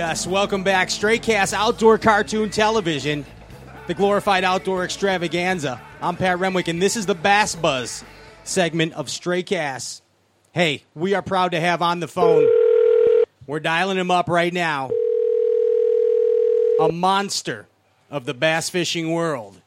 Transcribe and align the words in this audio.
Yes, 0.00 0.26
welcome 0.26 0.64
back. 0.64 0.88
Straycast 0.88 1.52
Outdoor 1.52 1.98
Cartoon 1.98 2.48
Television, 2.48 3.26
the 3.86 3.92
glorified 3.92 4.44
outdoor 4.44 4.82
extravaganza. 4.82 5.78
I'm 6.00 6.16
Pat 6.16 6.38
Remwick, 6.38 6.68
and 6.68 6.80
this 6.80 6.96
is 6.96 7.04
the 7.04 7.14
Bass 7.14 7.54
Buzz 7.54 8.02
segment 8.42 8.94
of 8.94 9.08
Straycast. 9.08 10.00
Hey, 10.52 10.84
we 10.94 11.12
are 11.12 11.20
proud 11.20 11.52
to 11.52 11.60
have 11.60 11.82
on 11.82 12.00
the 12.00 12.08
phone. 12.08 12.48
We're 13.46 13.60
dialing 13.60 13.98
him 13.98 14.10
up 14.10 14.30
right 14.30 14.54
now. 14.54 14.90
A 16.80 16.90
monster 16.90 17.66
of 18.10 18.24
the 18.24 18.32
bass 18.32 18.70
fishing 18.70 19.12
world, 19.12 19.60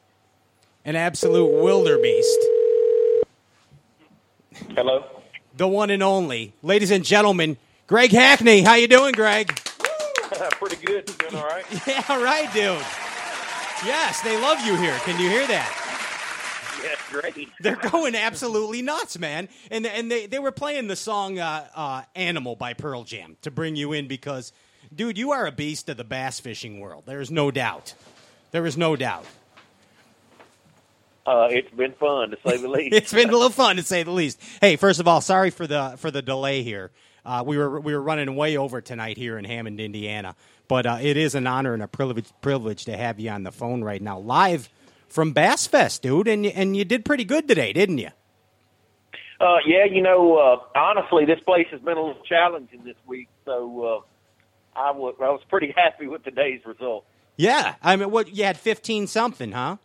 an 0.83 0.95
absolute 0.95 1.61
wildebeest. 1.61 2.39
Hello. 4.69 5.05
The 5.57 5.67
one 5.67 5.91
and 5.91 6.01
only, 6.01 6.53
ladies 6.63 6.89
and 6.89 7.05
gentlemen, 7.05 7.55
Greg 7.85 8.09
Hackney. 8.09 8.63
How 8.63 8.73
you 8.73 8.87
doing, 8.87 9.11
Greg? 9.11 9.59
Pretty 10.51 10.85
good. 10.85 11.05
Doing 11.05 11.35
all 11.35 11.47
right? 11.47 11.65
Yeah, 11.87 12.23
right, 12.23 12.51
dude. 12.53 12.81
Yes, 13.85 14.21
they 14.21 14.39
love 14.39 14.65
you 14.65 14.75
here. 14.75 14.95
Can 14.99 15.19
you 15.19 15.29
hear 15.29 15.45
that? 15.47 15.79
Yeah, 16.83 17.21
great. 17.21 17.49
They're 17.59 17.75
going 17.75 18.15
absolutely 18.15 18.81
nuts, 18.81 19.17
man. 19.17 19.49
And 19.71 19.85
and 19.85 20.09
they, 20.11 20.25
they 20.27 20.39
were 20.39 20.51
playing 20.51 20.87
the 20.87 20.95
song 20.95 21.39
uh, 21.39 21.67
uh, 21.75 22.01
"Animal" 22.15 22.55
by 22.55 22.73
Pearl 22.73 23.03
Jam 23.03 23.37
to 23.41 23.51
bring 23.51 23.75
you 23.75 23.93
in 23.93 24.07
because, 24.07 24.51
dude, 24.93 25.17
you 25.17 25.31
are 25.31 25.45
a 25.45 25.51
beast 25.51 25.89
of 25.89 25.97
the 25.97 26.03
bass 26.03 26.39
fishing 26.39 26.79
world. 26.79 27.03
There 27.05 27.21
is 27.21 27.31
no 27.31 27.51
doubt. 27.51 27.93
There 28.51 28.65
is 28.65 28.77
no 28.77 28.95
doubt. 28.95 29.25
Uh, 31.25 31.47
it's 31.49 31.71
been 31.71 31.93
fun 31.93 32.31
to 32.31 32.37
say 32.45 32.57
the 32.57 32.67
least. 32.69 32.93
It's 32.93 33.13
been 33.13 33.29
a 33.29 33.31
little 33.31 33.49
fun 33.49 33.77
to 33.77 33.83
say 33.83 34.03
the 34.03 34.11
least. 34.11 34.39
Hey, 34.59 34.75
first 34.75 34.99
of 34.99 35.07
all, 35.07 35.21
sorry 35.21 35.49
for 35.51 35.65
the 35.67 35.95
for 35.97 36.11
the 36.11 36.21
delay 36.21 36.63
here. 36.63 36.91
Uh, 37.25 37.43
we 37.45 37.57
were 37.57 37.79
we 37.79 37.93
were 37.93 38.01
running 38.01 38.35
way 38.35 38.57
over 38.57 38.81
tonight 38.81 39.17
here 39.17 39.37
in 39.37 39.45
Hammond, 39.45 39.79
Indiana, 39.79 40.35
but 40.67 40.85
uh, 40.85 40.97
it 41.01 41.15
is 41.15 41.35
an 41.35 41.47
honor 41.47 41.73
and 41.73 41.81
a 41.81 41.87
privilege 41.87 42.27
privilege 42.41 42.85
to 42.85 42.97
have 42.97 43.19
you 43.19 43.29
on 43.29 43.43
the 43.43 43.51
phone 43.51 43.83
right 43.83 44.01
now, 44.01 44.19
live 44.19 44.69
from 45.07 45.31
Bass 45.31 45.65
Fest, 45.65 46.01
dude. 46.01 46.27
And 46.27 46.45
you, 46.45 46.51
and 46.53 46.75
you 46.75 46.83
did 46.83 47.05
pretty 47.05 47.23
good 47.23 47.47
today, 47.47 47.71
didn't 47.71 47.99
you? 47.99 48.09
Uh, 49.39 49.57
yeah, 49.65 49.85
you 49.85 50.01
know, 50.01 50.37
uh, 50.37 50.77
honestly, 50.77 51.25
this 51.25 51.39
place 51.41 51.67
has 51.71 51.81
been 51.81 51.97
a 51.97 52.01
little 52.01 52.23
challenging 52.23 52.83
this 52.83 52.95
week, 53.05 53.29
so 53.45 54.05
uh, 54.75 54.79
I 54.79 54.91
was 54.91 55.15
I 55.21 55.29
was 55.29 55.41
pretty 55.49 55.71
happy 55.77 56.07
with 56.07 56.23
today's 56.23 56.61
result. 56.65 57.05
Yeah, 57.37 57.75
I 57.81 57.95
mean, 57.95 58.11
what 58.11 58.35
you 58.35 58.43
had 58.43 58.57
fifteen 58.57 59.07
something, 59.07 59.53
huh? 59.53 59.77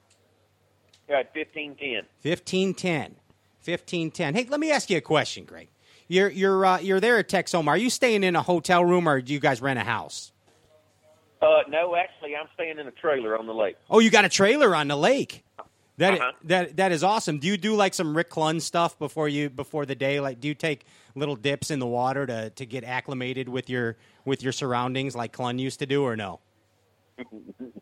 Yeah, 1.08 1.22
fifteen 1.32 1.76
ten. 1.76 2.02
Fifteen 2.20 2.74
ten. 2.74 3.16
Fifteen 3.60 4.10
ten. 4.10 4.34
Hey, 4.34 4.46
let 4.48 4.60
me 4.60 4.70
ask 4.70 4.90
you 4.90 4.98
a 4.98 5.00
question, 5.00 5.44
Greg. 5.44 5.68
You're 6.08 6.30
you're 6.30 6.64
uh, 6.64 6.78
you're 6.80 7.00
there 7.00 7.18
at 7.18 7.28
Texoma. 7.28 7.68
Are 7.68 7.76
you 7.76 7.90
staying 7.90 8.24
in 8.24 8.34
a 8.34 8.42
hotel 8.42 8.84
room 8.84 9.08
or 9.08 9.20
do 9.20 9.32
you 9.32 9.40
guys 9.40 9.60
rent 9.60 9.78
a 9.78 9.84
house? 9.84 10.32
Uh, 11.40 11.60
no, 11.68 11.94
actually, 11.94 12.34
I'm 12.34 12.48
staying 12.54 12.78
in 12.78 12.86
a 12.88 12.90
trailer 12.90 13.38
on 13.38 13.46
the 13.46 13.54
lake. 13.54 13.76
Oh, 13.88 14.00
you 14.00 14.10
got 14.10 14.24
a 14.24 14.28
trailer 14.28 14.74
on 14.74 14.88
the 14.88 14.96
lake. 14.96 15.44
That 15.98 16.14
Uh-huh. 16.14 16.32
that 16.44 16.76
that 16.76 16.92
is 16.92 17.04
awesome. 17.04 17.38
Do 17.38 17.46
you 17.46 17.56
do 17.56 17.74
like 17.74 17.92
some 17.92 18.16
Rick 18.16 18.30
Clunn 18.30 18.60
stuff 18.60 18.98
before 18.98 19.28
you 19.28 19.50
before 19.50 19.84
the 19.84 19.94
day? 19.94 20.20
Like, 20.20 20.40
do 20.40 20.48
you 20.48 20.54
take 20.54 20.84
little 21.14 21.36
dips 21.36 21.70
in 21.70 21.78
the 21.78 21.86
water 21.86 22.26
to 22.26 22.50
to 22.50 22.66
get 22.66 22.84
acclimated 22.84 23.48
with 23.48 23.68
your 23.68 23.96
with 24.24 24.42
your 24.42 24.52
surroundings, 24.52 25.14
like 25.14 25.32
Clunn 25.32 25.58
used 25.58 25.78
to 25.80 25.86
do, 25.86 26.04
or 26.04 26.16
no? 26.16 26.40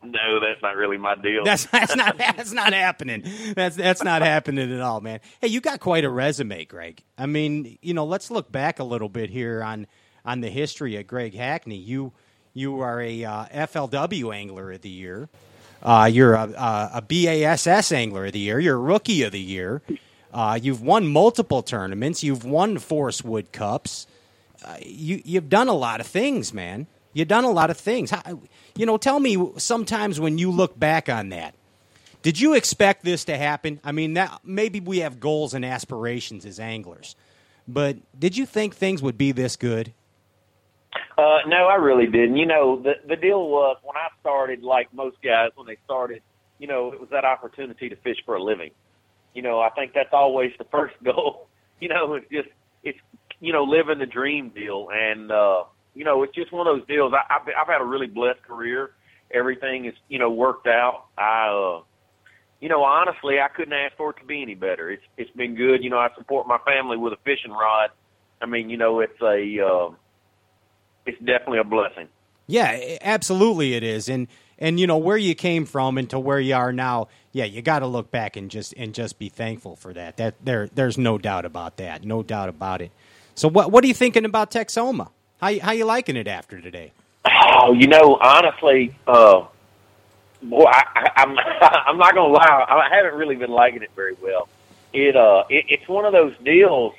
No, 0.03 0.41
that's 0.41 0.63
not 0.63 0.77
really 0.77 0.97
my 0.99 1.15
deal. 1.17 1.45
That's 1.45 1.67
that's 1.67 1.95
not 1.97 2.17
that's 2.19 2.53
not 2.53 2.73
happening. 2.73 3.25
That's 3.55 3.77
that's 3.77 4.03
not 4.03 4.23
happening 4.23 4.73
at 4.73 4.81
all, 4.81 5.01
man. 5.01 5.21
Hey, 5.41 5.49
you 5.49 5.61
got 5.61 5.81
quite 5.81 6.05
a 6.05 6.11
resume, 6.11 6.65
Greg. 6.65 7.03
I 7.19 7.27
mean, 7.27 7.79
you 7.83 7.93
know, 7.95 8.05
let's 8.05 8.31
look 8.31 8.51
back 8.51 8.79
a 8.79 8.85
little 8.85 9.09
bit 9.09 9.31
here 9.31 9.63
on 9.63 9.87
on 10.25 10.41
the 10.41 10.49
history 10.49 10.97
of 10.97 11.07
Greg 11.07 11.35
Hackney. 11.35 11.77
You 11.77 12.13
you 12.55 12.81
are 12.81 13.01
a 13.01 13.25
uh, 13.25 13.45
FLW 13.47 14.35
Angler 14.35 14.73
of 14.73 14.83
the 14.83 14.89
Year. 14.89 15.29
Uh, 15.83 16.09
you're 16.11 16.35
a, 16.35 16.45
a, 16.51 16.91
a 16.95 17.03
BASS 17.03 17.93
Angler 17.93 18.27
of 18.27 18.33
the 18.33 18.39
Year. 18.39 18.59
You're 18.59 18.77
a 18.77 18.81
Rookie 18.81 19.23
of 19.23 19.33
the 19.33 19.41
Year. 19.41 19.83
Uh, 20.33 20.59
you've 20.61 20.83
won 20.83 21.07
multiple 21.07 21.63
tournaments. 21.63 22.25
You've 22.25 22.45
won 22.45 22.79
Forest 22.79 23.25
Wood 23.25 23.53
Cups. 23.53 24.07
Uh, 24.65 24.77
you 24.83 25.21
you've 25.25 25.49
done 25.49 25.69
a 25.69 25.75
lot 25.75 26.01
of 26.01 26.07
things, 26.07 26.55
man. 26.55 26.87
You've 27.17 27.29
done 27.29 27.45
a 27.45 27.51
lot 27.51 27.71
of 27.71 27.79
things. 27.79 28.11
How, 28.11 28.21
you 28.77 28.85
know, 28.85 28.99
tell 28.99 29.19
me 29.19 29.51
sometimes 29.57 30.21
when 30.21 30.37
you 30.37 30.51
look 30.51 30.79
back 30.79 31.09
on 31.09 31.31
that, 31.31 31.55
did 32.21 32.39
you 32.39 32.53
expect 32.53 33.07
this 33.07 33.25
to 33.25 33.39
happen? 33.39 33.81
I 33.83 33.93
mean, 33.93 34.13
that 34.15 34.41
maybe 34.45 34.81
we 34.81 34.99
have 34.99 35.19
goals 35.19 35.55
and 35.55 35.65
aspirations 35.65 36.45
as 36.45 36.61
anglers, 36.61 37.17
but 37.67 37.97
did 38.19 38.37
you 38.37 38.45
think 38.45 38.75
things 38.75 39.01
would 39.01 39.17
be 39.17 39.33
this 39.33 39.57
good? 39.57 39.95
Uh, 41.17 41.39
no, 41.47 41.69
I 41.69 41.77
really 41.77 42.05
didn't. 42.05 42.37
You 42.37 42.45
know, 42.45 42.83
the 42.83 42.97
the 43.09 43.17
deal 43.17 43.49
was 43.49 43.79
when 43.83 43.97
I 43.97 44.09
started, 44.21 44.63
like 44.63 44.93
most 44.93 45.17
guys 45.23 45.53
when 45.55 45.67
they 45.67 45.79
started, 45.87 46.21
you 46.59 46.67
know, 46.67 46.93
it 46.93 47.01
was 47.01 47.09
that 47.13 47.25
opportunity 47.25 47.89
to 47.89 47.97
fish 47.97 48.19
for 48.27 48.35
a 48.35 48.43
living. 48.43 48.73
You 49.33 49.41
know, 49.41 49.61
I 49.61 49.71
think 49.71 49.95
that's 49.95 50.13
always 50.13 50.53
the 50.59 50.65
first 50.71 50.97
goal. 51.03 51.49
You 51.81 51.89
know, 51.89 52.13
it's 52.13 52.29
just 52.31 52.49
it's 52.83 52.99
you 53.41 53.55
know 53.55 53.65
living 53.65 54.01
the 54.01 54.07
dream 54.07 54.51
deal, 54.51 54.89
and 54.93 55.33
uh, 55.33 55.65
you 55.97 56.05
know, 56.05 56.23
it's 56.23 56.35
just 56.35 56.53
one 56.53 56.67
of 56.67 56.77
those 56.77 56.87
deals. 56.87 57.13
I, 57.15 57.35
I've 57.35 57.49
I've 57.49 57.67
had 57.67 57.81
a 57.81 57.85
really 57.85 58.07
blessed 58.07 58.43
career. 58.43 58.91
Everything 59.33 59.87
is 59.87 59.95
you 60.09 60.19
know 60.19 60.31
worked 60.31 60.67
out. 60.67 61.07
I 61.17 61.49
uh, 61.49 61.83
you 62.61 62.69
know, 62.69 62.85
honestly, 62.85 63.41
I 63.41 63.49
couldn't 63.49 63.73
ask 63.73 63.97
for 63.97 64.11
it 64.11 64.19
to 64.21 64.25
be 64.25 64.43
any 64.43 64.55
better. 64.55 64.91
It's 64.91 65.03
it's 65.17 65.31
been 65.31 65.55
good. 65.55 65.83
You 65.83 65.91
know, 65.91 65.99
I 65.99 66.09
support 66.17 66.47
my 66.47 66.59
family 66.59 66.99
with 66.99 67.15
a 67.15 67.19
fishing 67.25 67.51
rod. 67.51 67.91
I 68.41 68.47
mean, 68.47 68.69
you 68.69 68.77
know, 68.77 69.01
it's 69.01 69.21
a 69.23 69.65
uh, 69.65 69.95
it's 71.07 71.19
definitely 71.19 71.59
a 71.59 71.65
blessing. 71.65 72.09
Yeah, 72.47 72.97
absolutely 73.01 73.75
it 73.75 73.83
is. 73.83 74.09
And 74.09 74.29
and 74.59 74.79
you 74.79 74.87
know 74.87 74.99
where 74.99 75.17
you 75.17 75.35
came 75.35 75.65
from 75.65 75.99
and 75.99 76.09
to 76.11 76.19
where 76.19 76.41
you 76.41 76.55
are 76.55 76.73
now. 76.73 77.09
Yeah, 77.33 77.45
you 77.45 77.63
got 77.63 77.81
to 77.81 77.87
look 77.87 78.11
back 78.11 78.37
and 78.37 78.51
just 78.51 78.75
and 78.77 78.95
just 78.95 79.19
be 79.19 79.29
thankful 79.29 79.77
for 79.77 79.93
that. 79.95 80.17
That 80.19 80.35
there 80.45 80.69
there's 80.69 80.99
no 80.99 81.19
doubt 81.19 81.45
about 81.45 81.79
that. 81.79 82.05
No 82.05 82.23
doubt 82.23 82.49
about 82.49 82.83
it. 82.83 82.91
So 83.35 83.49
what 83.49 83.71
what 83.71 83.83
are 83.85 83.87
you 83.87 83.95
thinking 83.95 84.25
about 84.25 84.51
Texoma? 84.51 85.11
How 85.41 85.59
how 85.61 85.73
you 85.73 85.85
liking 85.85 86.17
it 86.17 86.29
after 86.29 86.61
today? 86.61 86.93
Oh, 87.25 87.73
you 87.73 87.87
know, 87.87 88.19
honestly, 88.21 88.95
uh, 89.07 89.45
boy, 90.43 90.65
I, 90.65 90.85
I, 90.95 91.11
I'm 91.17 91.39
I'm 91.61 91.99
not 91.99 92.15
gonna 92.15 92.33
lie. 92.33 92.67
I 92.69 92.95
haven't 92.95 93.19
really 93.19 93.37
been 93.37 93.51
liking 93.51 93.83
it 93.83 93.91
very 93.95 94.17
well. 94.23 94.49
It 94.93 95.17
uh, 95.17 95.45
it, 95.51 95.67
it's 95.69 95.89
one 95.89 96.05
of 96.05 96.13
those 96.13 96.35
deals. 96.45 96.95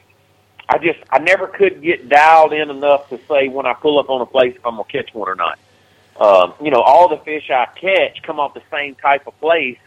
I 0.70 0.78
just 0.78 1.00
I 1.10 1.20
never 1.20 1.48
could 1.48 1.82
get 1.82 2.10
dialed 2.10 2.54
in 2.54 2.70
enough 2.70 3.10
to 3.10 3.20
say 3.28 3.48
when 3.48 3.66
I 3.66 3.74
pull 3.74 4.00
up 4.00 4.10
on 4.10 4.22
a 4.22 4.26
place 4.26 4.56
if 4.56 4.66
I'm 4.66 4.74
gonna 4.74 4.84
catch 4.86 5.14
one 5.14 5.30
or 5.30 5.36
not. 5.36 5.58
Um, 6.20 6.54
you 6.62 6.72
know, 6.72 6.82
all 6.82 7.08
the 7.08 7.18
fish 7.18 7.50
I 7.50 7.68
catch 7.80 8.22
come 8.24 8.40
off 8.40 8.54
the 8.54 8.64
same 8.72 8.96
type 8.96 9.28
of 9.28 9.40
place, 9.40 9.78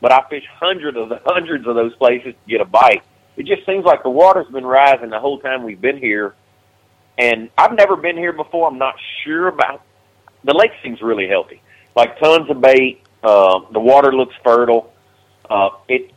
but 0.00 0.12
I 0.12 0.22
fish 0.28 0.44
hundreds 0.58 0.96
of 0.96 1.08
the 1.08 1.20
hundreds 1.24 1.66
of 1.66 1.74
those 1.74 1.94
places 1.96 2.34
to 2.34 2.50
get 2.50 2.60
a 2.60 2.64
bite. 2.64 3.02
It 3.36 3.46
just 3.46 3.66
seems 3.66 3.84
like 3.84 4.02
the 4.02 4.10
water's 4.10 4.46
been 4.48 4.66
rising 4.66 5.10
the 5.10 5.20
whole 5.20 5.38
time 5.38 5.62
we've 5.62 5.80
been 5.80 5.98
here, 5.98 6.34
and 7.18 7.50
I've 7.56 7.74
never 7.74 7.96
been 7.96 8.16
here 8.16 8.32
before. 8.32 8.68
I'm 8.68 8.78
not 8.78 8.96
sure 9.22 9.48
about 9.48 9.82
the 10.42 10.54
lake 10.54 10.72
seems 10.82 11.00
really 11.02 11.28
healthy. 11.28 11.62
Like 11.94 12.18
tons 12.18 12.50
of 12.50 12.60
bait. 12.60 13.00
Uh, 13.22 13.60
the 13.72 13.80
water 13.80 14.12
looks 14.12 14.34
fertile. 14.44 14.92
Uh, 15.48 15.70
it 15.88 16.10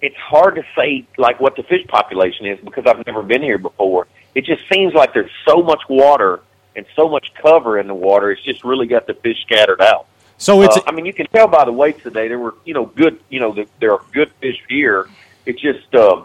it's 0.00 0.16
hard 0.16 0.54
to 0.54 0.64
say 0.74 1.06
like 1.18 1.40
what 1.40 1.56
the 1.56 1.62
fish 1.64 1.86
population 1.86 2.46
is 2.46 2.58
because 2.64 2.86
I've 2.86 3.04
never 3.06 3.22
been 3.22 3.42
here 3.42 3.58
before. 3.58 4.06
It 4.34 4.44
just 4.44 4.62
seems 4.72 4.94
like 4.94 5.12
there's 5.12 5.30
so 5.46 5.62
much 5.62 5.82
water 5.88 6.40
and 6.76 6.86
so 6.96 7.08
much 7.08 7.32
cover 7.34 7.78
in 7.78 7.86
the 7.86 7.94
water. 7.94 8.30
It's 8.30 8.42
just 8.42 8.64
really 8.64 8.86
got 8.86 9.06
the 9.06 9.14
fish 9.14 9.42
scattered 9.42 9.80
out. 9.80 10.06
So 10.38 10.62
it's 10.62 10.76
Uh, 10.78 10.82
I 10.86 10.92
mean, 10.92 11.04
you 11.04 11.12
can 11.12 11.26
tell 11.26 11.48
by 11.48 11.64
the 11.64 11.72
weights 11.72 12.02
today. 12.02 12.28
There 12.28 12.38
were, 12.38 12.54
you 12.64 12.72
know, 12.72 12.86
good. 12.86 13.20
You 13.28 13.40
know, 13.40 13.64
there 13.80 13.92
are 13.92 14.00
good 14.12 14.30
fish 14.40 14.56
here. 14.68 15.08
It's 15.44 15.60
just, 15.60 15.94
uh, 15.94 16.22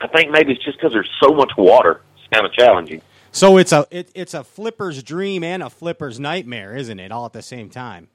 I 0.00 0.06
think 0.08 0.30
maybe 0.30 0.52
it's 0.52 0.64
just 0.64 0.78
because 0.78 0.92
there's 0.92 1.10
so 1.22 1.34
much 1.34 1.52
water. 1.56 2.00
It's 2.16 2.26
kind 2.32 2.46
of 2.46 2.52
challenging. 2.52 3.02
So 3.32 3.56
it's 3.58 3.72
a 3.72 3.86
it, 3.90 4.10
it's 4.14 4.34
a 4.34 4.44
flipper's 4.44 5.02
dream 5.02 5.44
and 5.44 5.62
a 5.62 5.70
flipper's 5.70 6.18
nightmare, 6.20 6.76
isn't 6.76 6.98
it? 6.98 7.12
All 7.12 7.26
at 7.26 7.32
the 7.32 7.42
same 7.42 7.70
time. 7.70 8.08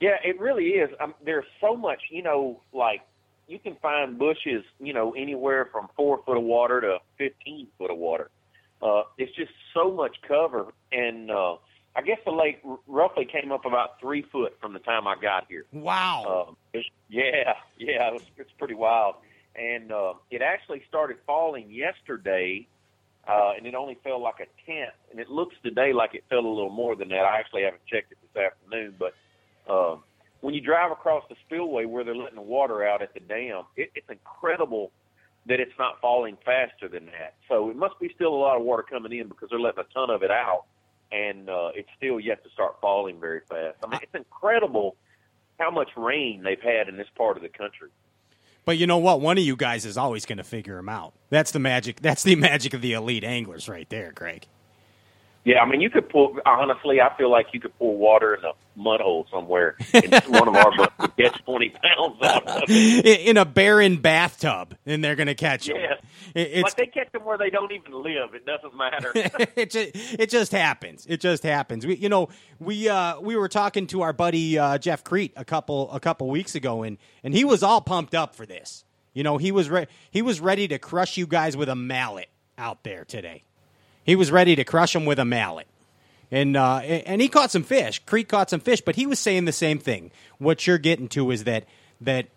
Yeah, 0.00 0.16
it 0.24 0.40
really 0.40 0.70
is. 0.70 0.90
Um, 1.00 1.14
there's 1.24 1.44
so 1.60 1.76
much, 1.76 2.00
you 2.10 2.22
know, 2.22 2.60
like 2.72 3.02
you 3.46 3.58
can 3.58 3.76
find 3.76 4.18
bushes, 4.18 4.64
you 4.80 4.92
know, 4.92 5.12
anywhere 5.12 5.68
from 5.70 5.88
four 5.96 6.20
foot 6.26 6.36
of 6.36 6.42
water 6.42 6.80
to 6.80 6.98
15 7.18 7.68
foot 7.78 7.90
of 7.90 7.98
water. 7.98 8.30
Uh, 8.82 9.02
it's 9.16 9.34
just 9.36 9.52
so 9.72 9.92
much 9.92 10.16
cover. 10.26 10.72
And 10.90 11.30
uh, 11.30 11.56
I 11.94 12.02
guess 12.02 12.18
the 12.24 12.32
lake 12.32 12.60
r- 12.68 12.78
roughly 12.88 13.24
came 13.24 13.52
up 13.52 13.64
about 13.64 14.00
three 14.00 14.22
foot 14.22 14.56
from 14.60 14.72
the 14.72 14.80
time 14.80 15.06
I 15.06 15.14
got 15.20 15.46
here. 15.48 15.66
Wow. 15.72 16.46
Um, 16.48 16.56
it's, 16.72 16.88
yeah, 17.08 17.54
yeah, 17.78 18.08
it 18.08 18.12
was, 18.14 18.22
it's 18.36 18.50
pretty 18.58 18.74
wild. 18.74 19.16
And 19.54 19.92
uh, 19.92 20.14
it 20.30 20.42
actually 20.42 20.82
started 20.88 21.18
falling 21.26 21.70
yesterday, 21.70 22.66
uh, 23.28 23.52
and 23.56 23.66
it 23.66 23.74
only 23.74 23.96
fell 24.02 24.20
like 24.20 24.40
a 24.40 24.46
tenth. 24.66 24.94
And 25.10 25.20
it 25.20 25.30
looks 25.30 25.54
today 25.62 25.92
like 25.92 26.14
it 26.14 26.24
fell 26.28 26.40
a 26.40 26.48
little 26.48 26.70
more 26.70 26.96
than 26.96 27.08
that. 27.08 27.24
I 27.24 27.38
actually 27.38 27.62
haven't 27.62 27.86
checked 27.86 28.12
it 28.12 28.18
this 28.22 28.42
afternoon, 28.42 28.94
but 28.98 29.14
uh, 29.72 29.96
when 30.40 30.54
you 30.54 30.60
drive 30.60 30.90
across 30.90 31.24
the 31.28 31.36
spillway 31.46 31.84
where 31.84 32.02
they're 32.04 32.16
letting 32.16 32.36
the 32.36 32.42
water 32.42 32.84
out 32.84 33.00
at 33.00 33.14
the 33.14 33.20
dam, 33.20 33.62
it, 33.76 33.90
it's 33.94 34.10
incredible 34.10 34.90
that 35.46 35.60
it's 35.60 35.78
not 35.78 36.00
falling 36.00 36.36
faster 36.44 36.88
than 36.88 37.06
that. 37.06 37.34
So 37.48 37.70
it 37.70 37.76
must 37.76 37.98
be 38.00 38.10
still 38.14 38.34
a 38.34 38.36
lot 38.36 38.56
of 38.56 38.62
water 38.62 38.82
coming 38.82 39.12
in 39.12 39.28
because 39.28 39.50
they're 39.50 39.60
letting 39.60 39.80
a 39.80 39.94
ton 39.94 40.10
of 40.10 40.22
it 40.22 40.30
out. 40.30 40.64
and 41.12 41.48
uh, 41.48 41.70
it's 41.74 41.88
still 41.96 42.18
yet 42.18 42.42
to 42.42 42.50
start 42.50 42.76
falling 42.80 43.20
very 43.20 43.40
fast. 43.48 43.76
I 43.84 43.88
mean, 43.88 44.00
it's 44.02 44.14
incredible 44.14 44.96
how 45.58 45.70
much 45.70 45.90
rain 45.96 46.42
they've 46.42 46.60
had 46.60 46.88
in 46.88 46.96
this 46.96 47.06
part 47.16 47.36
of 47.36 47.42
the 47.42 47.48
country. 47.50 47.90
But 48.64 48.78
you 48.78 48.86
know 48.86 48.98
what? 48.98 49.20
One 49.20 49.38
of 49.38 49.44
you 49.44 49.56
guys 49.56 49.84
is 49.84 49.96
always 49.96 50.24
going 50.24 50.38
to 50.38 50.44
figure 50.44 50.76
them 50.76 50.88
out. 50.88 51.14
That's 51.30 51.50
the 51.50 51.58
magic. 51.58 52.00
That's 52.00 52.22
the 52.22 52.36
magic 52.36 52.74
of 52.74 52.80
the 52.80 52.92
elite 52.92 53.24
anglers, 53.24 53.68
right 53.68 53.88
there, 53.90 54.12
Greg. 54.12 54.46
Yeah, 55.44 55.60
I 55.60 55.68
mean, 55.68 55.80
you 55.80 55.90
could 55.90 56.08
pour. 56.08 56.40
Honestly, 56.46 57.00
I 57.00 57.16
feel 57.16 57.28
like 57.28 57.46
you 57.52 57.58
could 57.58 57.76
pour 57.76 57.96
water 57.96 58.34
in 58.34 58.44
a 58.44 58.52
mud 58.76 59.00
hole 59.00 59.26
somewhere, 59.28 59.74
and 59.92 60.12
one 60.28 60.46
of 60.46 60.54
our 60.54 60.76
boats 60.76 60.92
would 61.00 61.16
catch 61.16 61.44
twenty 61.44 61.70
pounds 61.70 62.22
out 62.22 62.46
of 62.46 62.62
it. 62.68 63.20
in 63.26 63.36
a 63.36 63.44
barren 63.44 63.96
bathtub, 63.96 64.76
and 64.86 65.02
they're 65.02 65.16
going 65.16 65.26
to 65.26 65.34
catch 65.34 65.66
them. 65.66 65.76
Yeah, 65.76 65.96
it's 66.36 66.62
but 66.62 66.76
they 66.76 66.86
catch 66.86 67.10
them 67.10 67.24
where 67.24 67.38
they 67.38 67.50
don't 67.50 67.72
even 67.72 67.92
live. 67.92 68.34
It 68.34 68.46
doesn't 68.46 68.76
matter. 68.76 69.10
it 69.56 69.70
just 69.70 69.90
it 69.94 70.30
just 70.30 70.52
happens. 70.52 71.06
It 71.08 71.20
just 71.20 71.42
happens. 71.42 71.84
We, 71.84 71.96
you 71.96 72.08
know, 72.08 72.28
we 72.60 72.88
uh, 72.88 73.18
we 73.20 73.34
were 73.34 73.48
talking 73.48 73.88
to 73.88 74.02
our 74.02 74.12
buddy 74.12 74.58
uh, 74.58 74.78
Jeff 74.78 75.02
Kriet 75.02 75.32
a 75.36 75.44
couple 75.44 75.90
a 75.90 75.98
couple 75.98 76.28
weeks 76.28 76.54
ago, 76.54 76.84
and 76.84 76.98
and 77.24 77.34
he 77.34 77.44
was 77.44 77.64
all 77.64 77.80
pumped 77.80 78.14
up 78.14 78.36
for 78.36 78.46
this. 78.46 78.84
You 79.12 79.24
know, 79.24 79.38
he 79.38 79.50
was 79.50 79.68
re- 79.68 79.88
he 80.12 80.22
was 80.22 80.40
ready 80.40 80.68
to 80.68 80.78
crush 80.78 81.16
you 81.16 81.26
guys 81.26 81.56
with 81.56 81.68
a 81.68 81.74
mallet 81.74 82.28
out 82.56 82.84
there 82.84 83.04
today. 83.04 83.42
He 84.04 84.16
was 84.16 84.30
ready 84.30 84.56
to 84.56 84.64
crush 84.64 84.94
him 84.94 85.04
with 85.04 85.18
a 85.18 85.24
mallet. 85.24 85.66
And 86.30 86.56
uh, 86.56 86.78
and 86.78 87.20
he 87.20 87.28
caught 87.28 87.50
some 87.50 87.62
fish. 87.62 88.02
Kriet 88.06 88.28
caught 88.28 88.48
some 88.48 88.60
fish, 88.60 88.80
but 88.80 88.96
he 88.96 89.06
was 89.06 89.18
saying 89.18 89.44
the 89.44 89.52
same 89.52 89.78
thing. 89.78 90.10
What 90.38 90.66
you're 90.66 90.78
getting 90.78 91.08
to 91.08 91.30
is 91.30 91.44
that 91.44 91.66
that 92.00 92.28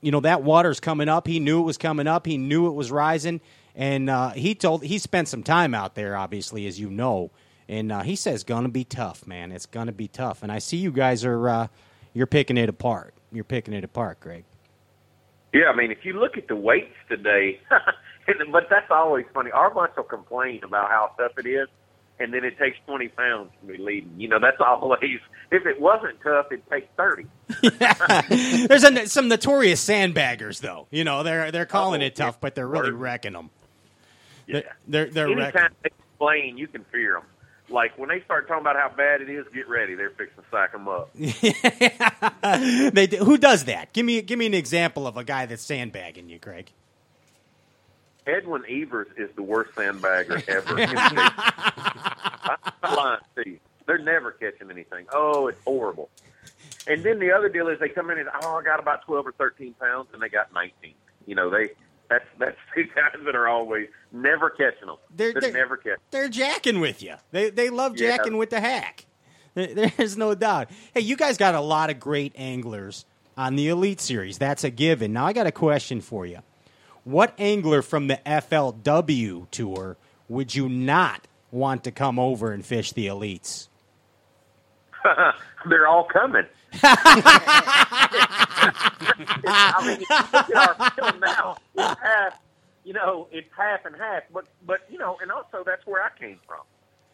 you 0.00 0.12
know 0.12 0.20
that 0.20 0.44
water's 0.44 0.78
coming 0.78 1.08
up. 1.08 1.26
He 1.26 1.40
knew 1.40 1.60
it 1.60 1.64
was 1.64 1.76
coming 1.76 2.06
up. 2.06 2.26
He 2.26 2.38
knew 2.38 2.68
it 2.68 2.74
was 2.74 2.92
rising, 2.92 3.40
and 3.74 4.08
uh, 4.08 4.30
he 4.30 4.54
told 4.54 4.84
he 4.84 4.98
spent 4.98 5.26
some 5.26 5.42
time 5.42 5.74
out 5.74 5.96
there, 5.96 6.16
obviously, 6.16 6.66
as 6.68 6.78
you 6.78 6.90
know. 6.90 7.32
And 7.68 7.90
uh, 7.90 8.02
he 8.02 8.14
says, 8.14 8.44
"Gonna 8.44 8.68
be 8.68 8.84
tough, 8.84 9.26
man. 9.26 9.50
It's 9.50 9.66
gonna 9.66 9.90
be 9.90 10.06
tough." 10.06 10.44
And 10.44 10.52
I 10.52 10.60
see 10.60 10.76
you 10.76 10.92
guys 10.92 11.24
are 11.24 11.48
uh, 11.48 11.66
you're 12.14 12.28
picking 12.28 12.56
it 12.56 12.68
apart. 12.68 13.14
You're 13.32 13.42
picking 13.42 13.74
it 13.74 13.82
apart, 13.82 14.20
Greg. 14.20 14.44
Yeah, 15.52 15.66
I 15.72 15.74
mean, 15.74 15.90
if 15.90 16.04
you 16.04 16.12
look 16.12 16.36
at 16.36 16.46
the 16.46 16.54
weights 16.54 16.94
today, 17.08 17.60
but 18.52 18.68
that's 18.70 18.90
always 18.90 19.26
funny. 19.34 19.50
Our 19.50 19.70
bunch 19.72 19.92
will 19.96 20.04
complain 20.04 20.60
about 20.64 20.90
how 20.90 21.12
tough 21.18 21.32
it 21.38 21.46
is, 21.46 21.68
and 22.18 22.32
then 22.34 22.44
it 22.44 22.58
takes 22.58 22.76
20 22.86 23.08
pounds 23.08 23.50
to 23.60 23.72
be 23.72 23.78
leading. 23.78 24.12
You 24.18 24.28
know, 24.28 24.38
that's 24.38 24.56
always, 24.60 25.20
if 25.50 25.66
it 25.66 25.80
wasn't 25.80 26.20
tough, 26.22 26.46
it'd 26.50 26.68
take 26.70 26.88
30. 26.96 27.26
There's 28.68 28.84
a, 28.84 29.06
some 29.06 29.28
notorious 29.28 29.84
sandbaggers, 29.86 30.60
though. 30.60 30.86
You 30.90 31.04
know, 31.04 31.22
they're 31.22 31.50
they're 31.50 31.66
calling 31.66 32.02
Oh, 32.02 32.06
it 32.06 32.16
tough, 32.16 32.40
but 32.40 32.54
they're 32.54 32.68
really 32.68 32.90
Word. 32.92 33.00
wrecking 33.00 33.32
them. 33.34 33.50
Yeah. 34.46 34.60
They're 34.86 35.06
they're, 35.06 35.10
they're 35.26 35.36
wrecking. 35.36 35.60
Anytime 35.60 35.74
they 35.82 35.90
complain, 35.90 36.58
you 36.58 36.66
can 36.68 36.84
fear 36.92 37.14
them. 37.14 37.22
Like 37.68 37.96
when 37.96 38.08
they 38.08 38.20
start 38.22 38.48
talking 38.48 38.62
about 38.62 38.74
how 38.74 38.88
bad 38.96 39.20
it 39.20 39.30
is, 39.30 39.46
get 39.54 39.68
ready. 39.68 39.94
They're 39.94 40.10
fixing 40.10 40.42
to 40.42 40.50
sack 40.50 40.72
them 40.72 40.88
up. 40.88 41.10
they 42.92 43.06
do- 43.06 43.18
who 43.24 43.38
does 43.38 43.64
that? 43.66 43.92
Give 43.92 44.04
me 44.04 44.20
give 44.22 44.38
me 44.40 44.46
an 44.46 44.54
example 44.54 45.06
of 45.06 45.16
a 45.16 45.22
guy 45.22 45.46
that's 45.46 45.62
sandbagging 45.62 46.28
you, 46.28 46.38
Greg. 46.40 46.72
Edwin 48.26 48.62
Evers 48.68 49.08
is 49.16 49.30
the 49.36 49.42
worst 49.42 49.72
sandbagger 49.74 50.46
ever. 50.48 50.78
I'm 52.82 52.94
lying 52.96 53.20
to 53.36 53.48
you. 53.48 53.58
They're 53.86 53.98
never 53.98 54.32
catching 54.32 54.70
anything. 54.70 55.06
Oh, 55.12 55.48
it's 55.48 55.60
horrible. 55.64 56.10
And 56.86 57.02
then 57.02 57.18
the 57.18 57.32
other 57.32 57.48
deal 57.48 57.68
is 57.68 57.78
they 57.80 57.88
come 57.88 58.10
in 58.10 58.18
and 58.18 58.28
oh, 58.42 58.56
I 58.56 58.62
got 58.62 58.78
about 58.80 59.02
twelve 59.04 59.26
or 59.26 59.32
thirteen 59.32 59.74
pounds, 59.74 60.08
and 60.12 60.22
they 60.22 60.28
got 60.28 60.52
nineteen. 60.52 60.94
You 61.26 61.34
know, 61.34 61.50
they 61.50 61.70
that's 62.08 62.24
that's 62.38 62.56
two 62.74 62.84
guys 62.94 63.16
that 63.24 63.34
are 63.34 63.48
always 63.48 63.88
never 64.12 64.50
catching 64.50 64.86
them. 64.86 64.96
They're- 65.14 65.32
They're, 65.32 65.40
they're- 65.42 65.52
never 65.52 65.76
catching. 65.76 65.96
They're 66.10 66.28
jacking 66.28 66.80
with 66.80 67.02
you. 67.02 67.14
They 67.32 67.50
they 67.50 67.70
love 67.70 67.96
Yeah. 67.96 68.16
jacking 68.16 68.36
with 68.36 68.50
the 68.50 68.60
hack. 68.60 69.06
There's 69.54 70.16
no 70.16 70.34
doubt. 70.36 70.70
Hey, 70.94 71.00
you 71.00 71.16
guys 71.16 71.36
got 71.36 71.54
a 71.56 71.60
lot 71.60 71.90
of 71.90 71.98
great 71.98 72.32
anglers 72.36 73.04
on 73.36 73.56
the 73.56 73.68
Elite 73.68 74.00
Series. 74.00 74.38
That's 74.38 74.62
a 74.62 74.70
given. 74.70 75.12
Now 75.12 75.26
I 75.26 75.32
got 75.32 75.48
a 75.48 75.52
question 75.52 76.00
for 76.00 76.24
you. 76.24 76.38
What 77.04 77.34
angler 77.38 77.82
from 77.82 78.08
the 78.08 78.20
FLW 78.26 79.50
tour 79.50 79.96
would 80.28 80.54
you 80.54 80.68
not 80.68 81.26
want 81.50 81.84
to 81.84 81.90
come 81.90 82.18
over 82.18 82.52
and 82.52 82.64
fish 82.64 82.92
the 82.92 83.06
Elites? 83.06 83.68
They're 85.68 85.86
all 85.86 86.04
coming. 86.04 86.46
I 89.46 89.86
mean, 89.86 89.98
look 90.00 90.50
at 90.50 90.78
our 90.80 90.90
film 90.90 91.20
now. 91.20 91.56
It's 91.74 92.00
half, 92.00 92.38
you 92.84 92.92
know, 92.92 93.28
it's 93.32 93.48
half 93.56 93.84
and 93.84 93.96
half. 93.96 94.24
But, 94.32 94.46
but 94.66 94.80
you 94.88 94.98
know, 94.98 95.16
and 95.22 95.32
also 95.32 95.62
that's 95.64 95.84
where 95.86 96.02
I 96.02 96.10
came 96.18 96.38
from. 96.46 96.60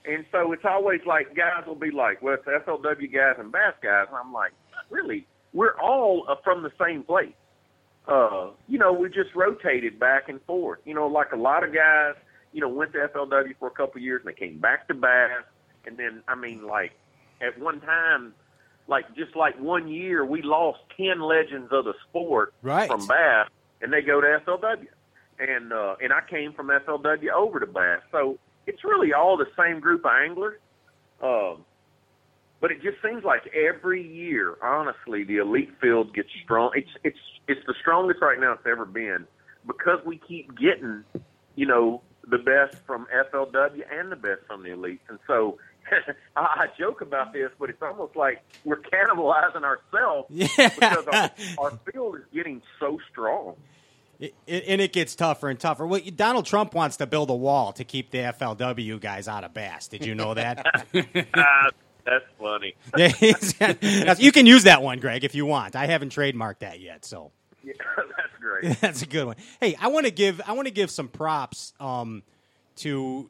And 0.04 0.24
so 0.30 0.52
it's 0.52 0.64
always 0.64 1.00
like 1.06 1.34
guys 1.34 1.64
will 1.66 1.74
be 1.74 1.90
like, 1.90 2.22
"Well, 2.22 2.34
it's 2.34 2.44
FLW 2.46 3.12
guys 3.12 3.36
and 3.38 3.50
bass 3.50 3.74
guys," 3.82 4.06
and 4.08 4.16
I'm 4.16 4.32
like, 4.32 4.52
"Really? 4.88 5.26
We're 5.52 5.76
all 5.80 6.24
uh, 6.28 6.36
from 6.44 6.62
the 6.62 6.70
same 6.80 7.02
place." 7.02 7.34
Uh, 8.08 8.50
you 8.68 8.78
know, 8.78 8.92
we 8.92 9.08
just 9.08 9.34
rotated 9.34 9.98
back 9.98 10.28
and 10.28 10.40
forth. 10.42 10.78
You 10.84 10.94
know, 10.94 11.06
like 11.06 11.32
a 11.32 11.36
lot 11.36 11.64
of 11.64 11.74
guys, 11.74 12.14
you 12.52 12.60
know, 12.60 12.68
went 12.68 12.92
to 12.92 12.98
FLW 13.08 13.56
for 13.58 13.68
a 13.68 13.72
couple 13.72 13.98
of 13.98 14.02
years 14.04 14.22
and 14.24 14.32
they 14.34 14.38
came 14.38 14.58
back 14.58 14.86
to 14.88 14.94
bass. 14.94 15.42
And 15.86 15.96
then, 15.96 16.22
I 16.28 16.34
mean, 16.34 16.66
like 16.66 16.92
at 17.40 17.58
one 17.58 17.80
time, 17.80 18.32
like 18.88 19.14
just 19.16 19.34
like 19.34 19.58
one 19.60 19.88
year, 19.88 20.24
we 20.24 20.42
lost 20.42 20.78
ten 20.96 21.20
legends 21.20 21.72
of 21.72 21.84
the 21.84 21.94
sport 22.08 22.54
Right. 22.62 22.88
from 22.88 23.06
bass, 23.06 23.48
and 23.82 23.92
they 23.92 24.02
go 24.02 24.20
to 24.20 24.40
FLW. 24.46 24.86
And 25.38 25.72
uh, 25.72 25.96
and 26.00 26.12
I 26.12 26.20
came 26.30 26.52
from 26.52 26.68
FLW 26.68 27.30
over 27.30 27.60
to 27.60 27.66
bass, 27.66 28.00
so 28.12 28.38
it's 28.66 28.82
really 28.84 29.12
all 29.12 29.36
the 29.36 29.46
same 29.58 29.80
group 29.80 30.04
of 30.06 30.12
anglers. 30.12 30.58
Um, 31.22 31.64
but 32.60 32.70
it 32.70 32.82
just 32.82 32.96
seems 33.02 33.24
like 33.24 33.42
every 33.54 34.06
year, 34.06 34.56
honestly, 34.62 35.24
the 35.24 35.36
elite 35.36 35.70
field 35.80 36.14
gets 36.14 36.28
strong. 36.42 36.70
It's 36.74 36.90
it's 37.04 37.18
it's 37.48 37.60
the 37.66 37.74
strongest 37.80 38.22
right 38.22 38.40
now 38.40 38.52
it's 38.52 38.66
ever 38.66 38.84
been 38.84 39.26
because 39.66 39.98
we 40.04 40.18
keep 40.26 40.56
getting, 40.56 41.04
you 41.54 41.66
know, 41.66 42.02
the 42.28 42.38
best 42.38 42.76
from 42.86 43.06
FLW 43.32 43.82
and 43.92 44.10
the 44.10 44.16
best 44.16 44.42
from 44.46 44.62
the 44.62 44.70
elites. 44.70 45.00
And 45.08 45.18
so 45.26 45.58
I, 46.36 46.40
I 46.40 46.66
joke 46.78 47.00
about 47.00 47.32
this, 47.32 47.50
but 47.58 47.70
it's 47.70 47.82
almost 47.82 48.16
like 48.16 48.42
we're 48.64 48.80
cannibalizing 48.80 49.62
ourselves 49.62 50.28
because 50.30 51.06
our, 51.12 51.30
our 51.58 51.78
field 51.92 52.16
is 52.16 52.24
getting 52.32 52.62
so 52.80 52.98
strong. 53.10 53.56
It, 54.18 54.34
it, 54.46 54.64
and 54.66 54.80
it 54.80 54.94
gets 54.94 55.14
tougher 55.14 55.50
and 55.50 55.60
tougher. 55.60 55.86
Well, 55.86 56.00
Donald 56.14 56.46
Trump 56.46 56.74
wants 56.74 56.96
to 56.98 57.06
build 57.06 57.28
a 57.28 57.34
wall 57.34 57.72
to 57.74 57.84
keep 57.84 58.10
the 58.10 58.18
FLW 58.18 58.98
guys 58.98 59.28
out 59.28 59.44
of 59.44 59.52
bass. 59.52 59.88
Did 59.88 60.06
you 60.06 60.14
know 60.14 60.32
that? 60.32 60.66
Ah, 61.34 61.68
that's 62.06 62.24
funny. 62.38 62.74
You 64.18 64.32
can 64.32 64.46
use 64.46 64.64
that 64.64 64.82
one, 64.82 65.00
Greg, 65.00 65.24
if 65.24 65.34
you 65.34 65.44
want. 65.46 65.76
I 65.76 65.86
haven't 65.86 66.12
trademarked 66.14 66.60
that 66.60 66.80
yet, 66.80 67.04
so 67.04 67.32
Yeah, 67.62 67.72
that's 67.96 68.38
great. 68.40 68.80
that's 68.80 69.02
a 69.02 69.06
good 69.06 69.26
one. 69.26 69.36
Hey, 69.60 69.76
I 69.80 69.88
want 69.88 70.06
to 70.06 70.12
give 70.12 70.40
I 70.46 70.52
want 70.52 70.66
to 70.68 70.72
give 70.72 70.90
some 70.90 71.08
props 71.08 71.72
um, 71.80 72.22
to 72.76 73.28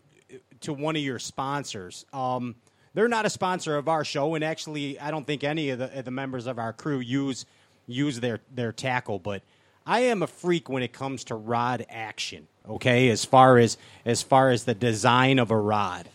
to 0.61 0.73
one 0.73 0.97
of 0.97 1.03
your 1.03 1.19
sponsors. 1.19 2.05
Um, 2.13 2.55
they're 2.95 3.09
not 3.09 3.27
a 3.27 3.31
sponsor 3.31 3.77
of 3.77 3.89
our 3.89 4.05
show, 4.05 4.35
and 4.37 4.45
actually, 4.45 4.99
I 4.99 5.11
don't 5.11 5.27
think 5.27 5.45
any 5.45 5.71
of 5.71 5.79
the, 5.79 5.99
of 5.99 6.05
the 6.07 6.11
members 6.11 6.47
of 6.47 6.59
our 6.59 6.73
crew 6.73 6.99
use 7.01 7.45
use 7.87 8.21
their 8.21 8.41
their 8.55 8.73
tackle. 8.73 9.19
But 9.19 9.43
I 9.87 10.01
am 10.01 10.23
a 10.23 10.27
freak 10.27 10.69
when 10.69 10.83
it 10.83 10.93
comes 10.93 11.25
to 11.25 11.35
rod 11.35 11.85
action. 11.91 12.49
Okay, 12.69 13.11
as 13.11 13.25
far 13.25 13.59
as 13.59 13.77
as 14.05 14.23
far 14.23 14.51
as 14.51 14.65
the 14.65 14.75
design 14.75 15.39
of 15.39 15.51
a 15.51 15.57
rod, 15.57 16.09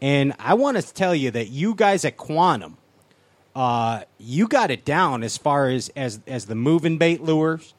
and 0.00 0.34
I 0.38 0.54
want 0.54 0.76
to 0.76 0.94
tell 0.94 1.14
you 1.14 1.30
that 1.32 1.48
you 1.48 1.74
guys 1.74 2.04
at 2.04 2.16
Quantum 2.16 2.76
uh, 3.56 4.02
you 4.18 4.46
got 4.46 4.70
it 4.70 4.84
down 4.84 5.22
as 5.22 5.38
far 5.38 5.68
as 5.70 5.88
as 5.96 6.20
as 6.26 6.44
the 6.44 6.54
moving 6.54 6.98
bait 6.98 7.22
lures 7.22 7.72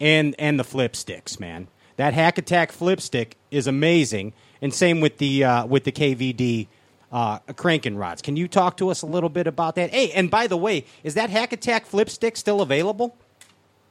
and 0.00 0.36
and 0.38 0.60
the 0.60 0.64
flip 0.64 0.94
sticks, 0.94 1.40
man. 1.40 1.66
That 1.96 2.14
hack 2.14 2.38
attack 2.38 2.70
flip 2.70 3.00
stick 3.00 3.36
is 3.50 3.66
amazing, 3.66 4.32
and 4.62 4.72
same 4.72 5.00
with 5.00 5.18
the 5.18 5.42
uh, 5.42 5.66
with 5.66 5.82
the 5.82 5.90
KVD 5.90 6.68
uh, 7.10 7.40
cranking 7.56 7.96
rods. 7.96 8.22
Can 8.22 8.36
you 8.36 8.46
talk 8.46 8.76
to 8.76 8.90
us 8.90 9.02
a 9.02 9.06
little 9.06 9.28
bit 9.28 9.48
about 9.48 9.74
that? 9.74 9.90
Hey, 9.90 10.12
and 10.12 10.30
by 10.30 10.46
the 10.46 10.56
way, 10.56 10.84
is 11.02 11.14
that 11.14 11.30
hack 11.30 11.52
attack 11.52 11.84
flip 11.84 12.10
stick 12.10 12.36
still 12.36 12.60
available? 12.60 13.16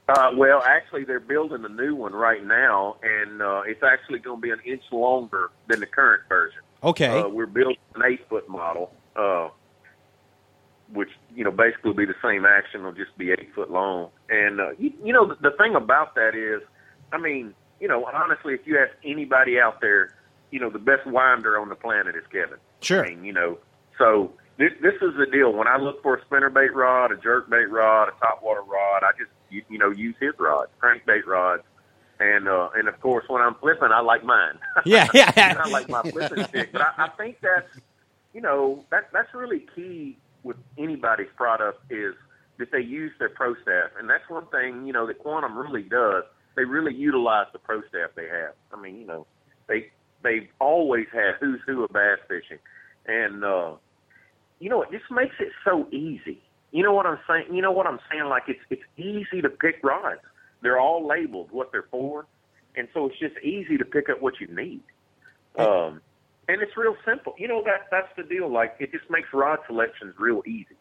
Uh, 0.08 0.32
well, 0.34 0.64
actually, 0.66 1.04
they're 1.04 1.20
building 1.20 1.66
a 1.66 1.70
new 1.70 1.94
one 1.94 2.14
right 2.14 2.46
now, 2.46 2.96
and 3.04 3.42
uh, 3.42 3.64
it's 3.66 3.84
actually 3.84 4.20
going 4.20 4.38
to 4.38 4.42
be 4.42 4.52
an 4.52 4.62
inch 4.64 4.84
longer 4.94 5.52
than 5.68 5.82
the 5.82 5.86
current 5.86 6.24
version. 6.30 6.62
Okay, 6.88 7.20
Uh, 7.20 7.28
we're 7.28 7.46
building 7.46 7.76
an 7.96 8.02
eight 8.08 8.22
foot 8.30 8.48
model, 8.48 8.94
uh, 9.18 9.50
which 10.94 11.10
you 11.36 11.44
know 11.44 11.52
basically 11.52 11.90
will 11.90 11.98
be 11.98 12.06
the 12.06 12.16
same 12.24 12.46
action. 12.46 12.80
It'll 12.80 12.94
just 12.94 13.18
be 13.18 13.32
eight 13.32 13.54
foot 13.54 13.70
long. 13.70 14.10
And 14.30 14.62
uh, 14.62 14.70
you, 14.80 14.94
you 15.04 15.12
know 15.12 15.28
the, 15.28 15.36
the 15.42 15.52
thing 15.58 15.76
about 15.76 16.16
that 16.16 16.34
is, 16.34 16.62
I 17.12 17.18
mean, 17.18 17.54
you 17.82 17.90
know, 17.90 18.06
honestly, 18.06 18.54
if 18.54 18.62
you 18.66 18.80
ask 18.80 18.96
anybody 19.04 19.60
out 19.60 19.82
there, 19.82 20.16
you 20.50 20.62
know, 20.62 20.70
the 20.70 20.80
best 20.80 21.06
winder 21.06 21.60
on 21.60 21.68
the 21.68 21.76
planet 21.76 22.16
is 22.16 22.24
Kevin. 22.32 22.58
Sure. 22.82 23.06
I 23.06 23.10
mean, 23.10 23.26
you 23.26 23.34
know, 23.34 23.58
so 23.98 24.32
this, 24.58 24.72
this 24.82 24.96
is 25.02 25.14
the 25.18 25.26
deal. 25.26 25.52
When 25.52 25.68
I 25.68 25.78
look 25.78 26.02
for 26.02 26.16
a 26.16 26.26
spinnerbait 26.26 26.74
rod, 26.74 27.12
a 27.12 27.16
jerkbait 27.16 27.70
rod, 27.70 28.08
a 28.08 28.26
topwater 28.26 28.66
rod, 28.66 29.04
I 29.04 29.12
just 29.20 29.32
you, 29.50 29.62
you 29.70 29.78
know 29.78 29.92
use 29.92 30.16
his 30.22 30.34
rods, 30.40 30.72
crankbait 30.82 31.26
rods, 31.26 31.64
and 32.20 32.48
uh, 32.48 32.70
and 32.76 32.88
of 32.88 33.00
course 33.02 33.26
when 33.28 33.42
I'm 33.42 33.56
flipping, 33.56 33.90
I 33.94 34.02
like 34.02 34.24
mine. 34.24 34.60
yeah, 34.86 35.08
yeah, 35.14 35.62
I 35.64 35.70
like 35.70 35.90
my 35.90 36.02
flipping 36.04 36.44
stick, 36.46 36.72
but 36.72 36.82
I, 36.82 37.06
I 37.06 37.10
think 37.18 37.38
that's 37.42 37.68
you 38.38 38.44
know, 38.44 38.86
that 38.92 39.10
that's 39.12 39.34
really 39.34 39.66
key 39.76 40.16
with 40.44 40.58
anybody's 40.78 41.28
product 41.36 41.92
is 41.92 42.14
that 42.60 42.72
they 42.72 42.82
use 42.82 43.12
their 43.18 43.30
pro 43.30 43.56
staff, 43.56 43.90
and 44.00 44.08
that's 44.08 44.30
one 44.30 44.46
thing 44.48 44.86
you 44.86 44.94
know 44.94 45.08
that 45.08 45.18
Quantum 45.18 45.58
really 45.58 45.82
does. 45.82 46.24
They 46.56 46.64
really 46.64 46.94
utilize 46.94 47.48
the 47.52 47.58
pro 47.58 47.82
staff 47.90 48.12
they 48.16 48.28
have. 48.28 48.54
I 48.72 48.80
mean, 48.80 49.00
you 49.00 49.08
know, 49.08 49.26
they 49.68 49.90
they've 50.24 50.48
always 50.60 51.08
had 51.12 51.36
who's 51.40 51.60
who 51.66 51.84
of 51.84 51.92
bass 51.92 52.20
fishing, 52.28 52.60
and 53.08 53.44
uh, 53.44 53.72
you 54.60 54.70
know, 54.70 54.84
it 54.84 54.92
just 54.92 55.10
makes 55.10 55.36
it 55.40 55.50
so 55.66 55.88
easy. 55.92 56.40
You 56.72 56.84
know 56.84 56.94
what 56.94 57.08
I'm 57.08 57.20
saying? 57.28 57.56
You 57.56 57.64
know 57.64 57.72
what 57.72 57.88
I'm 57.88 58.00
saying? 58.12 58.26
Like 58.26 58.44
it's 58.48 58.60
it's 58.70 58.84
easy 58.98 59.42
to 59.42 59.50
pick 59.50 59.78
rods. 59.84 60.22
They're 60.62 60.80
all 60.80 61.06
labeled 61.08 61.50
what 61.52 61.72
they're 61.72 61.88
for, 61.92 62.26
and 62.76 62.88
so 62.94 63.06
it's 63.08 63.20
just 63.20 63.36
easy 63.44 63.78
to 63.78 63.86
pick 63.86 64.10
up 64.10 64.22
what 64.22 64.40
you 64.40 64.48
need. 64.48 64.82
Um, 65.58 66.02
and 66.48 66.62
it's 66.62 66.76
real 66.78 66.96
simple. 67.06 67.36
You 67.38 67.48
know 67.48 67.64
that 67.66 67.88
that's 67.92 68.10
the 68.16 68.24
deal. 68.24 68.50
Like 68.52 68.76
it 68.80 68.92
just 68.92 69.10
makes 69.10 69.30
rod 69.34 69.60
selections 69.68 70.14
real 70.18 70.42
easy. 70.46 70.76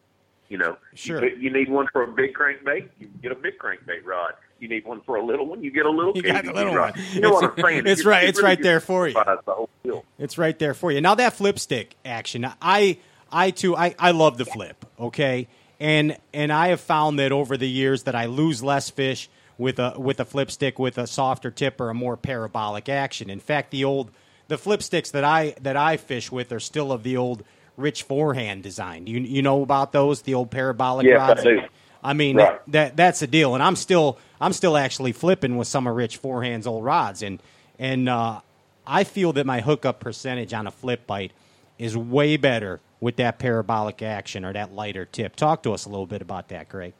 You 0.49 0.57
know, 0.57 0.77
Sure. 0.93 1.25
You, 1.25 1.35
you 1.35 1.49
need 1.51 1.69
one 1.69 1.87
for 1.91 2.03
a 2.03 2.07
big 2.07 2.33
crankbait, 2.33 2.87
you 2.99 3.09
get 3.21 3.33
a 3.33 3.35
big 3.35 3.59
crankbait 3.59 4.05
rod. 4.05 4.33
You 4.59 4.69
need 4.69 4.85
one 4.85 5.01
for 5.01 5.17
a 5.17 5.23
little 5.25 5.45
one, 5.45 5.61
you 5.61 5.71
get 5.71 5.85
a 5.85 5.89
little. 5.89 6.15
You 6.15 6.21
got 6.23 6.43
KVD 6.43 6.47
the 6.47 6.53
little 6.53 6.73
rod. 6.75 6.95
one. 6.97 7.05
You 7.11 7.19
know 7.21 7.31
what 7.31 7.43
It's- 7.43 7.53
I'm 7.57 7.63
saying? 7.71 7.87
it's 7.87 8.01
It- 8.01 8.05
right- 8.07 8.23
it 8.23 8.29
it's 8.29 8.37
really 8.39 8.49
right 8.49 8.61
there 8.63 8.79
for 8.79 9.07
you. 9.09 9.13
The 9.13 9.39
whole. 9.45 10.05
It's 10.17 10.37
right 10.37 10.57
there 10.57 10.73
for 10.73 10.91
you. 10.91 11.01
Now 11.01 11.15
that 11.15 11.33
flip 11.33 11.59
stick 11.59 11.95
action, 12.05 12.47
I 12.61 12.97
I 13.31 13.51
too 13.51 13.75
I, 13.75 13.93
I 13.99 14.11
love 14.11 14.37
the 14.37 14.45
flip, 14.45 14.85
okay? 14.99 15.47
And 15.81 16.17
and 16.33 16.51
I 16.53 16.69
have 16.69 16.79
found 16.81 17.19
that 17.19 17.31
over 17.33 17.57
the 17.57 17.67
years 17.69 18.03
that 18.03 18.15
I 18.15 18.25
lose 18.27 18.63
less 18.63 18.89
fish 18.89 19.29
with 19.57 19.79
a 19.79 19.95
with 19.97 20.19
a 20.19 20.25
flip 20.25 20.51
stick 20.51 20.79
with 20.79 20.97
a 20.97 21.07
softer 21.07 21.51
tip 21.51 21.81
or 21.81 21.89
a 21.89 21.93
more 21.95 22.17
parabolic 22.17 22.89
action. 22.89 23.29
In 23.29 23.39
fact, 23.39 23.71
the 23.71 23.83
old 23.85 24.11
the 24.47 24.57
flip 24.57 24.83
sticks 24.83 25.11
that 25.11 25.23
I 25.23 25.55
that 25.61 25.77
I 25.77 25.97
fish 25.97 26.31
with 26.31 26.51
are 26.51 26.59
still 26.59 26.91
of 26.91 27.03
the 27.03 27.17
old 27.17 27.43
rich 27.77 28.03
forehand 28.03 28.63
design. 28.63 29.07
You 29.07 29.19
you 29.21 29.41
know 29.41 29.63
about 29.63 29.91
those, 29.93 30.23
the 30.23 30.33
old 30.35 30.51
parabolic 30.51 31.09
Yes, 31.09 31.21
I 31.27 31.33
rods? 31.33 31.43
do. 31.43 31.59
I 32.03 32.13
mean 32.13 32.43
Right. 32.43 32.61
that 32.67 32.97
that's 32.97 33.21
the 33.21 33.27
deal, 33.27 33.55
and 33.55 33.63
I'm 33.63 33.75
still 33.75 34.19
I'm 34.41 34.53
still 34.53 34.77
actually 34.77 35.13
flipping 35.13 35.57
with 35.57 35.67
some 35.67 35.87
of 35.87 35.95
Rich 35.95 36.17
Forehand's 36.17 36.67
old 36.67 36.83
rods, 36.85 37.23
and 37.23 37.41
and 37.79 38.09
uh, 38.09 38.41
I 38.87 39.03
feel 39.05 39.33
that 39.33 39.45
my 39.45 39.61
hookup 39.61 39.99
percentage 39.99 40.53
on 40.53 40.67
a 40.67 40.71
flip 40.71 41.07
bite 41.07 41.31
is 41.79 41.97
way 41.97 42.37
better 42.37 42.81
with 43.01 43.17
that 43.17 43.39
parabolic 43.39 44.01
action 44.01 44.45
or 44.45 44.53
that 44.53 44.73
lighter 44.73 45.05
tip. 45.05 45.35
Talk 45.35 45.63
to 45.63 45.73
us 45.73 45.85
a 45.85 45.89
little 45.89 46.07
bit 46.07 46.21
about 46.21 46.49
that, 46.49 46.69
Greg. 46.69 46.93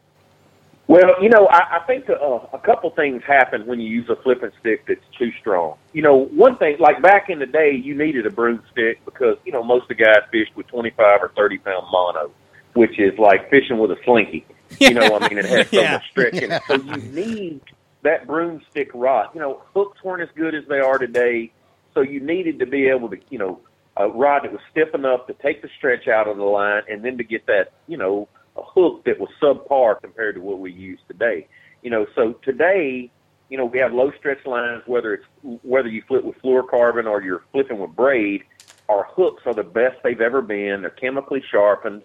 Well, 0.88 1.22
you 1.22 1.28
know, 1.30 1.48
I, 1.48 1.80
I 1.80 1.80
think 1.86 2.10
uh, 2.10 2.16
a 2.54 2.60
couple 2.60 2.90
things 2.92 3.22
happen 3.28 3.66
when 3.68 3.80
you 3.80 3.90
use 3.90 4.10
a 4.10 4.16
flipping 4.24 4.52
stick 4.62 4.86
that's 4.88 5.02
too 5.20 5.32
strong. 5.42 5.78
You 5.92 6.02
know, 6.02 6.16
one 6.28 6.58
thing, 6.58 6.78
like 6.80 7.02
back 7.02 7.30
in 7.30 7.40
the 7.40 7.46
day, 7.46 7.72
you 7.72 7.94
needed 7.94 8.26
a 8.26 8.30
broomstick 8.30 9.04
because, 9.04 9.38
you 9.46 9.52
know, 9.52 9.64
most 9.64 9.84
of 9.84 9.90
the 9.90 9.96
guys 10.04 10.24
fished 10.32 10.56
with 10.56 10.68
25 10.68 11.24
or 11.24 11.32
30 11.36 11.58
pound 11.58 11.88
mono, 11.92 12.32
which 12.74 12.98
is 13.00 13.18
like 13.20 13.50
fishing 13.50 13.78
with 13.80 13.92
a 13.92 13.98
slinky. 14.06 14.46
You 14.80 14.94
know, 14.94 15.14
I 15.14 15.20
mean, 15.28 15.38
it 15.38 15.46
has 15.46 15.68
so 15.76 15.82
Yeah. 15.82 15.92
much 15.94 16.04
stretch 16.10 16.42
in 16.42 16.52
it. 16.52 16.62
So 16.68 16.76
you 16.76 17.02
need 17.02 17.62
that 18.04 18.26
broomstick 18.26 18.90
rod. 18.94 19.28
You 19.34 19.42
know, 19.42 19.64
hooks 19.74 20.02
weren't 20.06 20.22
as 20.24 20.30
good 20.38 20.56
as 20.56 20.64
they 20.70 20.80
are 20.80 20.98
today, 20.98 21.52
so 21.94 22.00
you 22.00 22.22
needed 22.22 22.60
to 22.60 22.66
be 22.66 22.88
able 22.88 23.10
to, 23.10 23.18
you 23.30 23.40
know, 23.40 23.60
a 23.98 24.08
rod 24.08 24.44
that 24.44 24.54
was 24.54 24.62
stiff 24.72 24.94
enough 24.94 25.28
to 25.28 25.34
take 25.34 25.62
the 25.62 25.70
stretch 25.78 26.08
out 26.08 26.28
of 26.30 26.38
the 26.38 26.44
line 26.44 26.84
and 26.88 27.04
then 27.04 27.18
to 27.18 27.24
get 27.26 27.46
that, 27.48 27.74
you 27.88 27.98
know, 27.98 28.30
a 28.58 28.64
hook 28.64 29.04
that 29.06 29.20
was 29.20 29.30
subpar 29.42 30.02
compared 30.02 30.36
to 30.36 30.42
what 30.42 30.60
we 30.60 30.72
use 30.72 31.00
today. 31.08 31.48
You 31.82 31.92
know, 31.92 32.08
so 32.16 32.34
today, 32.44 33.12
you 33.50 33.58
know, 33.58 33.66
we 33.66 33.80
have 33.80 33.94
low 33.94 34.12
stretch 34.18 34.46
lines, 34.46 34.84
whether 34.86 35.14
it's 35.14 35.26
whether 35.64 35.88
you 35.88 36.04
flip 36.08 36.24
with 36.24 36.42
fluorocarbon 36.42 37.06
or 37.06 37.22
you're 37.22 37.44
flipping 37.52 37.80
with 37.80 37.96
braid, 37.96 38.44
our 38.90 39.04
hooks 39.04 39.44
are 39.46 39.54
the 39.54 39.64
best 39.64 39.98
they've 40.04 40.22
ever 40.22 40.42
been. 40.42 40.82
They're 40.82 40.90
chemically 40.90 41.44
sharpened. 41.50 42.04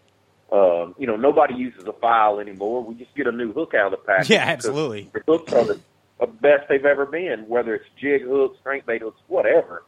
Um, 0.50 0.94
you 0.98 1.06
know, 1.06 1.16
nobody 1.16 1.54
uses 1.54 1.84
a 1.86 1.92
file 1.94 2.38
anymore. 2.38 2.84
We 2.84 2.94
just 2.94 3.14
get 3.14 3.26
a 3.26 3.32
new 3.32 3.52
hook 3.52 3.72
out 3.74 3.92
of 3.92 3.92
the 3.92 4.06
package. 4.06 4.30
Yeah, 4.30 4.44
absolutely. 4.44 5.10
The 5.12 5.22
hooks 5.26 5.52
are 5.52 5.64
the, 5.64 5.80
the 6.20 6.26
best 6.26 6.68
they've 6.68 6.84
ever 6.84 7.06
been, 7.06 7.48
whether 7.48 7.74
it's 7.74 7.86
jig 7.98 8.22
hooks, 8.22 8.58
crankbait 8.64 9.00
hooks, 9.00 9.20
whatever. 9.28 9.84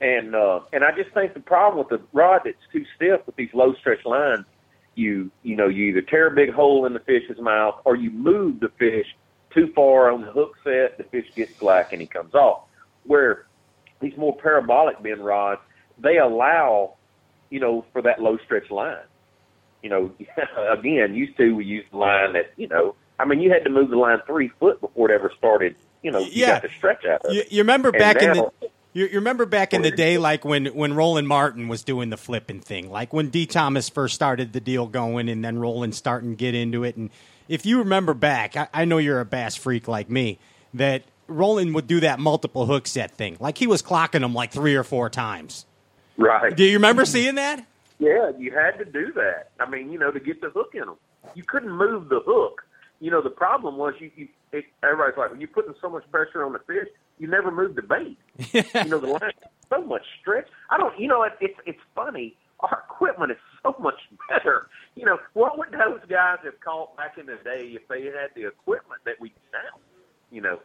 And 0.00 0.34
uh, 0.34 0.60
and 0.72 0.84
I 0.84 0.92
just 0.92 1.12
think 1.14 1.34
the 1.34 1.40
problem 1.40 1.78
with 1.78 1.88
the 1.88 2.06
rod 2.12 2.42
that's 2.44 2.56
too 2.72 2.84
stiff 2.94 3.26
with 3.26 3.36
these 3.36 3.50
low 3.54 3.74
stretch 3.74 4.04
lines, 4.04 4.44
you 4.96 5.30
you 5.42 5.56
know 5.56 5.68
you 5.68 5.86
either 5.86 6.02
tear 6.02 6.28
a 6.28 6.34
big 6.34 6.52
hole 6.52 6.86
in 6.86 6.92
the 6.92 7.00
fish's 7.00 7.40
mouth 7.40 7.76
or 7.84 7.96
you 7.96 8.10
move 8.10 8.60
the 8.60 8.68
fish 8.78 9.06
too 9.52 9.68
far 9.74 10.10
on 10.10 10.22
the 10.22 10.32
hook 10.32 10.52
set, 10.64 10.98
the 10.98 11.04
fish 11.10 11.26
gets 11.36 11.52
slack 11.60 11.88
and 11.92 12.00
he 12.00 12.06
comes 12.06 12.34
off. 12.34 12.64
Where 13.04 13.46
these 14.00 14.16
more 14.16 14.36
parabolic 14.36 15.02
bend 15.02 15.24
rods, 15.24 15.60
they 15.98 16.18
allow, 16.18 16.96
you 17.50 17.60
know, 17.60 17.86
for 17.92 18.02
that 18.02 18.20
low 18.20 18.36
stretch 18.44 18.70
line. 18.70 18.96
You 19.82 19.90
know, 19.90 20.12
again, 20.72 21.14
used 21.14 21.36
to 21.36 21.52
we 21.54 21.64
used 21.64 21.92
the 21.92 21.98
line 21.98 22.32
that, 22.32 22.52
you 22.56 22.68
know, 22.68 22.96
I 23.18 23.24
mean, 23.24 23.40
you 23.40 23.50
had 23.52 23.64
to 23.64 23.70
move 23.70 23.90
the 23.90 23.96
line 23.96 24.18
three 24.26 24.50
foot 24.58 24.80
before 24.80 25.10
it 25.10 25.14
ever 25.14 25.30
started. 25.38 25.76
You 26.02 26.10
know, 26.10 26.20
you 26.20 26.30
Yeah. 26.32 26.54
got 26.54 26.62
the 26.62 26.68
stretch 26.76 27.04
out 27.04 27.24
of 27.24 27.30
You, 27.32 27.40
it. 27.40 27.52
you 27.52 27.58
remember 27.58 27.90
And 27.90 27.98
back 27.98 28.16
in 28.22 28.32
the 28.32 28.50
you, 28.94 29.06
you 29.06 29.14
remember 29.16 29.44
back 29.44 29.74
in 29.74 29.82
the 29.82 29.90
day, 29.90 30.16
like 30.16 30.44
when 30.44 30.66
when 30.66 30.94
Roland 30.94 31.28
Martin 31.28 31.68
was 31.68 31.82
doing 31.82 32.10
the 32.10 32.16
flipping 32.16 32.60
thing, 32.60 32.90
like 32.90 33.12
when 33.12 33.28
Dee 33.28 33.44
Thomas 33.44 33.88
first 33.88 34.14
started 34.14 34.52
the 34.52 34.60
deal 34.60 34.86
going, 34.86 35.28
and 35.28 35.44
then 35.44 35.58
Roland 35.58 35.94
starting 35.94 36.30
to 36.30 36.36
get 36.36 36.54
into 36.54 36.84
it. 36.84 36.96
And 36.96 37.10
if 37.48 37.66
you 37.66 37.78
remember 37.78 38.14
back, 38.14 38.56
I, 38.56 38.68
I 38.72 38.84
know 38.84 38.98
you're 38.98 39.20
a 39.20 39.24
bass 39.24 39.56
freak 39.56 39.88
like 39.88 40.08
me, 40.08 40.38
that 40.72 41.02
Roland 41.26 41.74
would 41.74 41.88
do 41.88 42.00
that 42.00 42.20
multiple 42.20 42.66
hook 42.66 42.86
set 42.86 43.10
thing, 43.10 43.36
like 43.40 43.58
he 43.58 43.66
was 43.66 43.82
clocking 43.82 44.20
them 44.20 44.32
like 44.32 44.52
three 44.52 44.76
or 44.76 44.84
four 44.84 45.10
times. 45.10 45.66
Right. 46.16 46.56
Do 46.56 46.62
you 46.64 46.74
remember 46.74 47.04
seeing 47.04 47.34
that? 47.34 47.66
Yeah, 47.98 48.30
you 48.38 48.52
had 48.52 48.78
to 48.78 48.84
do 48.84 49.12
that. 49.14 49.50
I 49.58 49.68
mean, 49.68 49.90
you 49.90 49.98
know, 49.98 50.12
to 50.12 50.20
get 50.20 50.40
the 50.40 50.50
hook 50.50 50.70
in 50.74 50.80
them, 50.80 50.96
you 51.34 51.42
couldn't 51.42 51.72
move 51.72 52.08
the 52.08 52.20
hook. 52.24 52.64
You 53.00 53.10
know, 53.10 53.20
the 53.20 53.30
problem 53.30 53.76
was 53.76 53.94
you. 53.98 54.10
you 54.14 54.28
it, 54.54 54.64
everybody's 54.82 55.16
like, 55.18 55.30
when 55.30 55.40
you're 55.40 55.48
putting 55.48 55.74
so 55.80 55.88
much 55.88 56.04
pressure 56.10 56.44
on 56.44 56.52
the 56.52 56.58
fish, 56.60 56.88
you 57.18 57.26
never 57.28 57.50
move 57.50 57.74
the 57.74 57.82
bait. 57.82 58.18
you 58.52 58.90
know, 58.90 58.98
the 58.98 59.06
line 59.06 59.32
so 59.70 59.82
much 59.84 60.02
stretch. 60.20 60.46
I 60.70 60.78
don't. 60.78 60.98
You 60.98 61.08
know, 61.08 61.22
it, 61.22 61.32
it's 61.40 61.58
it's 61.66 61.80
funny. 61.94 62.36
Our 62.60 62.82
equipment 62.88 63.32
is 63.32 63.38
so 63.62 63.74
much 63.80 63.98
better. 64.28 64.68
You 64.94 65.04
know, 65.06 65.18
what 65.34 65.58
would 65.58 65.72
those 65.72 66.00
guys 66.08 66.38
have 66.44 66.58
caught 66.64 66.96
back 66.96 67.18
in 67.18 67.26
the 67.26 67.36
day 67.44 67.72
if 67.74 67.86
they 67.88 68.04
had 68.04 68.30
the 68.34 68.46
equipment 68.46 69.02
that 69.04 69.20
we 69.20 69.32
now? 69.52 69.78
You 70.30 70.40
know, 70.40 70.60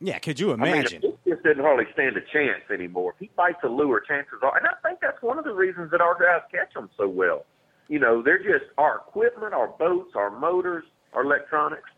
Yeah, 0.00 0.18
could 0.18 0.38
you 0.38 0.52
I 0.52 0.56
mean, 0.56 0.72
imagine? 0.74 1.02
it 1.04 1.18
just 1.28 1.42
doesn't 1.42 1.62
hardly 1.62 1.86
stand 1.94 2.16
a 2.16 2.20
chance 2.32 2.62
anymore. 2.72 3.12
If 3.14 3.18
he 3.20 3.30
bites 3.36 3.58
a 3.64 3.68
lure, 3.68 4.00
chances 4.00 4.38
are, 4.42 4.56
and 4.56 4.66
I 4.66 4.74
think 4.86 5.00
that's 5.00 5.20
one 5.22 5.38
of 5.38 5.44
the 5.44 5.54
reasons 5.54 5.90
that 5.90 6.00
our 6.00 6.14
guys 6.18 6.42
catch 6.52 6.72
them 6.74 6.90
so 6.96 7.08
well. 7.08 7.44
You 7.88 7.98
know, 7.98 8.22
they're 8.22 8.38
just 8.38 8.70
our 8.78 8.96
equipment, 8.96 9.54
our 9.54 9.68
boats, 9.68 10.12
our 10.16 10.30
motors, 10.30 10.84
our 11.12 11.24
electronics, 11.24 11.88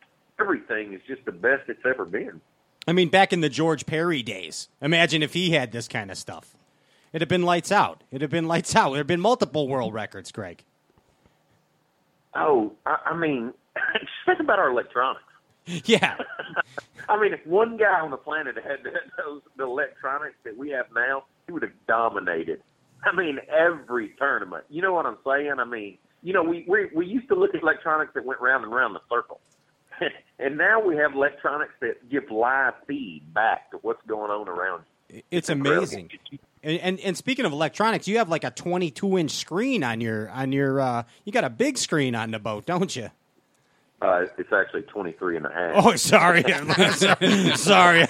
everything 0.41 0.93
is 0.93 1.01
just 1.07 1.25
the 1.25 1.33
best 1.33 1.69
it's 1.69 1.85
ever 1.85 2.05
been. 2.05 2.41
I 2.87 2.93
mean, 2.93 3.09
back 3.09 3.33
in 3.33 3.41
the 3.41 3.49
George 3.49 3.87
Perry 3.87 4.23
days, 4.23 4.69
imagine 4.81 5.23
if 5.23 5.35
he 5.35 5.51
had 5.51 5.73
this 5.73 5.89
kind 5.89 6.11
of 6.11 6.17
stuff. 6.17 6.57
It'd 7.13 7.23
have 7.23 7.29
been 7.29 7.43
lights 7.43 7.73
out. 7.73 8.03
It'd 8.11 8.23
have 8.23 8.31
been 8.31 8.49
lights 8.49 8.75
out. 8.77 8.93
There'd 8.95 9.07
been 9.07 9.21
multiple 9.21 9.69
world 9.69 9.95
records, 9.95 10.33
Greg. 10.33 10.65
Oh, 12.35 12.73
I, 12.87 12.99
I 13.07 13.17
mean, 13.17 13.53
just 14.01 14.13
think 14.27 14.41
about 14.41 14.59
our 14.59 14.71
electronics. 14.71 15.25
Yeah. 15.85 16.17
I 17.11 17.21
mean, 17.21 17.35
if 17.35 17.47
one 17.47 17.77
guy 17.77 18.01
on 18.01 18.11
the 18.11 18.17
planet 18.17 18.57
had 18.57 18.79
those 19.19 19.43
the 19.59 19.65
electronics 19.65 20.37
that 20.45 20.57
we 20.57 20.71
have 20.71 20.87
now, 20.95 21.25
he 21.47 21.53
would 21.53 21.63
have 21.63 21.73
dominated. 21.87 22.63
I 23.05 23.15
mean, 23.15 23.39
every 23.51 24.15
tournament. 24.19 24.65
You 24.71 24.81
know 24.81 24.95
what 24.95 25.05
I'm 25.05 25.19
saying? 25.27 25.57
I 25.59 25.65
mean, 25.65 25.99
you 26.23 26.33
know, 26.33 26.43
we 26.43 26.65
we 26.67 26.89
we 26.95 27.07
used 27.07 27.29
to 27.29 27.35
look 27.35 27.55
at 27.55 27.63
electronics 27.63 28.13
that 28.15 28.25
went 28.25 28.41
round 28.41 28.65
and 28.65 28.73
round 28.73 28.95
the 28.95 29.01
circle, 29.11 29.41
and 30.39 30.57
now 30.57 30.81
we 30.81 30.97
have 30.97 31.15
electronics 31.15 31.75
that 31.81 32.09
give 32.09 32.31
live 32.31 32.75
feed 32.87 33.23
back 33.33 33.71
to 33.71 33.79
what's 33.79 34.05
going 34.07 34.31
on 34.31 34.49
around. 34.49 34.85
you. 35.09 35.23
It's 35.31 35.49
incredible. 35.49 35.85
amazing. 35.85 36.11
And, 36.63 36.81
and 36.81 37.01
and 37.01 37.17
speaking 37.17 37.45
of 37.45 37.53
electronics, 37.53 38.09
you 38.09 38.19
have 38.19 38.29
like 38.29 38.45
a 38.45 38.51
22 38.51 39.19
inch 39.19 39.31
screen 39.31 39.85
on 39.85 40.01
your 40.01 40.29
on 40.31 40.53
your. 40.53 40.81
Uh, 40.81 41.03
you 41.25 41.33
got 41.33 41.45
a 41.45 41.51
big 41.51 41.79
screen 41.79 42.15
on 42.15 42.31
the 42.31 42.39
boat, 42.39 42.67
don't 42.67 42.95
you? 42.95 43.11
Uh, 44.01 44.27
it's 44.37 44.53
actually 44.53 44.83
23 44.83 45.39
and 45.39 45.47
a 45.47 45.53
half. 45.53 45.73
Oh, 45.85 45.97
sorry, 45.97 46.43
sorry, 47.57 48.07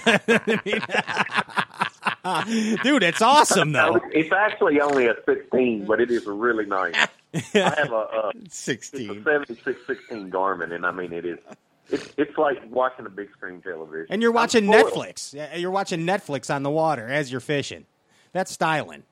dude. 2.83 3.03
It's 3.03 3.21
awesome 3.23 3.71
though. 3.71 3.99
it's 4.11 4.31
actually 4.31 4.81
only 4.81 5.07
a 5.07 5.15
16, 5.25 5.85
but 5.85 5.99
it 5.99 6.11
is 6.11 6.27
really 6.27 6.67
nice. 6.67 6.93
I 7.33 7.39
have 7.53 7.91
a, 7.91 7.95
a 7.95 8.31
it's 8.35 8.55
a 8.55 8.61
16. 8.61 9.07
7616 9.23 10.29
Garmin, 10.29 10.73
and 10.73 10.85
I 10.85 10.91
mean 10.91 11.11
it 11.11 11.25
is. 11.25 11.39
It's 11.89 12.13
it's 12.17 12.37
like 12.37 12.57
watching 12.69 13.05
a 13.05 13.09
big 13.09 13.31
screen 13.31 13.61
television. 13.61 14.07
And 14.09 14.21
you're 14.21 14.31
watching 14.31 14.65
Netflix. 14.65 15.33
Yeah, 15.33 15.55
You're 15.55 15.71
watching 15.71 16.01
Netflix 16.01 16.53
on 16.53 16.63
the 16.63 16.69
water 16.69 17.07
as 17.07 17.31
you're 17.31 17.41
fishing. 17.41 17.85
That's 18.31 18.51
styling. 18.51 19.03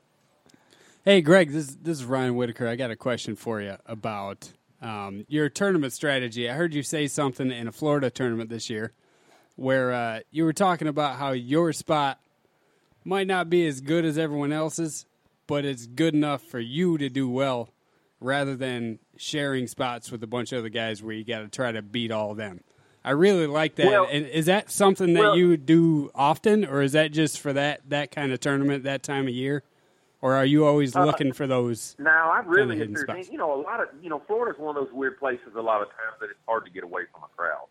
Hey, 1.03 1.21
Greg, 1.21 1.51
this, 1.51 1.77
this 1.81 1.99
is 1.99 2.05
Ryan 2.05 2.35
Whitaker. 2.35 2.67
I 2.67 2.75
got 2.75 2.91
a 2.91 2.95
question 2.95 3.35
for 3.35 3.61
you 3.61 3.77
about 3.85 4.51
um, 4.81 5.25
your 5.27 5.49
tournament 5.49 5.93
strategy. 5.93 6.49
I 6.49 6.53
heard 6.53 6.73
you 6.73 6.83
say 6.83 7.07
something 7.07 7.49
in 7.49 7.67
a 7.67 7.71
Florida 7.71 8.09
tournament 8.09 8.49
this 8.49 8.69
year 8.69 8.91
where 9.55 9.91
uh, 9.91 10.19
you 10.31 10.43
were 10.43 10.53
talking 10.53 10.87
about 10.87 11.17
how 11.17 11.31
your 11.31 11.73
spot 11.73 12.19
might 13.03 13.25
not 13.25 13.49
be 13.49 13.65
as 13.65 13.81
good 13.81 14.05
as 14.05 14.17
everyone 14.17 14.51
else's, 14.51 15.05
but 15.47 15.65
it's 15.65 15.87
good 15.87 16.13
enough 16.13 16.43
for 16.43 16.59
you 16.59 16.97
to 16.97 17.09
do 17.09 17.27
well, 17.29 17.69
rather 18.19 18.55
than 18.55 18.99
sharing 19.15 19.65
spots 19.65 20.11
with 20.11 20.21
a 20.23 20.27
bunch 20.27 20.51
of 20.51 20.59
other 20.59 20.69
guys 20.69 21.01
where 21.01 21.15
you 21.15 21.23
got 21.23 21.39
to 21.39 21.47
try 21.47 21.71
to 21.71 21.81
beat 21.81 22.11
all 22.11 22.31
of 22.31 22.37
them. 22.37 22.61
I 23.07 23.11
really 23.11 23.47
like 23.47 23.75
that. 23.75 23.85
Well- 23.87 24.07
and 24.11 24.25
is 24.27 24.47
that 24.47 24.69
something 24.69 25.13
that 25.13 25.21
well- 25.21 25.37
you 25.37 25.55
do 25.55 26.11
often, 26.13 26.65
or 26.65 26.81
is 26.81 26.91
that 26.91 27.13
just 27.13 27.39
for 27.39 27.53
that 27.53 27.89
that 27.89 28.11
kind 28.11 28.33
of 28.33 28.41
tournament 28.41 28.83
that 28.83 29.01
time 29.01 29.27
of 29.27 29.33
year, 29.33 29.63
or 30.21 30.33
are 30.33 30.43
you 30.45 30.65
always 30.65 30.93
Uh, 30.93 31.05
looking 31.05 31.31
for 31.31 31.47
those? 31.47 31.95
Now, 31.99 32.29
I 32.31 32.39
really, 32.41 32.77
there's, 32.79 32.99
spots. 33.01 33.31
you 33.31 33.37
know, 33.37 33.53
a 33.53 33.61
lot 33.61 33.79
of, 33.79 33.87
you 34.01 34.09
know, 34.09 34.19
Florida's 34.27 34.59
one 34.59 34.75
of 34.75 34.83
those 34.83 34.93
weird 34.93 35.17
places. 35.19 35.55
A 35.55 35.61
lot 35.61 35.81
of 35.81 35.87
times 35.87 36.19
that 36.19 36.29
it's 36.29 36.39
hard 36.45 36.65
to 36.65 36.71
get 36.71 36.83
away 36.83 37.03
from 37.13 37.23
a 37.23 37.27
crowd. 37.37 37.67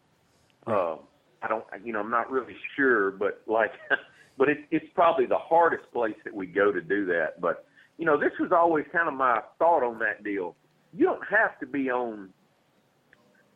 Um, 0.67 1.01
I 1.43 1.49
don't, 1.49 1.65
you 1.85 1.93
know, 1.93 2.01
I'm 2.01 2.11
not 2.11 2.31
really 2.31 2.57
sure, 2.75 3.11
but 3.11 3.43
like, 3.47 3.73
but 4.39 4.49
it, 4.49 4.65
it's 4.71 4.87
probably 4.95 5.27
the 5.27 5.37
hardest 5.39 5.85
place 5.93 6.17
that 6.25 6.33
we 6.35 6.47
go 6.47 6.73
to 6.73 6.81
do 6.81 7.05
that. 7.07 7.43
But 7.43 7.67
you 7.99 8.07
know, 8.07 8.17
this 8.19 8.33
was 8.41 8.53
always 8.53 8.87
kind 8.91 9.07
of 9.07 9.13
my 9.13 9.43
thought 9.59 9.83
on 9.83 9.99
that 9.99 10.25
deal. 10.25 10.57
You 10.95 11.05
don't 11.05 11.27
have 11.29 11.59
to 11.61 11.67
be 11.67 11.91
on 11.91 12.31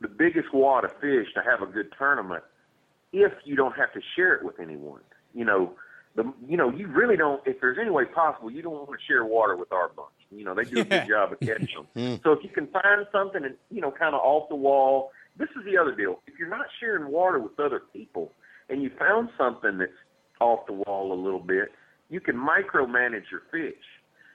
the 0.00 0.08
biggest 0.08 0.52
wad 0.52 0.84
of 0.84 0.92
fish 1.00 1.26
to 1.34 1.42
have 1.42 1.62
a 1.62 1.70
good 1.70 1.92
tournament 1.96 2.42
if 3.12 3.32
you 3.44 3.56
don't 3.56 3.76
have 3.76 3.92
to 3.92 4.00
share 4.16 4.34
it 4.34 4.44
with 4.44 4.58
anyone. 4.60 5.00
You 5.34 5.44
know, 5.44 5.72
the 6.16 6.32
you 6.46 6.56
know 6.56 6.70
you 6.70 6.86
really 6.88 7.16
don't. 7.16 7.40
If 7.46 7.60
there's 7.60 7.78
any 7.80 7.90
way 7.90 8.04
possible, 8.04 8.50
you 8.50 8.62
don't 8.62 8.72
want 8.72 8.90
to 8.90 9.06
share 9.06 9.24
water 9.24 9.56
with 9.56 9.72
our 9.72 9.88
bunch. 9.88 10.08
You 10.30 10.44
know, 10.44 10.54
they 10.54 10.64
do 10.64 10.80
a 10.80 10.84
good 10.84 11.06
job 11.08 11.32
of 11.32 11.40
catching 11.40 11.68
them. 11.74 11.86
Hmm. 11.94 12.22
so 12.22 12.32
if 12.32 12.42
you 12.42 12.50
can 12.50 12.66
find 12.68 13.06
something 13.12 13.44
and 13.44 13.54
you 13.70 13.80
know, 13.80 13.90
kind 13.90 14.14
of 14.14 14.20
off 14.20 14.48
the 14.48 14.56
wall. 14.56 15.12
This 15.36 15.48
is 15.56 15.64
the 15.64 15.78
other 15.78 15.94
deal. 15.94 16.20
If 16.26 16.38
you're 16.38 16.50
not 16.50 16.66
sharing 16.80 17.10
water 17.10 17.38
with 17.38 17.58
other 17.58 17.82
people, 17.92 18.32
and 18.68 18.82
you 18.82 18.90
found 18.98 19.30
something 19.38 19.78
that's 19.78 19.92
off 20.40 20.66
the 20.66 20.72
wall 20.72 21.12
a 21.12 21.18
little 21.18 21.40
bit, 21.40 21.68
you 22.10 22.20
can 22.20 22.36
micromanage 22.36 23.30
your 23.30 23.42
fish. 23.50 23.82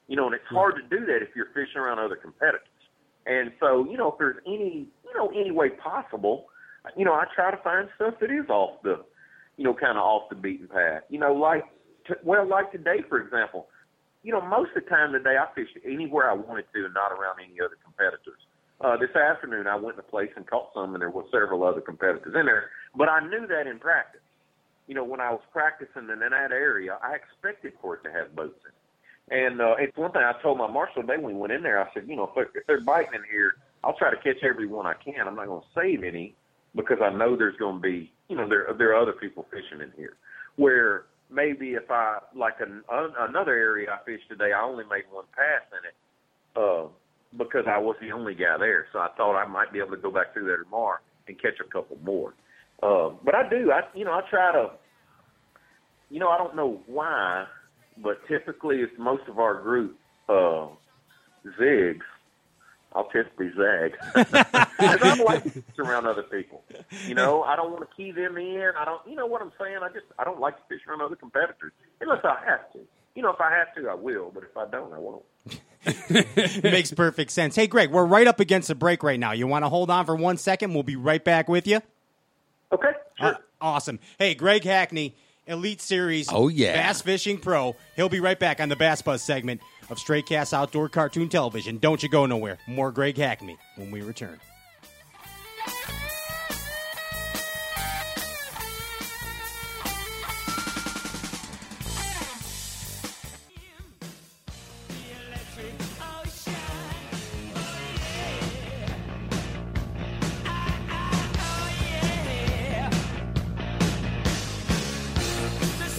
You 0.08 0.16
know, 0.16 0.26
and 0.26 0.36
it's 0.36 0.48
hmm. 0.50 0.56
hard 0.56 0.76
to 0.76 0.82
do 0.82 1.06
that 1.06 1.18
if 1.22 1.30
you're 1.36 1.48
fishing 1.54 1.78
around 1.78 2.00
other 2.00 2.16
competitors. 2.16 2.68
And 3.26 3.52
so, 3.60 3.86
you 3.90 3.98
know, 3.98 4.12
if 4.12 4.18
there's 4.20 4.38
any, 4.46 4.88
know, 5.18 5.30
any 5.30 5.52
way 5.52 5.70
possible, 5.70 6.46
you 6.96 7.06
know, 7.06 7.14
I 7.14 7.26
try 7.34 7.52
to 7.52 7.58
find 7.58 7.90
stuff 7.96 8.16
that 8.20 8.32
is 8.32 8.50
off 8.50 8.82
the, 8.84 9.04
you 9.58 9.64
know, 9.64 9.74
kind 9.74 9.98
of 9.98 10.04
off 10.04 10.30
the 10.30 10.36
beaten 10.36 10.68
path. 10.68 11.04
You 11.10 11.20
know, 11.20 11.34
like, 11.34 11.64
t- 12.08 12.14
well, 12.24 12.48
like 12.48 12.72
today, 12.72 13.04
for 13.08 13.20
example, 13.20 13.68
you 14.24 14.32
know, 14.32 14.42
most 14.42 14.72
of 14.76 14.84
the 14.84 14.90
time 14.90 15.14
today 15.14 15.36
I 15.38 15.46
fished 15.54 15.78
anywhere 15.86 16.30
I 16.30 16.34
wanted 16.34 16.66
to 16.74 16.86
and 16.86 16.94
not 16.94 17.12
around 17.12 17.38
any 17.44 17.60
other 17.62 17.78
competitors. 17.84 18.42
Uh, 18.82 18.98
this 18.98 19.16
afternoon 19.16 19.68
I 19.68 19.76
went 19.76 19.98
to 19.98 20.04
a 20.04 20.06
place 20.06 20.32
and 20.36 20.46
caught 20.46 20.72
some 20.74 20.94
and 20.94 21.02
there 21.02 21.10
were 21.10 21.24
several 21.32 21.64
other 21.64 21.82
competitors 21.82 22.34
in 22.36 22.46
there, 22.46 22.70
but 22.96 23.08
I 23.08 23.22
knew 23.22 23.48
that 23.48 23.68
in 23.68 23.80
practice. 23.80 24.22
You 24.88 24.96
know, 24.96 25.04
when 25.04 25.22
I 25.22 25.32
was 25.32 25.42
practicing 25.52 26.10
in 26.10 26.20
that 26.20 26.52
area, 26.52 26.98
I 27.02 27.16
expected 27.16 27.74
for 27.82 27.96
it 27.96 28.04
to 28.04 28.12
have 28.12 28.36
boats 28.36 28.60
in 28.66 28.74
it. 28.74 28.86
And 29.28 29.62
uh, 29.62 29.76
it's 29.80 29.96
one 29.98 30.12
thing 30.12 30.22
I 30.22 30.40
told 30.42 30.58
my 30.58 30.70
marshal 30.70 31.02
today 31.02 31.18
when 31.18 31.34
we 31.34 31.40
went 31.40 31.54
in 31.54 31.64
there. 31.64 31.82
I 31.82 31.92
said, 31.94 32.06
you 32.08 32.16
know, 32.16 32.26
if 32.26 32.36
they're, 32.36 32.50
if 32.54 32.68
they're 32.68 32.82
biting 32.82 33.14
in 33.16 33.24
here, 33.30 33.56
I'll 33.86 33.98
try 33.98 34.10
to 34.10 34.18
catch 34.18 34.44
every 34.44 34.68
one 34.68 34.86
I 34.86 34.94
can. 34.94 35.28
I'm 35.28 35.36
not 35.36 35.48
going 35.48 35.62
to 35.62 35.68
save 35.80 36.04
any 36.04 36.36
because 36.76 36.98
I 37.04 37.16
know 37.16 37.38
there's 37.38 37.58
going 37.58 37.76
to 37.76 37.82
be, 37.82 38.12
you 38.28 38.36
know, 38.36 38.50
there 38.50 38.68
there 38.78 38.94
are 38.96 39.02
other 39.02 39.14
people 39.14 39.46
fishing 39.52 39.82
in 39.82 39.92
here. 39.96 40.18
Where 40.56 41.06
maybe 41.30 41.72
if 41.74 41.90
I 41.90 42.20
like 42.36 42.56
an, 42.60 42.84
an, 42.92 43.14
another 43.20 43.54
area 43.54 43.90
I 43.92 44.04
fished 44.06 44.28
today, 44.30 44.52
I 44.52 44.64
only 44.64 44.84
made 44.86 45.04
one 45.12 45.26
pass 45.36 45.64
in 45.72 45.88
it 45.88 45.96
uh, 46.56 46.88
because 47.38 47.66
I 47.68 47.78
was 47.78 47.96
the 48.02 48.12
only 48.12 48.34
guy 48.34 48.58
there. 48.58 48.88
So 48.92 49.00
I 49.00 49.10
thought 49.16 49.40
I 49.40 49.48
might 49.48 49.72
be 49.72 49.80
able 49.80 49.92
to 49.92 50.02
go 50.02 50.12
back 50.12 50.34
through 50.34 50.46
there 50.46 50.64
tomorrow 50.64 51.00
and 51.28 51.42
catch 51.42 51.60
a 51.60 51.72
couple 51.72 51.98
more. 52.04 52.34
Uh, 52.84 53.12
but 53.24 53.36
I 53.36 53.48
do, 53.50 53.72
I 53.72 53.82
you 53.98 54.06
know, 54.06 54.12
I 54.12 54.22
try 54.30 54.52
to, 54.52 54.72
you 56.10 56.20
know, 56.20 56.30
I 56.30 56.38
don't 56.38 56.56
know 56.56 56.82
why 56.88 57.46
but 58.02 58.18
typically 58.28 58.78
it's 58.78 58.94
most 58.98 59.24
of 59.30 59.40
our 59.40 59.62
group 59.62 59.98
uh, 60.30 60.68
zigs. 61.60 62.00
I'll 62.96 63.10
typically 63.10 63.52
zag 63.58 63.94
because 64.16 64.54
I 64.80 64.98
don't 64.98 65.26
like 65.26 65.44
to 65.44 65.50
fish 65.50 65.64
around 65.80 66.08
other 66.08 66.24
people. 66.24 66.64
You 67.06 67.14
know, 67.14 67.44
I 67.44 67.58
don't 67.58 67.72
want 67.72 67.88
to 67.88 67.96
key 67.96 68.12
them 68.12 68.38
in. 68.38 68.72
I 68.78 68.86
don't, 68.86 69.02
you 69.06 69.16
know 69.16 69.26
what 69.26 69.42
I'm 69.42 69.52
saying? 69.60 69.80
I 69.82 69.90
just 69.90 70.06
I 70.18 70.24
don't 70.24 70.40
like 70.40 70.56
to 70.56 70.64
fish 70.70 70.82
around 70.88 71.02
other 71.02 71.18
competitors 71.18 71.74
unless 72.00 72.24
I 72.24 72.38
have 72.46 72.72
to. 72.74 72.80
You 73.16 73.22
know, 73.22 73.32
if 73.32 73.42
I 73.42 73.52
have 73.52 73.76
to, 73.76 73.90
I 73.90 73.96
will. 73.96 74.32
But 74.34 74.44
if 74.44 74.56
I 74.58 74.66
don't, 74.66 74.94
I 74.94 75.00
won't. 75.00 75.24
It 75.86 76.64
makes 76.72 76.92
perfect 76.92 77.32
sense. 77.32 77.56
Hey, 77.56 77.68
Greg, 77.68 77.92
we're 77.92 78.06
right 78.06 78.28
up 78.28 78.40
against 78.40 78.70
a 78.70 78.76
break 78.76 79.04
right 79.04 79.20
now. 79.20 79.34
You 79.34 79.48
want 79.48 79.64
to 79.66 79.70
hold 79.70 79.90
on 79.90 80.06
for 80.06 80.16
one 80.16 80.38
second? 80.38 80.74
We'll 80.74 80.84
be 80.84 80.96
right 80.96 81.24
back 81.24 81.48
with 81.48 81.68
you. 81.68 81.82
Okay, 82.72 82.92
sure. 83.20 83.28
Uh, 83.28 83.38
awesome. 83.62 84.00
Hey, 84.18 84.36
Greg 84.36 84.64
Hackney, 84.64 85.16
Elite 85.48 85.82
Series. 85.82 86.28
Oh, 86.32 86.48
yeah. 86.48 86.74
Bass 86.74 87.02
Fishing 87.02 87.38
Pro. 87.38 87.76
He'll 87.96 88.10
be 88.10 88.20
right 88.20 88.40
back 88.40 88.60
on 88.60 88.70
the 88.70 88.76
Bass 88.76 89.02
Buzz 89.02 89.22
segment 89.22 89.62
of 89.90 90.00
Straight 90.00 90.26
Cast 90.26 90.54
Outdoor 90.54 90.90
Cartoon 90.90 91.30
Television. 91.30 91.78
Don't 91.78 92.02
you 92.02 92.10
go 92.10 92.26
nowhere. 92.26 92.58
More 92.68 92.92
Greg 92.92 93.18
Hackney 93.18 93.58
when 93.76 93.92
we 93.92 94.02
return. 94.02 94.40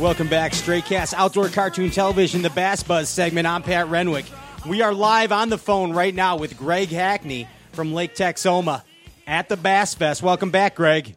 Welcome 0.06 0.28
back, 0.28 0.54
Straight 0.54 0.84
Cast 0.84 1.14
Outdoor 1.14 1.48
Cartoon 1.48 1.90
Television, 1.90 2.40
the 2.40 2.50
Bass 2.50 2.80
Buzz 2.84 3.08
segment. 3.08 3.44
I'm 3.44 3.64
Pat 3.64 3.88
Renwick. 3.88 4.24
We 4.64 4.80
are 4.80 4.94
live 4.94 5.32
on 5.32 5.48
the 5.48 5.58
phone 5.58 5.92
right 5.92 6.14
now 6.14 6.36
with 6.36 6.56
Greg 6.56 6.90
Hackney 6.90 7.48
from 7.72 7.92
Lake 7.92 8.14
Texoma 8.14 8.82
at 9.26 9.48
the 9.48 9.56
Bass 9.56 9.96
Fest. 9.96 10.22
Welcome 10.22 10.52
back, 10.52 10.76
Greg. 10.76 11.16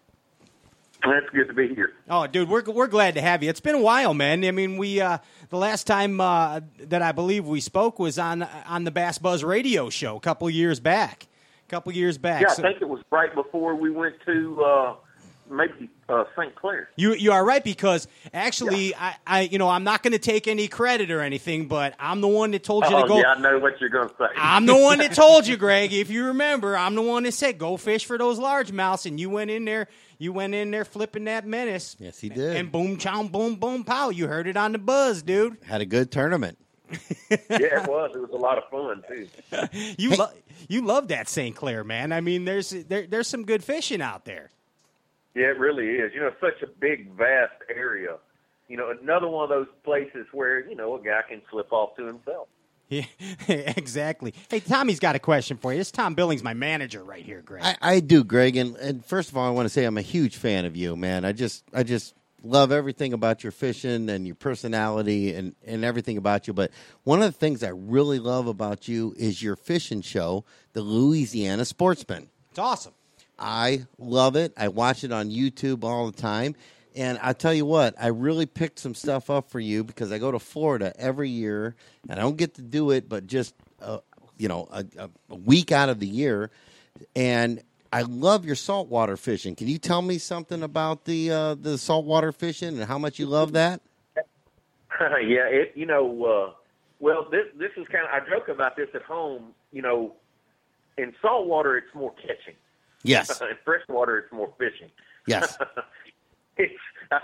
That's 1.06 1.30
good 1.32 1.50
to 1.50 1.54
be 1.54 1.68
here. 1.76 1.94
Oh, 2.10 2.26
dude, 2.26 2.50
we're 2.50 2.64
we're 2.64 2.88
glad 2.88 3.14
to 3.14 3.22
have 3.22 3.44
you. 3.44 3.52
It's 3.52 3.60
been 3.60 3.76
a 3.76 3.82
while, 3.82 4.16
man. 4.16 4.44
I 4.44 4.50
mean, 4.50 4.78
we 4.78 5.00
uh, 5.00 5.20
the 5.50 5.58
last 5.58 5.86
time 5.86 6.20
uh, 6.20 6.62
that 6.80 7.04
I 7.04 7.12
believe 7.12 7.46
we 7.46 7.62
spoke 7.62 8.00
was 8.00 8.18
on 8.18 8.42
on 8.42 8.86
the 8.86 8.92
Bass 8.92 9.20
Buzz 9.20 9.44
radio 9.44 9.92
show 9.92 10.16
a 10.18 10.20
couple 10.20 10.50
years 10.50 10.80
back. 10.80 11.28
A 11.68 11.70
couple 11.70 11.92
years 11.94 12.18
back. 12.18 12.42
Yeah, 12.42 12.48
I 12.50 12.54
So- 12.56 12.64
think 12.64 12.82
it 12.82 12.90
was 12.90 13.04
right 13.12 13.34
before 13.36 13.76
we 13.76 13.92
went 13.92 14.16
to 14.26 14.64
uh, 14.64 14.96
maybe 15.50 15.90
uh, 16.08 16.24
St. 16.38 16.54
Clair. 16.56 16.90
You 16.96 17.14
you 17.14 17.32
are 17.32 17.44
right 17.46 17.64
because 17.64 18.08
actually 18.34 18.96
I, 18.96 19.16
I 19.26 19.42
you 19.42 19.58
know 19.58 19.70
I'm 19.70 19.84
not 19.84 20.04
going 20.04 20.14
to 20.14 20.20
take 20.20 20.48
any 20.48 20.68
credit 20.68 21.12
or 21.12 21.22
anything, 21.22 21.68
but 21.68 21.94
I'm 22.00 22.22
the 22.22 22.28
one 22.28 22.52
that 22.52 22.64
told 22.64 22.86
you 22.90 22.96
Oh 22.96 23.02
to 23.02 23.08
go. 23.08 23.20
yeah, 23.20 23.34
I 23.34 23.40
know 23.40 23.60
what 23.60 23.80
you're 23.82 23.90
going 23.90 24.10
to 24.10 24.16
say. 24.18 24.26
I'm 24.38 24.66
the 24.66 24.76
one 24.76 25.00
that 25.00 25.14
told 25.14 25.48
you, 25.48 25.58
Greg. 25.66 25.94
If 25.94 26.10
you 26.10 26.26
remember, 26.28 26.76
I'm 26.78 26.96
the 26.96 27.02
one 27.02 27.24
that 27.24 27.34
said 27.34 27.58
go 27.58 27.78
fish 27.78 28.06
for 28.06 28.18
those 28.18 28.40
largemouths, 28.40 29.06
and 29.06 29.20
you 29.20 29.30
went 29.30 29.52
in 29.52 29.66
there. 29.66 29.88
You 30.18 30.34
went 30.34 30.54
in 30.54 30.72
there 30.72 30.84
flipping 30.86 31.26
that 31.26 31.46
menace. 31.48 31.96
Yes, 32.00 32.20
he 32.20 32.28
did. 32.30 32.58
And 32.58 32.72
boom, 32.72 32.98
chow, 32.98 33.24
boom, 33.24 33.56
boom, 33.56 33.84
pow. 33.86 34.10
You 34.10 34.28
heard 34.28 34.48
it 34.48 34.58
on 34.58 34.74
the 34.74 34.78
buzz, 34.78 35.22
dude. 35.24 35.58
Had 35.66 35.80
a 35.82 35.86
good 35.86 36.12
tournament. 36.12 36.58
yeah, 37.30 37.38
it 37.50 37.88
was. 37.88 38.12
It 38.16 38.20
was 38.20 38.32
a 38.34 38.36
lot 38.36 38.58
of 38.58 38.64
fun 38.72 39.04
too. 39.08 39.28
You 39.98 40.16
lo- 40.16 40.32
you 40.68 40.82
love 40.84 41.10
that 41.10 41.30
St. 41.30 41.56
Clair, 41.56 41.84
man. 41.84 42.12
I 42.12 42.20
mean, 42.20 42.46
there's 42.46 42.72
there, 42.72 43.06
there's 43.08 43.28
some 43.28 43.46
good 43.46 43.64
fishing 43.64 44.02
out 44.02 44.26
there. 44.26 44.50
Yeah, 45.36 45.48
it 45.48 45.60
really 45.60 45.86
is. 45.86 46.12
You 46.14 46.22
know, 46.22 46.32
such 46.42 46.62
a 46.64 46.68
big, 46.68 47.12
vast 47.16 47.54
area. 47.74 48.18
You 48.68 48.78
know, 48.78 48.92
another 49.02 49.28
one 49.28 49.44
of 49.44 49.50
those 49.50 49.68
places 49.84 50.28
where 50.32 50.68
you 50.68 50.76
know 50.76 50.96
a 50.96 51.02
guy 51.02 51.22
can 51.28 51.42
slip 51.50 51.72
off 51.72 51.96
to 51.98 52.06
himself. 52.06 52.48
Yeah, 52.90 53.06
exactly. 53.48 54.34
Hey, 54.50 54.60
Tommy's 54.60 55.00
got 55.00 55.16
a 55.16 55.20
question 55.20 55.58
for 55.58 55.72
you. 55.72 55.78
This 55.78 55.88
is 55.88 55.92
Tom 55.92 56.16
Billings, 56.16 56.44
my 56.44 56.56
manager, 56.56 57.04
right 57.04 57.24
here, 57.24 57.42
Greg. 57.42 57.64
I, 57.64 57.78
I 57.82 58.00
do, 58.00 58.24
Greg, 58.24 58.58
and, 58.58 58.76
and 58.78 59.06
first 59.06 59.30
of 59.30 59.38
all, 59.38 59.46
I 59.46 59.52
want 59.52 59.68
to 59.68 59.70
say 59.70 59.86
I'm 59.86 59.98
a 59.98 60.04
huge 60.04 60.38
fan 60.38 60.66
of 60.66 60.76
you, 60.76 60.96
man. 60.96 61.24
I 61.24 61.32
just 61.32 61.64
I 61.74 61.84
just 61.84 62.16
love 62.44 62.72
everything 62.72 63.14
about 63.14 63.44
your 63.44 63.52
fishing 63.52 64.10
and 64.10 64.26
your 64.26 64.36
personality 64.36 65.34
and, 65.34 65.56
and 65.66 65.84
everything 65.84 66.18
about 66.18 66.48
you. 66.48 66.54
But 66.54 66.72
one 67.04 67.22
of 67.22 67.26
the 67.26 67.38
things 67.38 67.64
I 67.64 67.70
really 67.70 68.20
love 68.20 68.48
about 68.48 68.88
you 68.88 69.14
is 69.18 69.44
your 69.44 69.56
fishing 69.56 70.02
show, 70.02 70.46
the 70.74 70.82
Louisiana 70.82 71.66
Sportsman. 71.66 72.30
it's 72.50 72.60
awesome. 72.60 72.94
I 73.40 73.86
love 73.98 74.36
it. 74.36 74.54
I 74.58 74.68
watch 74.68 75.04
it 75.04 75.12
on 75.12 75.30
YouTube 75.30 75.84
all 75.84 76.12
the 76.12 76.22
time. 76.22 76.56
And 76.96 77.18
I 77.22 77.34
tell 77.34 77.54
you 77.54 77.66
what, 77.66 77.96
I 78.02 78.08
really 78.08 78.46
picked 78.46 78.80
some 78.80 78.94
stuff 78.94 79.30
up 79.30 79.50
for 79.50 79.60
you 79.60 79.84
because 79.84 80.12
I 80.12 80.18
go 80.18 80.32
to 80.32 80.40
Florida 80.40 80.92
every 80.98 81.30
year, 81.30 81.76
and 82.10 82.20
I 82.20 82.22
don't 82.22 82.36
get 82.36 82.56
to 82.56 82.62
do 82.62 82.92
it, 82.92 83.08
but 83.08 83.28
just 83.28 83.56
uh, 83.82 84.00
you 84.38 84.48
know 84.48 84.68
a, 84.72 84.86
a- 84.98 85.36
week 85.36 85.72
out 85.72 85.90
of 85.90 86.00
the 86.00 86.08
year. 86.08 86.50
And 87.16 87.62
I 87.94 88.02
love 88.02 88.44
your 88.44 88.56
saltwater 88.56 89.18
fishing. 89.18 89.56
Can 89.56 89.68
you 89.68 89.78
tell 89.78 90.02
me 90.02 90.18
something 90.18 90.64
about 90.64 91.06
the 91.06 91.32
uh, 91.32 91.56
the 91.56 91.78
saltwater 91.78 92.32
fishing 92.32 92.70
and 92.70 92.84
how 92.84 92.98
much 92.98 93.20
you 93.20 93.28
love 93.28 93.54
that? 93.54 93.82
yeah, 94.16 95.48
it. 95.48 95.72
You 95.76 95.86
know, 95.86 96.26
uh, 96.26 96.54
well, 97.00 97.28
this 97.32 97.46
this 97.58 97.72
is 97.78 97.88
kind 97.88 98.06
of. 98.06 98.12
I 98.12 98.28
joke 98.28 98.50
about 98.50 98.76
this 98.76 98.90
at 98.94 99.04
home. 99.04 99.54
You 99.72 99.84
know, 99.84 100.16
in 100.98 101.14
saltwater 101.22 101.78
it's 101.78 101.94
more 101.94 102.14
catching. 102.16 102.56
Yes, 103.04 103.42
in 103.42 103.48
freshwater 103.64 104.18
it's 104.18 104.32
more 104.32 104.54
fishing. 104.58 104.90
yes, 105.28 105.58
it's, 106.58 106.74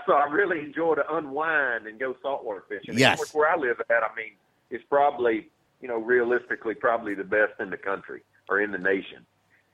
so 0.06 0.14
I 0.14 0.24
really 0.26 0.60
enjoy 0.60 0.94
to 0.96 1.16
unwind 1.16 1.86
and 1.86 1.98
go 1.98 2.16
saltwater 2.22 2.64
fishing. 2.68 2.98
Yes. 2.98 3.14
Of 3.14 3.18
course, 3.18 3.34
where 3.34 3.48
I 3.48 3.56
live 3.56 3.80
at, 3.80 4.02
I 4.02 4.14
mean, 4.16 4.32
is 4.70 4.80
probably, 4.88 5.48
you 5.80 5.88
know, 5.88 5.98
realistically 5.98 6.74
probably 6.74 7.14
the 7.14 7.24
best 7.24 7.52
in 7.60 7.70
the 7.70 7.76
country 7.76 8.22
or 8.48 8.60
in 8.60 8.72
the 8.72 8.78
nation. 8.78 9.26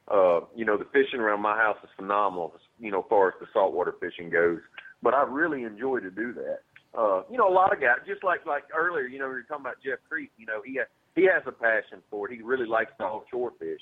Uh, 0.09 0.41
you 0.55 0.65
know, 0.65 0.77
the 0.77 0.87
fishing 0.93 1.21
around 1.21 1.41
my 1.41 1.57
house 1.57 1.79
is 1.83 1.91
phenomenal, 1.97 2.53
you 2.81 2.91
know, 2.91 3.01
as 3.01 3.05
far 3.09 3.29
as 3.29 3.35
the 3.41 3.47
saltwater 3.53 3.95
fishing 4.01 4.29
goes. 4.31 4.59
But 5.03 5.15
I 5.15 5.23
really 5.23 5.63
enjoy 5.63 6.01
to 6.01 6.11
do 6.11 6.33
that. 6.35 6.61
Uh, 6.95 7.23
you 7.31 7.39
know, 7.39 7.49
a 7.49 7.55
lot 7.55 7.73
of 7.73 7.81
guys, 7.81 7.99
just 8.07 8.23
like 8.23 8.45
like 8.45 8.65
earlier, 8.77 9.07
you 9.07 9.19
know, 9.19 9.27
we 9.27 9.35
were 9.35 9.43
talking 9.43 9.65
about 9.65 9.77
Jeff 9.83 9.99
Kriet. 10.09 10.31
You 10.37 10.47
know, 10.47 10.61
he 10.65 10.77
has, 10.77 10.87
he 11.15 11.25
has 11.25 11.43
a 11.47 11.53
passion 11.53 12.03
for 12.11 12.31
it. 12.31 12.37
He 12.37 12.43
really 12.43 12.67
likes 12.67 12.93
to 12.99 13.05
offshore 13.05 13.53
fish. 13.59 13.81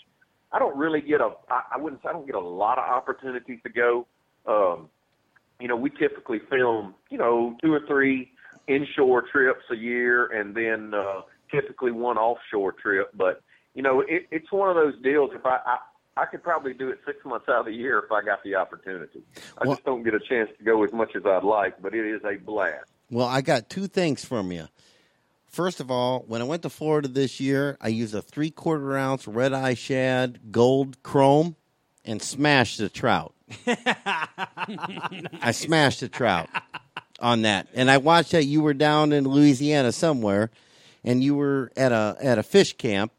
I 0.52 0.58
don't 0.58 0.76
really 0.76 1.00
get 1.00 1.20
a, 1.20 1.30
I, 1.48 1.62
I 1.74 1.78
wouldn't 1.78 2.02
say 2.02 2.08
I 2.08 2.12
don't 2.12 2.26
get 2.26 2.34
a 2.34 2.40
lot 2.40 2.78
of 2.78 2.84
opportunities 2.84 3.60
to 3.62 3.68
go. 3.70 4.06
Um, 4.46 4.88
you 5.60 5.68
know, 5.68 5.76
we 5.76 5.90
typically 5.90 6.40
film, 6.50 6.94
you 7.10 7.18
know, 7.18 7.56
two 7.62 7.72
or 7.72 7.80
three 7.86 8.32
inshore 8.66 9.22
trips 9.22 9.64
a 9.70 9.76
year, 9.76 10.26
and 10.26 10.54
then 10.54 10.94
uh, 10.94 11.20
typically 11.50 11.92
one 11.92 12.16
offshore 12.16 12.72
trip. 12.72 13.10
But 13.14 13.42
you 13.74 13.82
know, 13.82 14.00
it, 14.00 14.26
it's 14.30 14.50
one 14.50 14.68
of 14.70 14.74
those 14.74 15.00
deals. 15.02 15.30
If 15.34 15.44
I, 15.44 15.58
I 15.64 15.78
I 16.16 16.26
could 16.26 16.42
probably 16.42 16.74
do 16.74 16.88
it 16.88 16.98
six 17.06 17.24
months 17.24 17.46
out 17.48 17.60
of 17.60 17.66
the 17.66 17.72
year 17.72 17.98
if 17.98 18.10
I 18.10 18.22
got 18.22 18.42
the 18.42 18.54
opportunity. 18.56 19.22
I 19.58 19.66
Well- 19.66 19.76
just 19.76 19.84
don't 19.84 20.02
get 20.02 20.14
a 20.14 20.20
chance 20.20 20.50
to 20.58 20.64
go 20.64 20.82
as 20.82 20.92
much 20.92 21.14
as 21.14 21.24
I'd 21.24 21.44
like, 21.44 21.80
but 21.80 21.94
it 21.94 22.06
is 22.06 22.22
a 22.24 22.36
blast. 22.36 22.90
Well, 23.10 23.26
I 23.26 23.40
got 23.40 23.68
two 23.68 23.86
things 23.86 24.24
from 24.24 24.52
you. 24.52 24.68
First 25.50 25.80
of 25.80 25.90
all, 25.90 26.20
when 26.28 26.40
I 26.40 26.44
went 26.44 26.62
to 26.62 26.70
Florida 26.70 27.08
this 27.08 27.40
year, 27.40 27.76
I 27.80 27.88
used 27.88 28.14
a 28.14 28.22
three 28.22 28.50
quarter 28.50 28.96
ounce 28.96 29.26
red 29.26 29.52
eye 29.52 29.74
shad 29.74 30.52
gold 30.52 31.02
chrome 31.02 31.56
and 32.04 32.22
smashed 32.22 32.78
the 32.78 32.88
trout. 32.88 33.34
I 33.66 35.50
smashed 35.52 36.00
the 36.00 36.08
trout 36.08 36.48
on 37.18 37.42
that. 37.42 37.66
And 37.74 37.90
I 37.90 37.98
watched 37.98 38.30
that 38.30 38.44
you 38.44 38.62
were 38.62 38.74
down 38.74 39.12
in 39.12 39.24
Louisiana 39.24 39.90
somewhere 39.90 40.50
and 41.02 41.22
you 41.22 41.34
were 41.34 41.72
at 41.76 41.90
a 41.90 42.16
at 42.20 42.38
a 42.38 42.44
fish 42.44 42.76
camp 42.76 43.12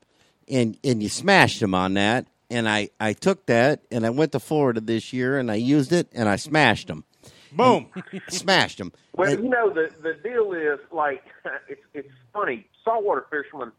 and 0.47 0.77
and 0.85 1.03
you 1.03 1.09
smashed 1.09 1.59
them 1.59 1.75
on 1.75 1.95
that 1.95 2.27
and 2.49 2.69
I 2.69 2.91
I 2.97 3.11
took 3.11 3.45
that 3.47 3.81
and 3.91 4.05
I 4.05 4.09
went 4.09 4.31
to 4.31 4.39
Florida 4.39 4.79
this 4.79 5.11
year 5.11 5.37
and 5.37 5.51
I 5.51 5.55
used 5.55 5.91
it 5.91 6.07
and 6.13 6.29
I 6.29 6.37
smashed 6.37 6.87
them. 6.87 7.03
Boom. 7.51 7.87
Smashed 8.29 8.77
them. 8.77 8.91
Well, 9.15 9.31
And- 9.31 9.43
you 9.43 9.49
know, 9.49 9.69
the 9.69 9.89
the 10.01 10.13
deal 10.27 10.53
is 10.53 10.79
like 10.91 11.23
it's 11.69 11.81
it's 11.93 12.09
funny. 12.33 12.67
Saltwater 12.83 13.25
fishermen 13.29 13.71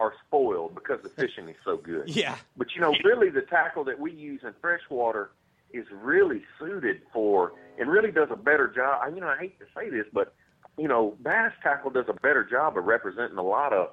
are 0.00 0.12
spoiled 0.26 0.74
because 0.74 1.00
the 1.02 1.08
fishing 1.08 1.48
is 1.48 1.56
so 1.64 1.76
good. 1.76 2.04
yeah. 2.08 2.36
But 2.56 2.74
you 2.74 2.80
know, 2.80 2.94
really, 3.04 3.30
the 3.30 3.42
tackle 3.42 3.84
that 3.84 3.98
we 3.98 4.12
use 4.12 4.40
in 4.44 4.52
freshwater 4.60 5.30
is 5.72 5.86
really 5.90 6.42
suited 6.58 7.00
for, 7.12 7.52
and 7.78 7.88
really 7.88 8.10
does 8.10 8.28
a 8.30 8.36
better 8.36 8.68
job. 8.68 9.00
I- 9.02 9.08
You 9.08 9.20
know, 9.20 9.28
I 9.28 9.38
hate 9.38 9.58
to 9.60 9.66
say 9.74 9.88
this, 9.90 10.06
but 10.12 10.34
you 10.78 10.88
know, 10.88 11.16
bass 11.20 11.52
tackle 11.62 11.90
does 11.90 12.06
a 12.08 12.14
better 12.14 12.44
job 12.44 12.76
of 12.78 12.84
representing 12.84 13.36
a 13.36 13.42
lot 13.42 13.72
of, 13.74 13.90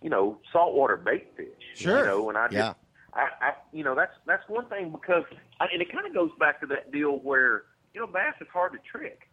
you 0.00 0.08
know, 0.08 0.38
saltwater 0.52 0.96
bait 0.96 1.32
fish. 1.36 1.48
Sure. 1.74 1.98
You 1.98 2.04
know, 2.04 2.28
and 2.28 2.38
I 2.38 2.44
just, 2.46 2.54
Yeah. 2.54 2.72
I, 3.12 3.28
I, 3.40 3.52
you 3.72 3.82
know, 3.82 3.96
that's 3.96 4.14
that's 4.26 4.48
one 4.48 4.66
thing 4.66 4.90
because, 4.92 5.24
I, 5.58 5.66
and 5.72 5.82
it 5.82 5.90
kind 5.92 6.06
of 6.06 6.14
goes 6.14 6.30
back 6.38 6.60
to 6.60 6.66
that 6.68 6.92
deal 6.92 7.18
where 7.18 7.64
you 7.94 8.00
know, 8.00 8.06
bass 8.06 8.34
is 8.40 8.48
hard 8.52 8.72
to 8.72 8.78
trick. 8.90 9.28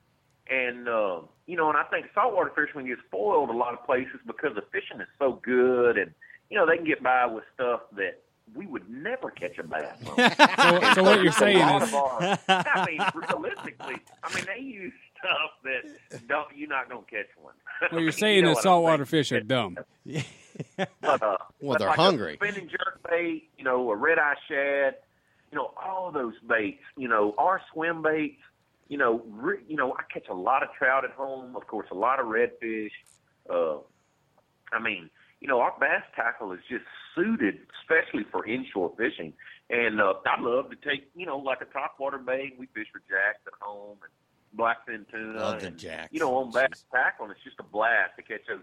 And 0.50 0.88
uh, 0.88 1.22
you 1.46 1.58
know, 1.58 1.67
and 1.70 1.78
I 1.78 1.84
think 1.84 2.06
saltwater 2.13 2.52
fishermen 2.56 2.88
get 2.88 3.00
spoiled 3.08 3.50
a 3.50 3.54
lot 3.54 3.74
of 3.74 3.86
places 3.86 4.20
because 4.26 4.52
the 4.56 4.62
fishing 4.72 5.02
is 5.02 5.08
so 5.20 5.39
good, 5.43 5.98
and 5.98 6.12
you 6.50 6.58
know 6.58 6.65
they 6.65 6.78
can 6.78 6.86
get 6.86 7.04
by 7.04 7.26
with 7.26 7.43
stuff 7.54 7.82
that 7.98 8.22
we 8.56 8.65
would 8.65 8.89
never 8.89 9.30
catch 9.30 9.58
a 9.58 9.63
bass. 9.63 9.93
on. 10.08 10.15
So, 10.88 10.93
so 10.93 11.04
what 11.04 11.22
you're 11.22 11.34
saying 11.34 11.58
is, 11.58 11.93
our- 11.93 12.39
I 12.48 12.86
mean, 12.89 13.02
realistically, 13.30 13.96
I 14.24 14.36
mean 14.36 14.46
they 14.46 14.62
use 14.63 14.93
stuff 15.20 15.52
that 15.65 16.28
don't 16.30 16.48
you're 16.56 16.70
not 16.70 16.88
gonna 16.89 17.02
catch 17.10 17.28
one. 17.41 17.54
what 17.82 17.91
you're 17.91 18.02
You 18.06 18.12
saying 18.13 18.43
know 18.46 18.52
is 18.52 18.56
what 18.56 18.60
I'm 18.60 18.63
saltwater 18.63 19.06
fish 19.06 19.34
are 19.34 19.41
dumb. 19.41 19.78
But, 20.78 20.88
uh, 21.04 21.17
Well, 21.22 21.39
but 21.62 21.80
they're 21.80 21.88
like 21.89 21.98
hungry. 21.98 22.34
A 22.34 22.38
spinning 22.38 22.70
jerk 22.70 23.02
bait, 23.10 23.50
you 23.58 23.63
know, 23.65 23.91
a 23.91 23.96
red 23.96 24.17
eye 24.17 24.36
shad, 24.48 24.96
you 25.51 25.57
know, 25.57 25.71
all 25.81 26.12
those 26.12 26.33
baits, 26.47 26.83
you 26.97 27.07
know, 27.07 27.33
our 27.38 27.62
swim 27.73 28.01
baits, 28.01 28.41
you 28.88 28.97
know, 28.97 29.21
re- 29.29 29.63
you 29.67 29.75
know, 29.75 29.93
I 29.93 30.03
catch 30.12 30.27
a 30.29 30.33
lot 30.33 30.63
of 30.63 30.69
trout 30.77 31.05
at 31.05 31.12
home, 31.12 31.55
of 31.55 31.67
course, 31.67 31.88
a 31.91 31.95
lot 31.95 32.19
of 32.19 32.27
redfish. 32.27 32.91
Uh, 33.49 33.77
I 34.71 34.79
mean, 34.81 35.10
you 35.39 35.47
know, 35.47 35.60
our 35.60 35.73
bass 35.79 36.03
tackle 36.15 36.51
is 36.51 36.60
just 36.69 36.83
suited, 37.15 37.60
especially 37.81 38.25
for 38.31 38.45
inshore 38.45 38.93
fishing. 38.97 39.33
And 39.69 40.01
uh, 40.01 40.13
I 40.25 40.41
love 40.41 40.69
to 40.69 40.75
take, 40.75 41.10
you 41.15 41.25
know, 41.25 41.38
like 41.38 41.60
a 41.62 41.65
topwater 41.65 42.23
bait. 42.23 42.55
We 42.57 42.67
fish 42.67 42.88
for 42.91 42.99
jacks 42.99 43.39
at 43.45 43.53
home 43.60 43.97
and 44.01 44.60
blackfin 44.60 45.10
tuna. 45.12 45.39
Love 45.39 45.62
the 45.62 45.71
jacks. 45.71 46.10
You 46.12 46.19
know, 46.19 46.36
on 46.36 46.51
bass 46.51 46.69
Jeez. 46.71 46.91
tackle, 46.91 47.25
and 47.25 47.36
it's 47.36 47.43
just 47.43 47.60
a 47.60 47.63
blast 47.63 48.15
to 48.17 48.23
catch 48.23 48.41
those 48.47 48.60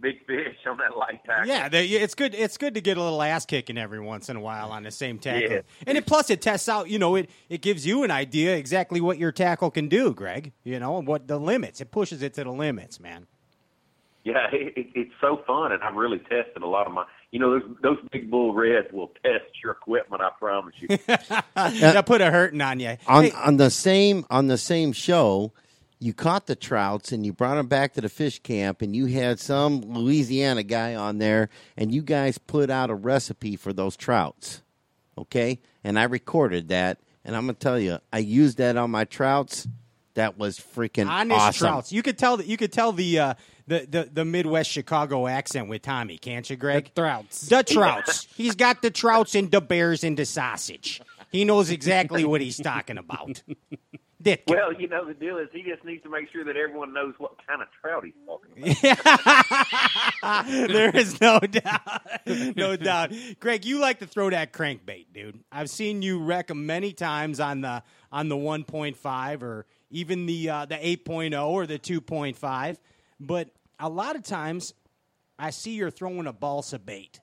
big 0.00 0.24
fish 0.26 0.56
on 0.68 0.78
that 0.78 0.96
light 0.96 1.24
tackle. 1.24 1.46
Yeah, 1.48 1.68
they, 1.68 1.86
it's 1.86 2.14
good. 2.14 2.34
It's 2.34 2.56
good 2.56 2.74
to 2.74 2.80
get 2.80 2.96
a 2.96 3.02
little 3.02 3.22
ass 3.22 3.46
kicking 3.46 3.78
every 3.78 4.00
once 4.00 4.28
in 4.28 4.36
a 4.36 4.40
while 4.40 4.70
on 4.70 4.82
the 4.82 4.90
same 4.90 5.18
tackle, 5.18 5.50
Yeah. 5.50 5.60
and 5.86 5.96
it, 5.98 6.06
plus 6.06 6.30
it 6.30 6.40
tests 6.42 6.68
out. 6.68 6.88
You 6.88 6.98
know, 6.98 7.14
it 7.16 7.30
it 7.48 7.60
gives 7.62 7.86
you 7.86 8.04
an 8.04 8.10
idea 8.10 8.56
exactly 8.56 9.00
what 9.00 9.18
your 9.18 9.32
tackle 9.32 9.70
can 9.70 9.88
do, 9.88 10.12
Greg. 10.14 10.52
You 10.64 10.78
know, 10.78 10.98
and 10.98 11.06
what 11.06 11.28
the 11.28 11.38
limits. 11.38 11.80
It 11.80 11.90
pushes 11.90 12.22
it 12.22 12.34
to 12.34 12.44
the 12.44 12.52
limits, 12.52 13.00
man. 13.00 13.26
Yeah, 14.24 14.48
it, 14.52 14.76
it, 14.76 14.86
it's 14.96 15.12
so 15.20 15.40
fun, 15.46 15.70
and 15.70 15.80
I've 15.84 15.94
really 15.94 16.18
tested 16.18 16.62
a 16.62 16.66
lot 16.66 16.86
of 16.88 16.92
my. 16.92 17.04
You 17.30 17.38
know, 17.38 17.58
those 17.60 17.76
those 17.82 17.98
big 18.10 18.30
bull 18.30 18.54
reds 18.54 18.88
will 18.92 19.12
test 19.22 19.44
your 19.62 19.72
equipment. 19.72 20.20
I 20.20 20.30
promise 20.38 20.74
you. 20.80 20.88
that 21.54 22.06
put 22.06 22.20
a 22.20 22.30
hurting 22.30 22.60
on 22.60 22.80
you. 22.80 22.96
on 23.06 23.24
Hey, 23.24 23.30
on 23.30 23.56
the 23.56 23.70
same 23.70 24.26
on 24.28 24.48
the 24.48 24.58
same 24.58 24.92
show, 24.92 25.52
you 25.98 26.12
caught 26.12 26.46
the 26.46 26.56
trouts 26.56 27.12
and 27.12 27.24
you 27.24 27.32
brought 27.32 27.54
them 27.54 27.68
back 27.68 27.94
to 27.94 28.00
the 28.00 28.08
fish 28.08 28.38
camp, 28.40 28.82
and 28.82 28.94
you 28.94 29.06
had 29.06 29.40
some 29.40 29.80
Louisiana 29.80 30.62
guy 30.62 30.94
on 30.94 31.18
there, 31.18 31.48
and 31.76 31.94
you 31.94 32.02
guys 32.02 32.38
put 32.38 32.70
out 32.70 32.90
a 32.90 32.94
recipe 32.94 33.56
for 33.56 33.72
those 33.72 33.96
trouts, 33.96 34.62
okay? 35.16 35.58
And 35.82 35.98
I 35.98 36.04
recorded 36.04 36.68
that, 36.68 36.98
and 37.24 37.34
I'm 37.34 37.46
gonna 37.46 37.54
tell 37.54 37.78
you, 37.78 37.98
I 38.12 38.18
used 38.18 38.58
that 38.58 38.76
on 38.76 38.90
my 38.90 39.04
trouts. 39.04 39.66
That 40.14 40.38
was 40.38 40.58
freaking 40.58 41.08
honest 41.08 41.40
awesome. 41.40 41.66
trouts. 41.68 41.92
You 41.92 42.02
could 42.02 42.16
tell 42.16 42.38
that. 42.38 42.46
You 42.46 42.56
could 42.56 42.72
tell 42.72 42.92
the 42.92 43.18
uh, 43.18 43.34
the, 43.66 43.86
the 43.88 44.10
the 44.10 44.24
Midwest 44.24 44.70
Chicago 44.70 45.26
accent 45.26 45.68
with 45.68 45.82
Tommy, 45.82 46.16
can't 46.16 46.48
you, 46.48 46.56
Greg? 46.56 46.90
The 46.94 47.02
Trouts. 47.02 47.48
The 47.48 47.62
trouts. 47.62 48.26
He's 48.34 48.54
got 48.54 48.80
the 48.80 48.90
trouts 48.90 49.34
and 49.34 49.50
the 49.50 49.60
bears 49.60 50.04
and 50.04 50.16
the 50.16 50.24
sausage. 50.24 51.02
He 51.30 51.44
knows 51.44 51.70
exactly 51.70 52.24
what 52.24 52.40
he's 52.40 52.56
talking 52.56 52.96
about. 52.96 53.42
Dick. 54.20 54.44
well, 54.48 54.72
you 54.72 54.88
know, 54.88 55.04
the 55.06 55.12
deal 55.14 55.36
is 55.36 55.48
he 55.52 55.62
just 55.62 55.84
needs 55.84 56.02
to 56.02 56.08
make 56.08 56.30
sure 56.32 56.42
that 56.44 56.56
everyone 56.56 56.94
knows 56.94 57.14
what 57.18 57.34
kind 57.46 57.60
of 57.60 57.68
trout 57.80 58.02
he's 58.04 58.14
talking 58.24 58.74
about. 60.22 60.46
there 60.68 60.96
is 60.96 61.20
no 61.20 61.38
doubt. 61.38 62.56
No 62.56 62.76
doubt. 62.76 63.12
Greg, 63.40 63.64
you 63.64 63.78
like 63.78 63.98
to 63.98 64.06
throw 64.06 64.30
that 64.30 64.52
crankbait, 64.52 65.06
dude. 65.12 65.40
I've 65.52 65.68
seen 65.70 66.00
you 66.02 66.18
wreck 66.22 66.50
'em 66.50 66.64
many 66.66 66.92
times 66.92 67.40
on 67.40 67.60
the 67.60 67.82
on 68.10 68.28
the 68.28 68.36
1.5 68.36 69.42
or 69.42 69.66
even 69.90 70.26
the 70.26 70.48
uh, 70.48 70.64
the 70.64 70.76
8.0 70.76 71.46
or 71.46 71.66
the 71.66 71.78
2.5. 71.78 72.78
But 73.20 73.50
a 73.78 73.88
lot 73.88 74.16
of 74.16 74.22
times 74.22 74.72
I 75.38 75.50
see 75.50 75.72
you're 75.72 75.90
throwing 75.90 76.26
a 76.26 76.32
balsa 76.32 76.78
bait. 76.78 77.20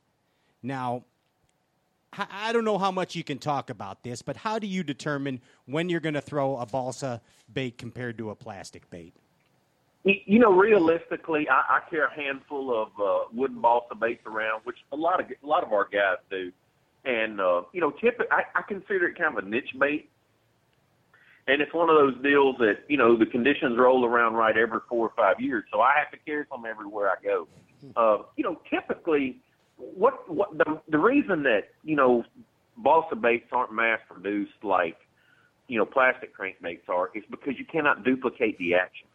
Now, 0.61 1.05
I 2.17 2.53
don't 2.53 2.65
know 2.65 2.77
how 2.77 2.91
much 2.91 3.15
you 3.15 3.23
can 3.23 3.39
talk 3.39 3.69
about 3.69 4.03
this, 4.03 4.21
but 4.21 4.37
how 4.37 4.59
do 4.59 4.67
you 4.67 4.83
determine 4.83 5.41
when 5.65 5.89
you're 5.89 5.99
going 5.99 6.13
to 6.13 6.21
throw 6.21 6.57
a 6.57 6.65
balsa 6.65 7.21
bait 7.53 7.77
compared 7.77 8.17
to 8.19 8.29
a 8.29 8.35
plastic 8.35 8.89
bait? 8.89 9.13
You 10.03 10.39
know, 10.39 10.51
realistically, 10.51 11.47
I, 11.49 11.77
I 11.77 11.79
carry 11.89 12.05
a 12.05 12.21
handful 12.21 12.75
of 12.75 12.89
uh, 12.99 13.29
wooden 13.33 13.61
balsa 13.61 13.95
baits 13.95 14.23
around, 14.25 14.61
which 14.65 14.77
a 14.91 14.97
lot 14.97 15.21
of 15.21 15.27
a 15.31 15.47
lot 15.47 15.63
of 15.63 15.71
our 15.71 15.87
guys 15.89 16.17
do. 16.29 16.51
And 17.05 17.39
uh, 17.39 17.63
you 17.71 17.79
know, 17.79 17.91
typically, 17.91 18.27
I, 18.29 18.43
I 18.53 18.61
consider 18.63 19.07
it 19.07 19.17
kind 19.17 19.37
of 19.37 19.45
a 19.45 19.47
niche 19.47 19.73
bait. 19.79 20.09
And 21.47 21.61
it's 21.61 21.73
one 21.73 21.89
of 21.89 21.95
those 21.95 22.21
deals 22.21 22.57
that 22.59 22.79
you 22.89 22.97
know 22.97 23.17
the 23.17 23.25
conditions 23.25 23.77
roll 23.77 24.05
around 24.05 24.33
right 24.33 24.57
every 24.57 24.79
four 24.89 25.07
or 25.07 25.13
five 25.15 25.39
years, 25.39 25.63
so 25.71 25.79
I 25.79 25.93
have 25.97 26.11
to 26.11 26.17
carry 26.25 26.45
some 26.51 26.65
everywhere 26.65 27.09
I 27.09 27.23
go. 27.23 27.47
Uh, 27.95 28.23
you 28.35 28.43
know, 28.43 28.59
typically, 28.69 29.37
what 29.77 30.29
what 30.29 30.57
the 30.57 30.81
the 30.89 30.97
reason 30.97 31.43
that 31.43 31.69
you 31.83 31.95
know 31.95 32.23
balsa 32.77 33.15
baits 33.15 33.47
aren't 33.51 33.73
mass 33.73 33.99
produced 34.07 34.63
like 34.63 34.97
you 35.67 35.77
know 35.77 35.85
plastic 35.85 36.35
crankbaits 36.35 36.87
are 36.89 37.09
is 37.13 37.23
because 37.29 37.53
you 37.57 37.65
cannot 37.65 38.03
duplicate 38.03 38.57
the 38.57 38.75
action. 38.75 39.07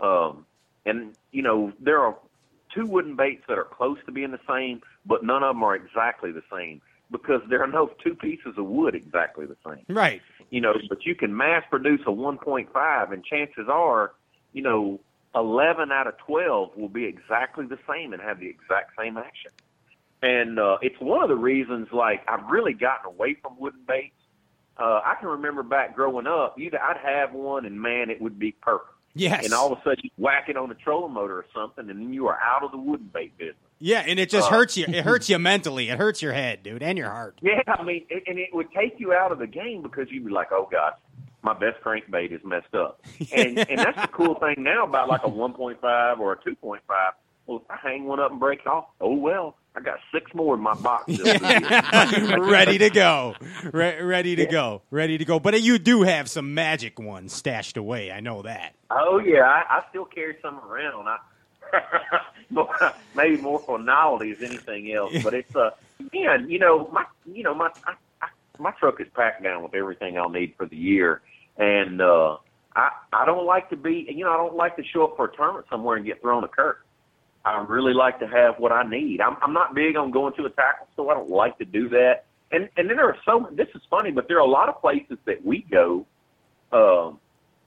Um, 0.00 0.46
and 0.84 1.16
you 1.32 1.42
know 1.42 1.72
there 1.80 2.00
are 2.00 2.16
two 2.74 2.86
wooden 2.86 3.16
baits 3.16 3.42
that 3.48 3.58
are 3.58 3.64
close 3.64 3.98
to 4.06 4.12
being 4.12 4.30
the 4.30 4.40
same, 4.48 4.80
but 5.04 5.24
none 5.24 5.42
of 5.42 5.54
them 5.54 5.62
are 5.62 5.74
exactly 5.74 6.32
the 6.32 6.42
same 6.52 6.80
because 7.10 7.40
there 7.48 7.62
are 7.62 7.68
no 7.68 7.90
two 8.02 8.14
pieces 8.14 8.54
of 8.56 8.66
wood 8.66 8.94
exactly 8.94 9.46
the 9.46 9.56
same. 9.64 9.84
Right. 9.88 10.20
You 10.50 10.60
know, 10.60 10.74
but 10.88 11.06
you 11.06 11.14
can 11.14 11.36
mass 11.36 11.62
produce 11.70 12.00
a 12.06 12.10
1.5, 12.10 13.12
and 13.12 13.24
chances 13.24 13.66
are, 13.68 14.12
you 14.52 14.62
know, 14.62 15.00
11 15.36 15.92
out 15.92 16.06
of 16.06 16.16
12 16.18 16.76
will 16.76 16.88
be 16.88 17.04
exactly 17.04 17.66
the 17.66 17.78
same 17.88 18.12
and 18.12 18.22
have 18.22 18.40
the 18.40 18.48
exact 18.48 18.92
same 18.98 19.16
action. 19.16 19.50
And 20.22 20.58
uh, 20.58 20.78
it's 20.80 20.98
one 20.98 21.22
of 21.22 21.28
the 21.28 21.36
reasons, 21.36 21.88
like, 21.92 22.22
I've 22.26 22.48
really 22.48 22.72
gotten 22.72 23.06
away 23.06 23.36
from 23.40 23.58
wooden 23.58 23.82
baits. 23.86 24.14
Uh, 24.78 25.00
I 25.04 25.14
can 25.20 25.28
remember 25.28 25.62
back 25.62 25.94
growing 25.94 26.26
up, 26.26 26.58
you'd, 26.58 26.74
I'd 26.74 26.96
have 27.02 27.32
one, 27.32 27.66
and 27.66 27.80
man, 27.80 28.10
it 28.10 28.20
would 28.20 28.38
be 28.38 28.52
perfect 28.52 28.96
Yes. 29.16 29.46
And 29.46 29.54
all 29.54 29.72
of 29.72 29.78
a 29.78 29.82
sudden 29.82 30.00
you 30.02 30.10
whack 30.18 30.50
it 30.50 30.58
on 30.58 30.70
a 30.70 30.74
trolling 30.74 31.14
motor 31.14 31.38
or 31.38 31.46
something, 31.54 31.88
and 31.88 31.98
then 31.98 32.12
you 32.12 32.26
are 32.28 32.38
out 32.38 32.62
of 32.62 32.70
the 32.70 32.76
wooden 32.76 33.10
bait 33.14 33.36
business. 33.38 33.56
Yeah, 33.78 34.04
and 34.06 34.18
it 34.18 34.28
just 34.28 34.52
Uh, 34.52 34.54
hurts 34.54 34.76
you. 34.76 34.84
It 34.86 35.04
hurts 35.06 35.30
you 35.30 35.38
mentally. 35.38 35.88
It 35.88 35.96
hurts 35.96 36.20
your 36.20 36.34
head, 36.34 36.62
dude, 36.62 36.82
and 36.82 36.98
your 36.98 37.08
heart. 37.08 37.38
Yeah, 37.40 37.62
I 37.66 37.82
mean, 37.82 38.04
it, 38.10 38.24
and 38.26 38.38
it 38.38 38.50
would 38.52 38.70
take 38.72 39.00
you 39.00 39.14
out 39.14 39.32
of 39.32 39.38
the 39.38 39.46
game 39.46 39.80
because 39.80 40.08
you'd 40.10 40.26
be 40.26 40.30
like, 40.30 40.48
"Oh 40.52 40.68
gosh, 40.70 40.98
my 41.46 41.54
best 41.54 41.82
crankbait 41.82 42.32
is 42.32 42.44
messed 42.44 42.74
up." 42.74 43.00
And 43.32 43.58
and 43.58 43.78
that's 43.78 44.00
the 44.00 44.08
cool 44.08 44.34
thing 44.34 44.56
now 44.58 44.84
about 44.84 45.08
like 45.08 45.22
a 45.24 45.28
1.5 45.28 46.18
or 46.18 46.32
a 46.32 46.36
2.5. 46.36 46.80
Well, 47.46 47.58
if 47.58 47.70
I 47.70 47.76
hang 47.76 48.04
one 48.04 48.20
up 48.20 48.32
and 48.32 48.40
break 48.40 48.60
it 48.60 48.66
off, 48.66 48.86
oh 49.00 49.14
well, 49.14 49.56
I 49.74 49.80
got 49.80 49.98
six 50.12 50.34
more 50.34 50.54
in 50.54 50.60
my 50.60 50.74
box. 50.74 51.04
ready 52.38 52.78
to 52.78 52.90
go. 52.90 53.34
Re- 53.72 54.00
ready 54.02 54.36
to 54.36 54.46
go. 54.46 54.82
Ready 54.90 55.18
to 55.18 55.24
go. 55.24 55.38
But 55.38 55.60
you 55.62 55.78
do 55.78 56.02
have 56.02 56.28
some 56.28 56.54
magic 56.54 56.98
ones 56.98 57.32
stashed 57.32 57.76
away. 57.76 58.10
I 58.10 58.20
know 58.20 58.42
that. 58.42 58.74
Oh 58.90 59.18
yeah, 59.18 59.42
I, 59.42 59.78
I 59.78 59.84
still 59.90 60.04
carry 60.04 60.36
some 60.42 60.58
around. 60.58 61.08
I 61.08 61.18
maybe 63.14 63.36
more 63.40 63.58
for 63.60 63.78
novelty 63.78 64.32
as 64.32 64.42
anything 64.42 64.92
else. 64.92 65.12
But 65.22 65.34
it's 65.34 65.54
uh, 65.54 65.70
man, 66.12 66.48
you 66.48 66.58
know 66.58 66.88
my, 66.92 67.04
you 67.26 67.42
know 67.42 67.54
my, 67.54 67.70
I, 67.86 67.94
I, 68.22 68.28
my 68.58 68.70
truck 68.72 69.00
is 69.00 69.08
packed 69.14 69.42
down 69.42 69.62
with 69.62 69.74
everything 69.74 70.18
I'll 70.18 70.28
need 70.28 70.54
for 70.56 70.66
the 70.66 70.76
year, 70.76 71.22
and 71.58 72.00
uh, 72.00 72.36
I 72.74 72.90
I 73.12 73.24
don't 73.24 73.46
like 73.46 73.70
to 73.70 73.76
be, 73.76 74.06
you 74.08 74.24
know, 74.24 74.32
I 74.32 74.36
don't 74.36 74.56
like 74.56 74.76
to 74.76 74.84
show 74.84 75.04
up 75.04 75.16
for 75.16 75.26
a 75.26 75.36
tournament 75.36 75.66
somewhere 75.70 75.96
and 75.96 76.04
get 76.04 76.20
thrown 76.20 76.44
a 76.44 76.48
curve. 76.48 76.76
I 77.44 77.64
really 77.68 77.94
like 77.94 78.18
to 78.20 78.26
have 78.26 78.56
what 78.58 78.72
I 78.72 78.82
need. 78.88 79.20
I'm 79.20 79.36
I'm 79.42 79.52
not 79.52 79.74
big 79.74 79.96
on 79.96 80.10
going 80.10 80.34
to 80.34 80.44
a 80.44 80.50
tackle 80.50 80.88
store. 80.92 81.12
I 81.12 81.14
don't 81.14 81.30
like 81.30 81.58
to 81.58 81.64
do 81.64 81.88
that. 81.90 82.24
And 82.52 82.68
and 82.76 82.88
then 82.88 82.96
there 82.96 83.08
are 83.08 83.16
so 83.24 83.48
this 83.52 83.68
is 83.74 83.82
funny, 83.88 84.10
but 84.10 84.28
there 84.28 84.36
are 84.36 84.46
a 84.46 84.50
lot 84.50 84.68
of 84.68 84.80
places 84.80 85.18
that 85.24 85.44
we 85.44 85.64
go. 85.70 86.06
Um, 86.72 87.20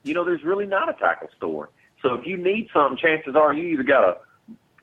you 0.04 0.13
know, 0.13 0.23
there's 0.23 0.43
really 0.43 0.65
not 0.65 0.89
a 0.89 0.93
tackle 0.93 1.30
store. 1.38 1.69
So 2.02 2.13
if 2.13 2.25
you 2.25 2.38
need 2.38 2.69
something, 2.73 2.97
chances 2.97 3.36
are 3.36 3.54
you 3.54 3.73
either 3.73 3.84
got 3.84 4.02
to 4.02 4.17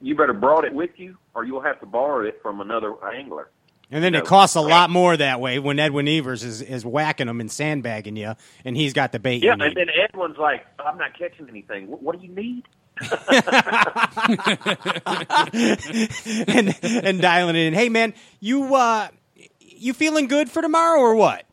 you 0.01 0.15
better 0.15 0.35
brought 0.35 0.65
it 0.65 0.73
with 0.73 0.91
you, 0.97 1.17
or 1.35 1.45
you'll 1.45 1.63
have 1.63 1.81
to 1.81 1.87
borrow 1.87 2.27
it 2.27 2.39
from 2.43 2.61
another 2.61 2.95
angler. 3.15 3.51
And 3.91 4.03
then 4.03 4.13
No. 4.13 4.19
it 4.19 4.25
costs 4.25 4.57
a 4.57 4.61
lot 4.61 4.91
more 4.91 5.17
that 5.17 5.41
way 5.41 5.59
when 5.61 5.79
Edwin 5.79 6.09
Evers 6.09 6.43
is, 6.43 6.61
is 6.61 6.85
whacking 6.85 7.29
them 7.29 7.41
and 7.41 7.51
sandbagging 7.51 8.17
you, 8.17 8.35
and 8.65 8.77
he's 8.77 8.93
got 8.93 9.13
the 9.13 9.21
bait. 9.21 9.43
Yeah, 9.45 9.53
and 9.53 9.61
then 9.63 9.89
Edwin's 9.91 10.39
like, 10.39 10.67
I'm 10.85 10.99
not 10.99 11.17
catching 11.19 11.49
anything. 11.49 11.87
What, 11.89 12.03
what 12.03 12.21
do 12.21 12.27
you 12.27 12.35
need? 12.35 12.65
and 16.49 16.75
and 16.85 17.21
dialing 17.21 17.57
it 17.57 17.67
in. 17.67 17.75
Hey 17.75 17.89
man, 17.89 18.15
you 18.41 18.75
uh 18.75 19.09
you 19.61 19.93
feeling 19.93 20.27
good 20.27 20.51
for 20.51 20.63
tomorrow 20.63 21.01
or 21.01 21.15
what? 21.15 21.45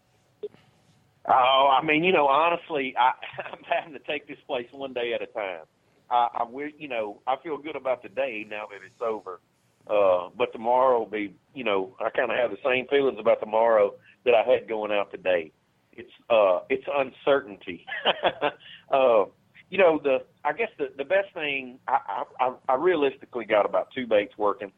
Oh, 1.28 1.70
I 1.72 1.84
mean, 1.86 2.04
you 2.04 2.12
know, 2.12 2.28
honestly, 2.28 2.96
I, 2.98 3.12
I'm 3.52 3.64
having 3.64 3.94
to 3.94 4.00
take 4.00 4.28
this 4.28 4.38
place 4.48 4.68
one 4.72 4.94
day 4.94 5.14
at 5.14 5.22
a 5.22 5.28
time. 5.28 5.62
I, 6.10 6.28
I 6.34 6.46
you 6.78 6.88
know, 6.88 7.22
I 7.28 7.36
feel 7.44 7.58
good 7.58 7.76
about 7.76 8.04
the 8.04 8.10
day 8.10 8.46
now 8.50 8.66
that 8.72 8.80
it's 8.86 9.02
over. 9.02 9.40
Uh, 9.88 10.30
but 10.38 10.52
tomorrow 10.54 11.00
will 11.00 11.06
be, 11.06 11.36
you 11.54 11.64
know, 11.64 11.96
I 12.00 12.10
kind 12.10 12.32
of 12.32 12.38
have 12.38 12.52
the 12.52 12.58
same 12.64 12.88
feelings 12.88 13.18
about 13.20 13.40
tomorrow 13.40 13.94
that 14.26 14.34
I 14.34 14.50
had 14.50 14.68
going 14.68 14.92
out 14.92 15.12
today. 15.12 15.52
It's, 15.92 16.12
uh, 16.30 16.60
it's 16.70 16.86
uncertainty. 16.96 17.86
uh, 18.92 19.26
you 19.70 19.78
know, 19.78 20.00
the, 20.02 20.20
I 20.44 20.54
guess 20.54 20.70
the, 20.78 20.92
the 20.98 21.04
best 21.04 21.34
thing, 21.34 21.80
I, 21.88 22.24
I, 22.40 22.54
I 22.70 22.76
realistically 22.76 23.46
got 23.46 23.66
about 23.66 23.90
two 23.94 24.08
baits 24.08 24.38
working. 24.38 24.72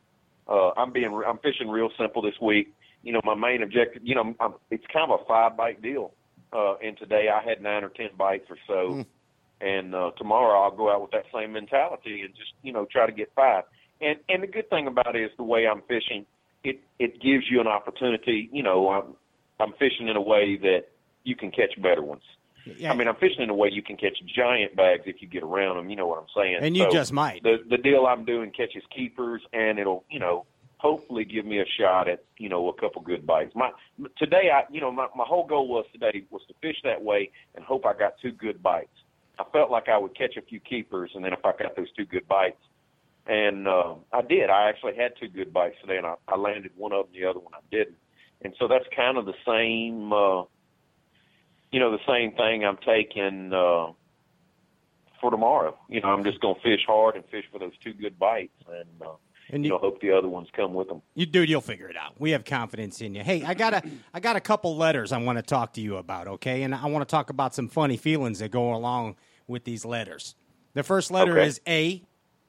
Uh, 0.47 0.71
I'm 0.71 0.91
being, 0.91 1.13
I'm 1.27 1.37
fishing 1.39 1.69
real 1.69 1.89
simple 1.99 2.21
this 2.21 2.39
week. 2.41 2.73
You 3.03 3.13
know, 3.13 3.21
my 3.23 3.35
main 3.35 3.61
objective, 3.61 4.01
you 4.03 4.15
know, 4.15 4.33
I'm, 4.39 4.53
it's 4.71 4.85
kind 4.91 5.11
of 5.11 5.21
a 5.21 5.25
five 5.25 5.55
bite 5.55 5.81
deal. 5.81 6.13
Uh, 6.51 6.75
and 6.77 6.97
today 6.97 7.27
I 7.29 7.47
had 7.47 7.61
nine 7.61 7.83
or 7.83 7.89
ten 7.89 8.09
bites 8.17 8.45
or 8.49 8.57
so. 8.67 9.05
And 9.61 9.95
uh, 9.95 10.11
tomorrow 10.17 10.61
I'll 10.61 10.75
go 10.75 10.91
out 10.91 11.01
with 11.01 11.11
that 11.11 11.25
same 11.33 11.53
mentality 11.53 12.21
and 12.21 12.33
just, 12.35 12.53
you 12.63 12.73
know, 12.73 12.85
try 12.91 13.05
to 13.05 13.11
get 13.11 13.31
five. 13.35 13.63
And 14.01 14.19
and 14.29 14.43
the 14.43 14.47
good 14.47 14.69
thing 14.69 14.87
about 14.87 15.15
it 15.15 15.21
is 15.23 15.31
the 15.37 15.43
way 15.43 15.67
I'm 15.67 15.81
fishing, 15.87 16.25
it 16.63 16.81
it 16.99 17.21
gives 17.21 17.45
you 17.49 17.61
an 17.61 17.67
opportunity. 17.67 18.49
You 18.51 18.63
know, 18.63 18.89
I'm 18.89 19.15
I'm 19.59 19.73
fishing 19.79 20.07
in 20.07 20.15
a 20.15 20.21
way 20.21 20.57
that 20.57 20.85
you 21.23 21.35
can 21.35 21.51
catch 21.51 21.79
better 21.81 22.01
ones. 22.03 22.23
Yeah, 22.77 22.91
I 22.91 22.95
mean, 22.95 23.07
I'm 23.07 23.15
fishing 23.15 23.41
in 23.41 23.49
a 23.51 23.53
way 23.53 23.69
you 23.71 23.83
can 23.83 23.95
catch 23.95 24.17
giant 24.35 24.75
bags 24.75 25.03
if 25.05 25.21
you 25.21 25.27
get 25.27 25.43
around 25.43 25.77
them. 25.77 25.89
You 25.89 25.95
know 25.95 26.07
what 26.07 26.19
I'm 26.19 26.27
saying? 26.35 26.57
and 26.61 26.75
you 26.75 26.83
So 26.85 26.91
just 26.91 27.13
might. 27.13 27.43
the 27.43 27.57
the 27.69 27.77
deal 27.77 28.05
I'm 28.05 28.25
doing 28.25 28.51
catches 28.51 28.83
keepers, 28.95 29.41
and 29.53 29.77
it'll 29.79 30.03
you 30.09 30.19
know 30.19 30.45
hopefully 30.77 31.23
give 31.25 31.45
me 31.45 31.59
a 31.59 31.65
shot 31.79 32.09
at 32.09 32.23
you 32.37 32.49
know 32.49 32.67
a 32.69 32.73
couple 32.73 33.01
good 33.01 33.25
bites. 33.25 33.53
My 33.55 33.71
today 34.17 34.49
I 34.53 34.63
you 34.71 34.81
know 34.81 34.91
my 34.91 35.07
my 35.15 35.25
whole 35.25 35.45
goal 35.45 35.67
was 35.67 35.85
today 35.93 36.23
was 36.31 36.41
to 36.47 36.53
fish 36.61 36.77
that 36.83 37.01
way 37.01 37.31
and 37.55 37.63
hope 37.63 37.85
I 37.85 37.93
got 37.93 38.13
two 38.21 38.31
good 38.31 38.61
bites. 38.61 38.89
I 39.39 39.43
felt 39.53 39.69
like 39.69 39.87
I 39.89 39.97
would 39.97 40.17
catch 40.17 40.35
a 40.37 40.41
few 40.41 40.59
keepers, 40.59 41.11
and 41.13 41.23
then 41.23 41.33
if 41.33 41.45
I 41.45 41.51
got 41.61 41.75
those 41.75 41.91
two 41.91 42.05
good 42.05 42.27
bites, 42.27 42.57
and 43.27 43.67
uh, 43.67 43.95
I 44.13 44.21
did. 44.21 44.49
I 44.49 44.69
actually 44.69 44.95
had 44.95 45.13
two 45.19 45.27
good 45.27 45.51
bites 45.53 45.75
today, 45.81 45.97
and 45.97 46.05
I, 46.05 46.15
I 46.27 46.35
landed 46.37 46.71
one 46.75 46.91
of 46.93 47.05
them, 47.07 47.13
the 47.19 47.27
other 47.29 47.39
one 47.39 47.53
I 47.53 47.59
didn't. 47.71 47.97
And 48.41 48.53
so 48.59 48.67
that's 48.67 48.85
kind 48.95 49.17
of 49.17 49.25
the 49.25 49.33
same, 49.45 50.11
uh, 50.13 50.43
you 51.71 51.79
know, 51.79 51.91
the 51.91 52.03
same 52.07 52.33
thing 52.35 52.63
I'm 52.65 52.77
taking 52.77 53.51
uh, 53.53 53.93
for 55.19 55.31
tomorrow. 55.31 55.77
You 55.89 56.01
know, 56.01 56.09
I'm 56.09 56.23
just 56.23 56.39
going 56.41 56.55
to 56.55 56.61
fish 56.61 56.81
hard 56.85 57.15
and 57.15 57.25
fish 57.25 57.45
for 57.51 57.59
those 57.59 57.77
two 57.83 57.93
good 57.93 58.19
bites, 58.19 58.53
and 58.67 59.01
uh, 59.01 59.13
And 59.49 59.63
you 59.63 59.69
you, 59.69 59.69
know, 59.69 59.79
hope 59.79 60.01
the 60.01 60.11
other 60.11 60.27
ones 60.27 60.47
come 60.55 60.73
with 60.73 60.87
them. 60.89 61.01
you 61.15 61.25
dude, 61.25 61.49
you'll 61.49 61.61
figure 61.61 61.87
it 61.89 61.97
out. 61.97 62.13
We 62.19 62.31
have 62.31 62.45
confidence 62.45 63.01
in 63.01 63.15
you. 63.15 63.23
Hey, 63.23 63.43
I 63.43 63.53
got 63.53 63.73
a 63.73 63.83
I 64.13 64.19
got 64.19 64.35
a 64.35 64.41
couple 64.41 64.75
letters 64.77 65.11
I 65.11 65.17
want 65.17 65.37
to 65.37 65.41
talk 65.43 65.73
to 65.73 65.81
you 65.81 65.97
about, 65.97 66.27
okay? 66.27 66.63
And 66.63 66.75
I 66.75 66.85
want 66.87 67.07
to 67.07 67.11
talk 67.11 67.29
about 67.29 67.55
some 67.55 67.67
funny 67.69 67.97
feelings 67.97 68.39
that 68.39 68.51
go 68.51 68.73
along 68.75 69.15
with 69.47 69.63
these 69.63 69.85
letters. 69.85 70.35
The 70.73 70.83
first 70.83 71.09
letter 71.09 71.33
Okay. 71.39 71.47
is 71.47 71.61
A, 71.67 72.03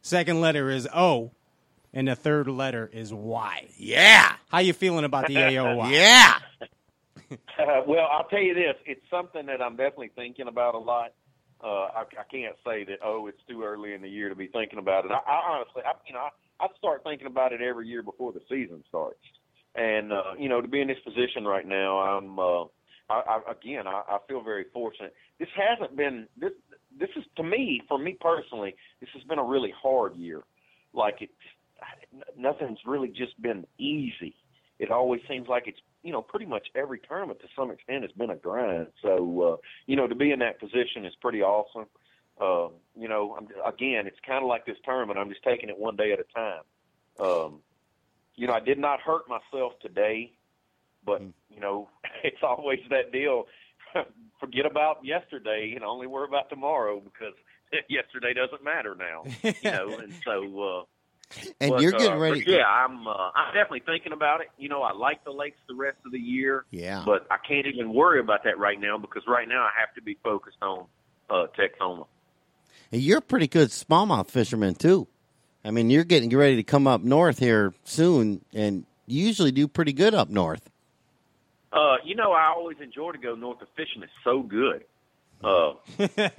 second 0.07 0.41
letter 0.41 0.71
is 0.71 0.89
O, 0.95 1.33
and 1.93 2.09
the 2.09 2.15
third 2.15 2.49
letter 2.49 2.89
is 2.93 3.13
Y. 3.13 3.69
Yeah. 3.77 4.33
How 4.49 4.59
you 4.59 4.73
feeling 4.73 5.05
about 5.05 5.27
the 5.27 5.37
AOY? 5.37 5.91
Yeah. 5.93 6.35
Uh, 7.59 7.83
well, 7.89 8.07
I'll 8.13 8.29
tell 8.29 8.41
you 8.41 8.55
this: 8.55 8.77
it's 8.87 9.05
something 9.11 9.47
that 9.47 9.61
I'm 9.61 9.75
definitely 9.75 10.13
thinking 10.15 10.47
about 10.47 10.77
a 10.77 10.79
lot. 10.79 11.13
Uh, 11.61 11.89
I, 11.89 12.03
I 12.03 12.23
can't 12.31 12.55
say 12.65 12.85
that 12.85 12.99
oh, 13.05 13.27
it's 13.27 13.41
too 13.49 13.65
early 13.65 13.95
in 13.95 14.03
the 14.03 14.09
year 14.09 14.29
to 14.29 14.37
be 14.37 14.47
thinking 14.47 14.79
about 14.79 15.07
it. 15.07 15.11
I, 15.11 15.17
I 15.29 15.51
honestly, 15.51 15.83
I, 15.85 15.93
you 16.07 16.13
know, 16.13 16.21
I, 16.21 16.65
I 16.65 16.69
start 16.79 17.03
thinking 17.03 17.27
about 17.27 17.53
it 17.53 17.61
every 17.61 17.89
year 17.89 18.05
before 18.05 18.33
the 18.33 18.43
season 18.49 18.85
starts. 18.89 19.19
And 19.75 20.13
uh, 20.13 20.35
you 20.39 20.49
know, 20.49 20.61
to 20.61 20.69
be 20.69 20.81
in 20.81 20.87
this 20.87 21.01
position 21.05 21.45
right 21.45 21.67
now, 21.67 21.99
I'm 21.99 22.39
uh, 22.39 22.65
I, 23.09 23.41
I, 23.49 23.51
again, 23.51 23.87
I, 23.87 24.03
I 24.09 24.19
feel 24.29 24.43
very 24.43 24.67
fortunate. 24.73 25.15
This 25.41 25.49
hasn't 25.57 25.97
been 25.97 26.29
this. 26.37 26.53
This 26.99 27.11
is 27.17 27.25
to 27.37 27.43
me, 27.43 27.83
for 27.89 27.99
me 27.99 28.17
personally, 28.21 28.75
this 29.01 29.11
has 29.15 29.23
been 29.25 29.39
a 29.39 29.45
really 29.45 29.73
hard 29.83 30.17
year. 30.17 30.43
Like 30.93 31.21
it, 31.21 31.31
nothing's 32.37 32.79
really 32.87 33.09
just 33.09 33.41
been 33.41 33.67
easy. 33.79 34.35
It 34.79 34.91
always 34.91 35.21
seems 35.29 35.49
like 35.49 35.65
it's 35.67 35.81
you 36.03 36.13
know 36.13 36.23
pretty 36.23 36.47
much 36.47 36.69
every 36.75 37.01
tournament 37.01 37.41
to 37.41 37.47
some 37.57 37.71
extent 37.71 38.03
has 38.03 38.13
been 38.13 38.31
a 38.31 38.37
grind. 38.37 38.89
So 39.03 39.43
uh, 39.43 39.57
you 39.87 39.97
know 39.97 40.07
to 40.07 40.15
be 40.15 40.33
in 40.33 40.39
that 40.41 40.61
position 40.61 41.05
is 41.05 41.15
pretty 41.21 41.43
awesome. 41.43 41.87
Uh, 42.39 42.69
you 42.95 43.09
know, 43.09 43.35
I'm, 43.39 43.49
again, 43.67 44.07
it's 44.07 44.19
kind 44.27 44.43
of 44.43 44.49
like 44.49 44.67
this 44.67 44.77
tournament. 44.85 45.19
I'm 45.19 45.31
just 45.31 45.43
taking 45.43 45.71
it 45.71 45.79
one 45.79 45.97
day 45.97 46.13
at 46.13 46.19
a 46.21 46.25
time. 46.35 46.63
Um, 47.19 47.61
you 48.35 48.47
know, 48.47 48.53
I 48.53 48.61
did 48.61 48.79
not 48.79 49.01
hurt 49.01 49.23
myself 49.27 49.73
today, 49.81 50.33
but 51.05 51.23
you 51.49 51.61
know, 51.61 51.89
it's 52.25 52.43
always 52.43 52.81
that 52.91 53.13
deal. 53.13 53.47
Forget 54.41 54.67
about 54.67 55.05
yesterday 55.05 55.73
and 55.75 55.85
only 55.85 56.07
worry 56.07 56.27
about 56.29 56.51
tomorrow 56.51 57.01
because 57.01 57.35
yesterday 57.89 58.35
doesn't 58.35 58.63
matter 58.63 58.95
now. 58.95 59.25
You 59.43 59.71
know, 59.71 59.99
and 59.99 60.13
so. 60.25 60.63
Uh, 60.63 60.83
And 61.61 61.71
but, 61.73 61.81
you're 61.81 61.91
getting 61.91 62.13
uh, 62.13 62.19
ready. 62.19 62.45
yeah, 62.47 62.65
I'm. 62.67 63.09
Uh, 63.09 63.31
I'm 63.35 63.53
definitely 63.53 63.83
thinking 63.85 64.13
about 64.13 64.43
it. 64.43 64.49
You 64.59 64.69
know, 64.69 64.83
I 64.83 64.93
like 64.93 65.25
the 65.25 65.33
lakes 65.33 65.59
the 65.69 65.75
rest 65.75 65.97
of 66.07 66.13
the 66.13 66.21
year, 66.21 66.65
Yeah. 66.71 67.03
but 67.05 67.27
I 67.33 67.37
can't 67.39 67.67
even 67.67 67.93
worry 67.93 68.21
about 68.21 68.45
that 68.45 68.59
right 68.59 68.79
now 68.81 68.97
because 68.99 69.25
right 69.27 69.49
now 69.49 69.63
I 69.63 69.71
have 69.81 69.93
to 69.97 70.03
be 70.03 70.17
focused 70.23 70.59
on 70.63 70.85
uh, 71.29 71.47
Texoma. 71.59 72.07
And 72.93 73.01
you're 73.03 73.19
a 73.19 73.23
pretty 73.23 73.49
good 73.49 73.71
smallmouth 73.71 74.29
fisherman 74.31 74.77
too. 74.77 75.09
I 75.65 75.73
mean, 75.73 75.91
you're 75.91 76.05
getting 76.05 76.31
ready 76.31 76.55
to 76.57 76.63
come 76.63 76.87
up 76.87 77.03
north 77.03 77.41
here 77.41 77.75
soon, 77.83 78.45
and 78.55 78.87
you 79.07 79.27
usually 79.27 79.51
do 79.51 79.67
pretty 79.67 79.93
good 79.93 80.15
up 80.15 80.29
north. 80.29 80.71
Uh, 81.73 81.97
you 82.05 82.15
know, 82.15 82.33
I 82.33 82.49
always 82.57 82.79
enjoy 82.81 83.13
to 83.13 83.19
go 83.19 83.35
north 83.35 83.61
of 83.63 83.69
fishing. 83.77 84.03
It's 84.03 84.13
so 84.25 84.43
good. 84.43 84.85
Uh, 85.45 85.75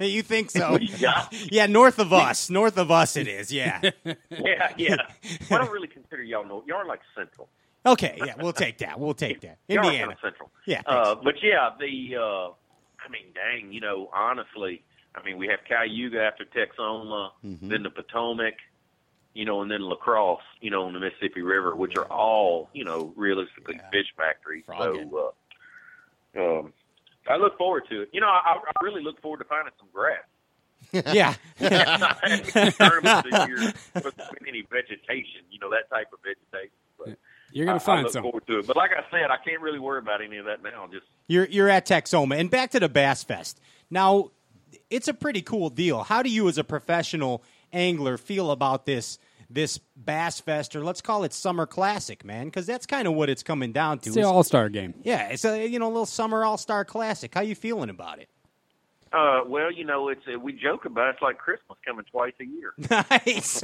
you 0.00 0.22
think 0.22 0.50
so? 0.50 0.76
yeah, 0.98 1.26
Yeah, 1.30 1.66
north 1.66 1.98
of 2.00 2.12
us. 2.12 2.50
North 2.50 2.76
of 2.78 2.90
us 2.90 3.16
it 3.16 3.28
is, 3.28 3.52
yeah. 3.52 3.80
yeah, 4.04 4.72
yeah. 4.76 4.96
I 5.50 5.58
don't 5.58 5.70
really 5.70 5.86
consider 5.86 6.22
y'all 6.22 6.44
north. 6.44 6.66
Y'all 6.66 6.78
are 6.78 6.86
like 6.86 7.00
central. 7.16 7.48
Okay, 7.86 8.18
yeah, 8.24 8.34
we'll 8.40 8.52
take 8.52 8.78
that. 8.78 8.98
We'll 8.98 9.14
take 9.14 9.40
that. 9.42 9.58
Indiana. 9.68 9.98
kind 9.98 10.12
of 10.12 10.18
central. 10.20 10.50
Yeah, 10.66 10.82
Uh, 10.84 11.14
but 11.14 11.36
yeah, 11.42 11.70
the 11.78 12.16
uh, 12.16 12.48
I 13.06 13.08
mean, 13.10 13.26
dang, 13.34 13.72
you 13.72 13.80
know, 13.80 14.10
honestly, 14.12 14.82
I 15.14 15.22
mean, 15.24 15.38
we 15.38 15.46
have 15.46 15.60
Cayuga 15.68 16.20
after 16.20 16.44
Texoma, 16.44 17.30
Mm-hmm. 17.46 17.68
then 17.68 17.84
the 17.84 17.90
Potomac, 17.90 18.54
you 19.34 19.44
know, 19.44 19.62
and 19.62 19.70
then 19.70 19.82
La 19.82 19.96
Crosse, 19.96 20.40
you 20.60 20.70
know, 20.70 20.84
on 20.84 20.92
the 20.94 21.00
Mississippi 21.00 21.42
River, 21.42 21.76
which 21.76 21.96
are 21.96 22.06
all, 22.06 22.68
you 22.72 22.84
know, 22.84 23.12
realistically 23.16 23.76
Yeah. 23.76 23.90
fish 23.90 24.06
factories. 24.16 24.64
Frogging. 24.66 25.10
So, 25.10 25.32
uh, 26.36 26.58
um, 26.60 26.72
I 27.28 27.36
look 27.36 27.56
forward 27.58 27.84
to 27.90 28.02
it. 28.02 28.10
You 28.12 28.20
know, 28.20 28.26
I, 28.28 28.56
I 28.56 28.84
really 28.84 29.02
look 29.02 29.20
forward 29.20 29.38
to 29.38 29.44
finding 29.44 29.72
some 29.78 29.88
grass. 29.92 30.24
yeah. 31.14 31.34
tournaments 32.72 33.28
this 33.30 33.48
year 33.48 33.72
with 33.94 34.14
any 34.46 34.62
vegetation, 34.70 35.42
you 35.50 35.58
know, 35.60 35.70
that 35.70 35.90
type 35.94 36.08
of 36.12 36.20
vegetation. 36.22 36.70
But 36.98 37.18
You're 37.52 37.66
gonna 37.66 37.78
find 37.80 38.00
I 38.00 38.02
find 38.02 38.04
look 38.04 38.12
some. 38.12 38.22
forward 38.22 38.46
to 38.46 38.58
it. 38.60 38.66
But 38.66 38.76
like 38.76 38.90
I 38.92 39.08
said, 39.10 39.30
I 39.30 39.36
can't 39.44 39.60
really 39.60 39.78
worry 39.78 39.98
about 39.98 40.22
any 40.22 40.38
of 40.38 40.46
that 40.46 40.62
now. 40.62 40.88
Just 40.90 41.06
You're 41.26 41.46
you're 41.46 41.68
at 41.68 41.86
Texoma, 41.86 42.38
and 42.38 42.50
back 42.50 42.70
to 42.72 42.80
the 42.80 42.88
Bass 42.88 43.22
Fest. 43.22 43.60
Now, 43.90 44.30
it's 44.90 45.08
a 45.08 45.14
pretty 45.14 45.42
cool 45.42 45.68
deal. 45.70 46.02
How 46.02 46.22
do 46.22 46.30
you, 46.30 46.48
as 46.48 46.58
a 46.58 46.64
professional 46.64 47.42
angler, 47.72 48.16
feel 48.16 48.50
about 48.50 48.86
this 48.86 49.18
this 49.50 49.78
Bass 49.96 50.40
Fest, 50.40 50.76
or 50.76 50.84
let's 50.84 51.00
call 51.00 51.24
it 51.24 51.32
Summer 51.32 51.66
Classic, 51.66 52.22
man? 52.24 52.46
Because 52.46 52.66
that's 52.66 52.84
kind 52.84 53.08
of 53.08 53.14
what 53.14 53.30
it's 53.30 53.42
coming 53.42 53.72
down 53.72 53.98
to. 54.00 54.10
It's 54.10 54.16
the 54.16 54.22
All 54.22 54.42
Star 54.42 54.68
game. 54.68 54.94
yeah, 55.02 55.28
it's 55.28 55.44
a 55.44 55.66
you 55.66 55.78
know 55.78 55.88
little 55.88 56.06
Summer 56.06 56.44
All 56.44 56.58
Star 56.58 56.84
Classic. 56.84 57.34
How 57.34 57.40
you 57.40 57.54
feeling 57.54 57.90
about 57.90 58.18
it? 58.18 58.28
Uh, 59.10 59.40
well, 59.46 59.72
you 59.72 59.84
know, 59.84 60.08
it's 60.08 60.20
uh, 60.32 60.38
we 60.38 60.52
joke 60.52 60.84
about 60.84 61.08
it, 61.08 61.10
it's 61.14 61.22
like 61.22 61.38
Christmas 61.38 61.78
coming 61.84 62.04
twice 62.10 62.34
a 62.40 62.44
year. 62.44 62.74
Nice. 63.26 63.62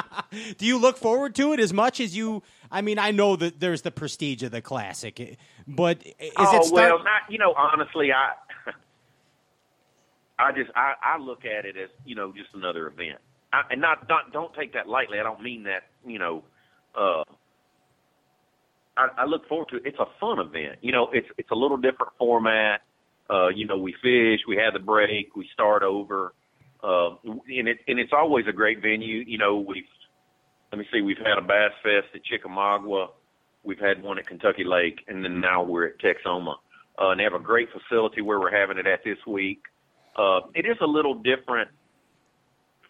do 0.58 0.66
you 0.66 0.78
look 0.78 0.98
forward 0.98 1.34
to 1.36 1.52
it 1.54 1.60
as 1.60 1.72
much 1.72 1.98
as 1.98 2.14
you? 2.14 2.42
I 2.70 2.82
mean, 2.82 2.98
I 2.98 3.10
know 3.10 3.36
that 3.36 3.58
there's 3.58 3.82
the 3.82 3.90
prestige 3.90 4.42
of 4.42 4.50
the 4.50 4.60
classic, 4.60 5.38
but 5.66 6.06
is 6.06 6.14
oh 6.36 6.56
it 6.56 6.64
start- 6.64 6.72
well, 6.72 6.98
not 6.98 7.22
you 7.30 7.38
know. 7.38 7.54
Honestly, 7.56 8.12
I 8.12 8.32
I 10.38 10.52
just 10.52 10.70
I, 10.74 10.92
I 11.02 11.18
look 11.18 11.46
at 11.46 11.64
it 11.64 11.76
as 11.78 11.88
you 12.04 12.14
know 12.14 12.32
just 12.32 12.50
another 12.52 12.86
event, 12.86 13.18
I, 13.52 13.62
and 13.70 13.80
not 13.80 14.08
not 14.08 14.32
don't 14.32 14.54
take 14.54 14.72
that 14.74 14.88
lightly. 14.88 15.18
I 15.20 15.22
don't 15.22 15.42
mean 15.42 15.64
that 15.64 15.84
you 16.06 16.18
know. 16.18 16.44
uh 16.94 17.24
I, 18.96 19.08
I 19.18 19.24
look 19.24 19.48
forward 19.48 19.68
to 19.70 19.76
it. 19.76 19.82
It's 19.86 19.98
a 19.98 20.06
fun 20.20 20.38
event. 20.38 20.78
You 20.82 20.92
know, 20.92 21.08
it's 21.12 21.28
it's 21.38 21.50
a 21.50 21.54
little 21.54 21.76
different 21.76 22.12
format. 22.18 22.82
Uh, 23.30 23.48
you 23.48 23.66
know, 23.66 23.78
we 23.78 23.92
fish, 24.02 24.40
we 24.46 24.56
have 24.56 24.74
the 24.74 24.78
break, 24.78 25.34
we 25.36 25.48
start 25.54 25.82
over, 25.82 26.34
uh, 26.82 27.10
and 27.24 27.68
it 27.68 27.78
and 27.88 27.98
it's 27.98 28.12
always 28.12 28.46
a 28.48 28.52
great 28.52 28.82
venue. 28.82 29.24
You 29.26 29.38
know, 29.38 29.56
we've 29.56 29.84
let 30.72 30.78
me 30.78 30.86
see, 30.92 31.02
we've 31.02 31.18
had 31.18 31.38
a 31.38 31.42
bass 31.42 31.72
fest 31.82 32.08
at 32.14 32.24
Chickamauga, 32.24 33.08
we've 33.62 33.78
had 33.78 34.02
one 34.02 34.18
at 34.18 34.26
Kentucky 34.26 34.64
Lake, 34.64 35.00
and 35.06 35.22
then 35.22 35.40
now 35.40 35.62
we're 35.62 35.86
at 35.86 35.98
Texoma. 35.98 36.54
Uh, 36.98 37.10
and 37.10 37.20
they 37.20 37.24
have 37.24 37.34
a 37.34 37.38
great 37.38 37.68
facility 37.70 38.22
where 38.22 38.40
we're 38.40 38.54
having 38.54 38.78
it 38.78 38.86
at 38.86 39.04
this 39.04 39.18
week. 39.26 39.62
Uh, 40.16 40.40
it 40.54 40.66
is 40.66 40.76
a 40.80 40.86
little 40.86 41.14
different 41.14 41.68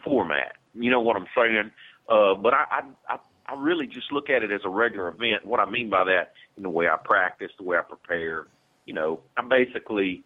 format. 0.04 0.52
You 0.74 0.90
know 0.90 1.00
what 1.00 1.16
I'm 1.16 1.26
saying? 1.36 1.70
Uh, 2.08 2.34
but 2.34 2.54
I, 2.54 2.64
I, 2.70 3.14
I, 3.14 3.18
I 3.46 3.54
really 3.60 3.86
just 3.86 4.10
look 4.12 4.30
at 4.30 4.42
it 4.42 4.50
as 4.50 4.60
a 4.64 4.68
regular 4.68 5.08
event. 5.08 5.44
What 5.44 5.60
I 5.60 5.68
mean 5.68 5.90
by 5.90 6.04
that, 6.04 6.32
in 6.56 6.62
the 6.62 6.70
way 6.70 6.86
I 6.88 6.96
practice, 7.02 7.50
the 7.58 7.64
way 7.64 7.76
I 7.76 7.82
prepare. 7.82 8.46
You 8.86 8.94
know, 8.94 9.20
I'm 9.36 9.48
basically, 9.48 10.24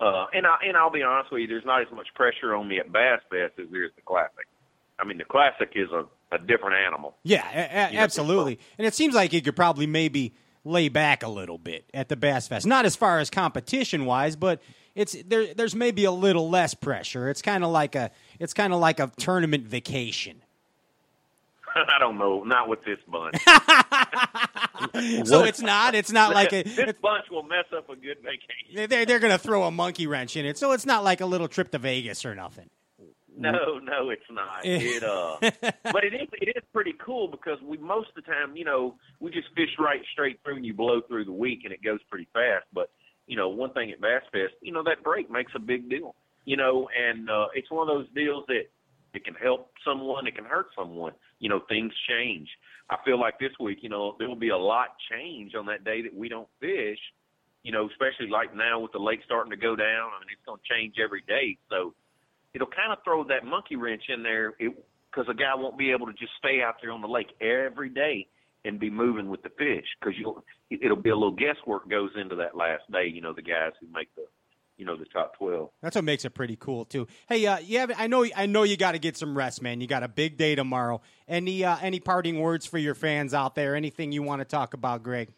uh, 0.00 0.26
and 0.34 0.46
I 0.46 0.56
and 0.66 0.76
I'll 0.76 0.90
be 0.90 1.02
honest 1.02 1.32
with 1.32 1.40
you, 1.42 1.46
there's 1.46 1.64
not 1.64 1.80
as 1.82 1.88
much 1.94 2.08
pressure 2.14 2.54
on 2.54 2.68
me 2.68 2.78
at 2.78 2.92
Bass 2.92 3.20
Fest 3.30 3.54
as 3.58 3.66
there 3.70 3.84
is 3.84 3.92
the 3.96 4.02
Classic. 4.02 4.46
I 4.98 5.04
mean, 5.04 5.18
the 5.18 5.24
Classic 5.24 5.70
is 5.74 5.88
a, 5.90 6.04
a 6.34 6.38
different 6.38 6.76
animal. 6.86 7.16
Yeah, 7.22 7.44
a- 7.52 7.90
a- 7.90 7.94
know, 7.94 8.00
absolutely. 8.00 8.58
And 8.78 8.86
it 8.86 8.94
seems 8.94 9.14
like 9.14 9.32
you 9.32 9.40
could 9.42 9.56
probably 9.56 9.86
maybe 9.86 10.34
lay 10.64 10.88
back 10.88 11.22
a 11.22 11.28
little 11.28 11.58
bit 11.58 11.84
at 11.94 12.08
the 12.08 12.16
Bass 12.16 12.46
Fest. 12.48 12.66
Not 12.66 12.84
as 12.84 12.94
far 12.96 13.18
as 13.20 13.30
competition 13.30 14.04
wise, 14.04 14.36
but 14.36 14.60
it's 14.94 15.16
there. 15.26 15.54
There's 15.54 15.74
maybe 15.74 16.04
a 16.04 16.10
little 16.12 16.48
less 16.48 16.74
pressure. 16.74 17.28
It's 17.28 17.42
kind 17.42 17.64
of 17.64 17.70
like 17.70 17.94
a 17.94 18.10
it's 18.38 18.54
kind 18.54 18.72
of 18.72 18.80
like 18.80 19.00
a 19.00 19.10
tournament 19.16 19.66
vacation. 19.66 20.42
I 21.74 21.98
don't 21.98 22.18
know, 22.18 22.44
not 22.44 22.68
with 22.68 22.84
this 22.84 22.98
bunch. 23.08 23.36
So 25.24 25.44
it's 25.44 25.62
not. 25.62 25.94
It's 25.94 26.12
not 26.12 26.34
like 26.34 26.52
a. 26.52 26.62
this 26.62 26.94
bunch 27.00 27.24
will 27.30 27.42
mess 27.42 27.64
up 27.76 27.88
a 27.88 27.96
good 27.96 28.18
vacation. 28.18 28.88
They're 28.88 29.06
they're 29.06 29.18
gonna 29.18 29.38
throw 29.38 29.64
a 29.64 29.70
monkey 29.70 30.06
wrench 30.06 30.36
in 30.36 30.44
it. 30.44 30.58
So 30.58 30.72
it's 30.72 30.86
not 30.86 31.02
like 31.02 31.20
a 31.20 31.26
little 31.26 31.48
trip 31.48 31.70
to 31.72 31.78
Vegas 31.78 32.24
or 32.24 32.34
nothing. 32.34 32.68
No, 33.36 33.78
no, 33.82 34.10
it's 34.10 34.22
not. 34.30 34.64
It 34.64 35.02
uh, 35.02 35.36
but 35.40 36.04
it 36.04 36.14
is 36.14 36.28
it 36.40 36.56
is 36.56 36.62
pretty 36.72 36.94
cool 37.04 37.28
because 37.28 37.58
we 37.62 37.78
most 37.78 38.10
of 38.10 38.16
the 38.16 38.22
time, 38.22 38.56
you 38.56 38.64
know, 38.64 38.96
we 39.20 39.30
just 39.30 39.48
fish 39.56 39.70
right 39.78 40.02
straight 40.12 40.38
through 40.44 40.56
and 40.56 40.66
you 40.66 40.74
blow 40.74 41.00
through 41.00 41.24
the 41.24 41.32
week 41.32 41.60
and 41.64 41.72
it 41.72 41.82
goes 41.82 42.00
pretty 42.08 42.28
fast. 42.32 42.66
But 42.72 42.90
you 43.26 43.36
know, 43.36 43.48
one 43.48 43.72
thing 43.72 43.90
at 43.90 44.00
Bass 44.00 44.22
Fest, 44.32 44.54
you 44.60 44.72
know, 44.72 44.82
that 44.84 45.02
break 45.02 45.30
makes 45.30 45.52
a 45.54 45.58
big 45.58 45.88
deal. 45.88 46.14
You 46.44 46.58
know, 46.58 46.88
and 46.94 47.30
uh, 47.30 47.46
it's 47.54 47.70
one 47.70 47.88
of 47.88 47.94
those 47.94 48.06
deals 48.14 48.44
that 48.48 48.64
it 49.14 49.24
can 49.24 49.34
help 49.34 49.70
someone, 49.84 50.26
it 50.26 50.34
can 50.34 50.44
hurt 50.44 50.66
someone. 50.76 51.12
You 51.38 51.48
know, 51.48 51.60
things 51.68 51.92
change. 52.08 52.48
I 52.90 52.96
feel 53.04 53.18
like 53.18 53.38
this 53.38 53.52
week, 53.58 53.78
you 53.80 53.88
know, 53.88 54.14
there 54.18 54.28
will 54.28 54.36
be 54.36 54.50
a 54.50 54.58
lot 54.58 54.88
change 55.10 55.54
on 55.54 55.64
that 55.66 55.84
day 55.84 56.02
that 56.02 56.14
we 56.14 56.28
don't 56.28 56.48
fish. 56.60 56.98
You 57.62 57.72
know, 57.72 57.88
especially 57.88 58.28
like 58.28 58.54
now 58.54 58.78
with 58.78 58.92
the 58.92 58.98
lake 58.98 59.20
starting 59.24 59.50
to 59.50 59.56
go 59.56 59.74
down. 59.74 60.10
I 60.12 60.20
mean, 60.20 60.28
it's 60.32 60.44
going 60.44 60.60
to 60.60 60.74
change 60.74 60.96
every 61.02 61.22
day. 61.26 61.56
So 61.70 61.94
it'll 62.52 62.68
kind 62.68 62.92
of 62.92 62.98
throw 63.04 63.24
that 63.24 63.46
monkey 63.46 63.76
wrench 63.76 64.02
in 64.10 64.22
there 64.22 64.52
because 64.58 65.26
a 65.30 65.34
guy 65.34 65.54
won't 65.54 65.78
be 65.78 65.90
able 65.90 66.06
to 66.06 66.12
just 66.12 66.32
stay 66.38 66.60
out 66.60 66.74
there 66.82 66.92
on 66.92 67.00
the 67.00 67.08
lake 67.08 67.28
every 67.40 67.88
day 67.88 68.26
and 68.64 68.80
be 68.80 68.90
moving 68.90 69.28
with 69.28 69.42
the 69.42 69.50
fish 69.50 69.86
because 70.00 70.18
you'll 70.18 70.44
it'll 70.70 70.96
be 70.96 71.10
a 71.10 71.14
little 71.14 71.34
guesswork 71.34 71.88
goes 71.88 72.10
into 72.20 72.36
that 72.36 72.56
last 72.56 72.90
day. 72.90 73.06
You 73.06 73.20
know, 73.20 73.32
the 73.32 73.42
guys 73.42 73.72
who 73.80 73.86
make 73.92 74.14
the 74.14 74.24
you 74.76 74.84
know 74.84 74.96
the 74.96 75.04
top 75.06 75.36
twelve. 75.38 75.70
That's 75.82 75.94
what 75.96 76.04
makes 76.04 76.24
it 76.24 76.30
pretty 76.30 76.56
cool 76.56 76.84
too. 76.84 77.06
Hey, 77.28 77.46
uh, 77.46 77.58
you 77.58 77.78
have, 77.78 77.92
I 77.96 78.06
know 78.06 78.26
I 78.36 78.46
know 78.46 78.62
you 78.62 78.76
got 78.76 78.92
to 78.92 78.98
get 78.98 79.16
some 79.16 79.36
rest, 79.36 79.62
man. 79.62 79.80
You 79.80 79.86
got 79.86 80.02
a 80.02 80.08
big 80.08 80.36
day 80.36 80.54
tomorrow. 80.54 81.00
Any 81.28 81.64
uh, 81.64 81.76
any 81.80 82.00
parting 82.00 82.40
words 82.40 82.66
for 82.66 82.78
your 82.78 82.94
fans 82.94 83.34
out 83.34 83.54
there? 83.54 83.76
Anything 83.76 84.12
you 84.12 84.22
want 84.22 84.40
to 84.40 84.44
talk 84.44 84.74
about, 84.74 85.02
Greg? 85.02 85.32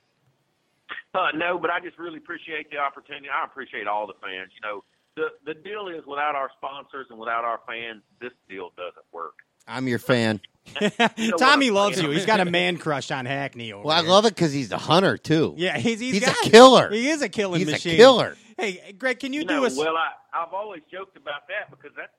Uh, 1.15 1.29
no, 1.35 1.59
but 1.59 1.71
I 1.71 1.81
just 1.81 1.99
really 1.99 2.19
appreciate 2.19 2.71
the 2.71 2.79
opportunity. 2.79 3.29
I 3.29 3.45
appreciate 3.45 3.87
all 3.87 4.07
the 4.07 4.15
fans. 4.23 4.53
You 4.55 4.69
know, 4.69 4.85
the 5.17 5.53
the 5.53 5.55
deal 5.55 5.89
is 5.89 6.05
without 6.07 6.35
our 6.35 6.51
sponsors 6.57 7.07
and 7.11 7.19
without 7.19 7.45
our 7.45 7.61
fans, 7.67 8.03
this 8.21 8.33
deal 8.49 8.71
doesn't 8.77 9.07
work. 9.13 9.35
I'm 9.67 9.89
your 9.89 9.99
fan. 9.99 10.41
Tommy 11.39 11.71
loves 11.71 12.01
you. 12.01 12.11
He's 12.11 12.27
got 12.27 12.41
a 12.41 12.45
man 12.51 12.77
crush 12.77 13.11
on 13.11 13.25
Hackney 13.27 13.73
over 13.73 13.85
Well, 13.87 13.97
I 13.97 14.01
here. 14.03 14.11
love 14.11 14.25
it 14.27 14.35
because 14.35 14.53
he's 14.53 14.73
a 14.73 14.79
hunter 14.79 15.17
too. 15.17 15.55
Yeah, 15.57 15.79
he's 15.79 16.01
he's, 16.01 16.15
He's 16.15 16.23
a 16.23 16.27
got 16.27 16.37
it. 16.47 16.51
killer. 16.51 16.91
He 16.91 17.09
is 17.09 17.23
a 17.23 17.29
killing 17.29 17.61
He's 17.61 17.69
a 17.69 17.73
machine. 17.73 17.97
killer. 17.97 18.37
Hey, 18.59 18.95
Greg, 18.99 19.21
can 19.21 19.33
you, 19.33 19.41
You 19.43 19.47
do 19.47 19.55
know, 19.57 19.65
us? 19.67 19.77
well, 19.77 19.95
I 19.97 20.11
I've 20.37 20.53
always 20.53 20.83
joked 20.91 21.17
about 21.17 21.43
that 21.49 21.71
because 21.71 21.93
that's 21.97 22.13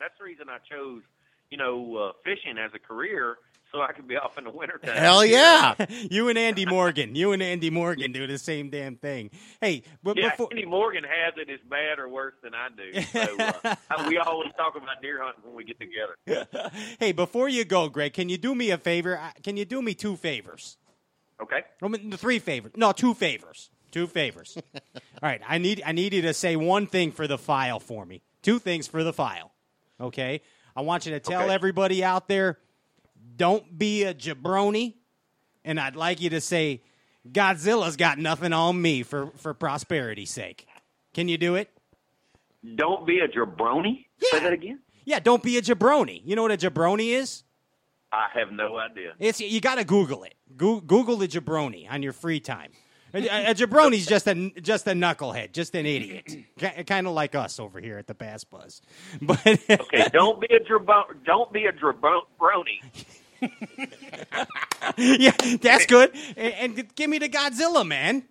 that's 0.00 0.14
the 0.18 0.24
reason 0.24 0.46
I 0.48 0.58
chose 0.70 1.02
you 1.50 1.56
know 1.58 1.96
uh, 1.96 2.12
fishing 2.24 2.58
as 2.58 2.72
a 2.74 2.78
career 2.78 3.36
so 3.74 3.82
I 3.82 3.92
could 3.92 4.06
be 4.06 4.16
off 4.16 4.38
in 4.38 4.44
the 4.44 4.50
wintertime. 4.50 4.96
Hell 4.96 5.24
yeah! 5.24 5.74
you 6.10 6.28
and 6.28 6.38
Andy 6.38 6.64
Morgan. 6.64 7.16
You 7.16 7.32
and 7.32 7.42
Andy 7.42 7.70
Morgan 7.70 8.12
do 8.12 8.26
the 8.26 8.38
same 8.38 8.70
damn 8.70 8.94
thing. 8.96 9.30
Hey, 9.60 9.82
but 10.02 10.16
Yeah, 10.16 10.30
before 10.30 10.48
Andy 10.52 10.64
Morgan 10.64 11.02
has 11.02 11.34
it 11.36 11.50
as 11.50 11.58
bad 11.68 11.98
or 11.98 12.08
worse 12.08 12.34
than 12.42 12.52
I 12.54 12.68
do. 12.68 13.02
So 13.02 13.36
uh, 13.38 14.04
we 14.08 14.18
always 14.18 14.52
talk 14.56 14.76
about 14.76 15.02
deer 15.02 15.20
hunting 15.20 15.42
when 15.44 15.56
we 15.56 15.64
get 15.64 15.80
together. 15.80 16.70
hey, 17.00 17.10
before 17.10 17.48
you 17.48 17.64
go, 17.64 17.88
Greg, 17.88 18.12
can 18.12 18.28
you 18.28 18.38
do 18.38 18.54
me 18.54 18.70
a 18.70 18.78
favor? 18.78 19.20
Can 19.42 19.56
you 19.56 19.64
do 19.64 19.82
me 19.82 19.94
two 19.94 20.14
favors? 20.16 20.76
Okay. 21.42 21.62
I 21.82 21.88
mean, 21.88 22.10
the 22.10 22.16
three 22.16 22.38
favors. 22.38 22.72
No, 22.76 22.92
two 22.92 23.12
favors. 23.12 23.70
Two 23.90 24.06
favors. 24.06 24.56
All 24.74 25.00
right, 25.22 25.40
I 25.48 25.58
need 25.58 25.82
I 25.84 25.92
need 25.92 26.14
you 26.14 26.22
to 26.22 26.34
say 26.34 26.54
one 26.54 26.86
thing 26.86 27.10
for 27.10 27.26
the 27.26 27.38
file 27.38 27.80
for 27.80 28.06
me. 28.06 28.22
Two 28.42 28.60
things 28.60 28.86
for 28.86 29.02
the 29.02 29.12
file. 29.12 29.52
Okay? 30.00 30.42
I 30.76 30.80
want 30.82 31.06
you 31.06 31.12
to 31.12 31.20
tell 31.20 31.42
Okay. 31.42 31.54
everybody 31.54 32.02
out 32.02 32.28
there 32.28 32.58
don't 33.36 33.78
be 33.78 34.04
a 34.04 34.14
jabroni 34.14 34.94
and 35.64 35.80
I'd 35.80 35.96
like 35.96 36.20
you 36.20 36.30
to 36.30 36.40
say 36.40 36.82
Godzilla's 37.30 37.96
got 37.96 38.18
nothing 38.18 38.52
on 38.52 38.80
me 38.80 39.02
for 39.02 39.28
for 39.36 39.54
prosperity's 39.54 40.30
sake. 40.30 40.66
Can 41.14 41.28
you 41.28 41.38
do 41.38 41.54
it? 41.54 41.70
Don't 42.74 43.06
be 43.06 43.20
a 43.20 43.28
jabroni. 43.28 44.06
Yeah. 44.18 44.28
Say 44.30 44.40
that 44.40 44.52
again. 44.52 44.80
Yeah, 45.04 45.20
don't 45.20 45.42
be 45.42 45.56
a 45.58 45.62
jabroni. 45.62 46.22
You 46.24 46.34
know 46.36 46.42
what 46.42 46.52
a 46.52 46.56
jabroni 46.56 47.14
is? 47.14 47.44
I 48.12 48.28
have 48.38 48.52
no 48.52 48.76
idea. 48.78 49.12
It's 49.18 49.40
you 49.40 49.60
got 49.60 49.76
to 49.76 49.84
Google 49.84 50.24
it. 50.24 50.34
Go, 50.56 50.80
Google 50.80 51.16
the 51.16 51.28
jabroni 51.28 51.90
on 51.90 52.02
your 52.02 52.12
free 52.12 52.40
time. 52.40 52.70
A, 53.12 53.50
a, 53.50 53.54
jabroni's 53.54 54.06
just 54.06 54.26
a 54.26 54.50
just 54.60 54.88
a 54.88 54.90
knucklehead, 54.90 55.52
just 55.52 55.74
an 55.76 55.86
idiot, 55.86 56.36
kind 56.86 57.06
of 57.06 57.12
like 57.12 57.34
us 57.36 57.60
over 57.60 57.80
here 57.80 57.96
at 57.96 58.08
the 58.08 58.14
Bass 58.14 58.42
Buzz. 58.44 58.82
But 59.22 59.40
Okay, 59.46 60.08
don't 60.12 60.40
be 60.40 60.48
a 60.50 60.58
jabro- 60.60 61.24
don't 61.24 61.52
be 61.52 61.66
a 61.66 61.72
jabroni. 61.72 62.80
yeah, 64.96 65.30
that's 65.60 65.86
good. 65.86 66.14
And, 66.36 66.76
and 66.76 66.94
give 66.94 67.08
me 67.10 67.18
the 67.18 67.28
Godzilla, 67.28 67.86
man, 67.86 68.24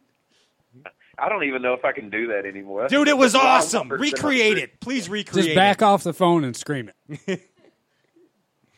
I 1.18 1.30
don't 1.30 1.44
even 1.44 1.62
know 1.62 1.74
if 1.74 1.86
I 1.86 1.92
can 1.92 2.10
do 2.10 2.28
that 2.28 2.46
anymore. 2.46 2.88
dude. 2.88 3.08
It 3.08 3.18
was 3.18 3.34
That's 3.34 3.44
a 3.44 3.48
lot 3.48 3.58
awesome. 3.60 3.90
Recreate 3.90 4.58
it, 4.58 4.80
please. 4.82 5.10
Recreate. 5.10 5.46
Just 5.46 5.56
back 5.56 5.78
it. 5.82 5.86
off 5.86 6.04
the 6.04 6.14
phone 6.14 6.44
and 6.44 6.56
scream 6.56 6.90
it. 7.28 7.42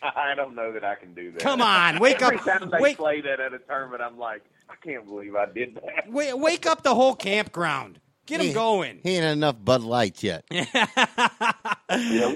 I 0.01 0.35
don't 0.35 0.53
know 0.55 0.71
that 0.73 0.83
I 0.83 0.95
can 0.95 1.13
do 1.15 1.31
that. 1.31 1.39
Come 1.39 1.61
on, 1.61 1.99
wake 2.01 2.21
Every 2.21 2.37
up, 2.37 2.43
time 2.45 2.69
they 2.69 2.77
wake, 2.79 2.97
play 2.97 3.21
that 3.21 3.39
at 3.39 3.53
a 3.53 3.59
tournament, 3.59 4.01
I'm 4.03 4.19
like, 4.19 4.43
I 4.69 4.75
can't 4.85 5.05
believe 5.05 5.35
I 5.35 5.45
did 5.47 5.75
that. 5.75 6.11
wake, 6.11 6.35
wake 6.37 6.65
up 6.67 6.83
the 6.83 6.93
whole 6.93 7.15
campground. 7.15 7.99
Get 8.27 8.41
him 8.41 8.47
He- 8.47 8.53
going. 8.53 8.99
He 9.03 9.15
ain't 9.15 9.25
enough 9.25 9.55
Bud 9.63 9.81
Lights 9.83 10.23
yet. 10.23 10.45
Yeah, 10.51 10.65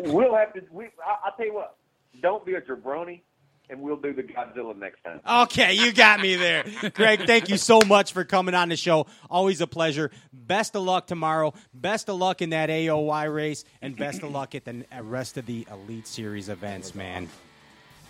we'll 0.06 0.36
have 0.36 0.54
to. 0.54 0.62
We, 0.72 0.86
I, 0.86 0.90
I'll 1.26 1.36
tell 1.36 1.46
you 1.48 1.54
what. 1.56 1.76
Don't 2.22 2.46
be 2.46 2.54
a 2.54 2.62
jabroni. 2.62 3.22
And 3.70 3.82
we'll 3.82 3.98
do 3.98 4.14
the 4.14 4.24
Godzilla 4.24 4.76
next 4.78 5.04
time. 5.04 5.20
Okay, 5.44 5.74
you 5.74 5.94
got 5.94 6.20
me 6.20 6.36
there. 6.36 6.66
Greg, 6.94 7.26
thank 7.26 7.50
you 7.50 7.58
so 7.58 7.80
much 7.88 8.14
for 8.14 8.24
coming 8.24 8.56
on 8.56 8.70
the 8.70 8.76
show. 8.76 9.08
Always 9.30 9.62
a 9.62 9.68
pleasure. 9.68 10.12
Best 10.34 10.76
of 10.76 10.84
luck 10.84 11.08
tomorrow. 11.08 11.54
Best 11.74 12.10
of 12.10 12.18
luck 12.18 12.42
in 12.42 12.50
that 12.50 12.70
AOY 12.70 13.34
race, 13.34 13.64
and 13.82 13.96
best 13.96 14.24
of 14.24 14.32
luck 14.32 14.56
at 14.56 14.66
the 14.66 14.86
uh, 14.96 15.04
rest 15.04 15.38
of 15.38 15.46
the 15.46 15.68
Elite 15.72 16.08
Series 16.08 16.50
events, 16.50 16.96
man. 16.96 17.30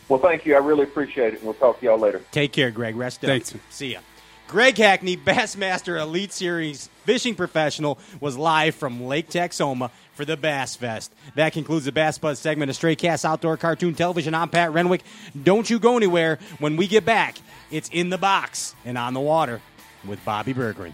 Well, 0.07 0.20
thank 0.20 0.45
you. 0.45 0.55
I 0.55 0.60
really 0.60 0.84
appreciate 0.84 1.34
it, 1.34 1.38
and 1.38 1.43
we'll 1.43 1.53
talk 1.53 1.80
to 1.80 1.86
y'all 1.86 1.99
later. 1.99 2.24
Take 2.32 2.51
care, 2.51 2.72
Greg. 2.72 2.95
Rest 2.95 3.24
up. 3.24 3.30
Thanks. 3.30 3.53
See 3.70 3.93
ya. 3.93 3.99
Greg 4.47 4.76
Hackney, 4.78 5.16
Bassmaster 5.16 6.01
Elite 6.01 6.34
Series 6.34 6.89
fishing 7.05 7.36
professional, 7.36 7.99
was 8.20 8.36
live 8.36 8.74
from 8.74 9.03
Lake 9.03 9.30
Texoma 9.30 9.91
for 10.20 10.26
the 10.26 10.36
Bass 10.36 10.76
Fest. 10.76 11.14
That 11.36 11.54
concludes 11.54 11.86
the 11.86 11.94
Bass 11.94 12.18
Buzz 12.18 12.40
segment 12.40 12.70
of 12.70 12.76
Stray 12.76 12.98
Cast 12.98 13.24
Outdoor 13.24 13.56
Cartoon 13.56 13.96
Television. 13.96 14.36
I'm 14.36 14.50
Pat 14.50 14.74
Renwick. 14.74 15.02
Don't 15.44 15.70
you 15.70 15.80
go 15.80 15.96
anywhere. 15.96 16.40
When 16.58 16.76
we 16.76 16.88
get 16.88 17.06
back, 17.06 17.38
it's 17.72 17.88
in 17.88 18.10
the 18.10 18.18
box 18.18 18.76
and 18.84 18.98
on 18.98 19.14
the 19.14 19.22
water 19.22 19.62
with 20.04 20.20
Bobby 20.26 20.54
Bergeron. 20.54 20.94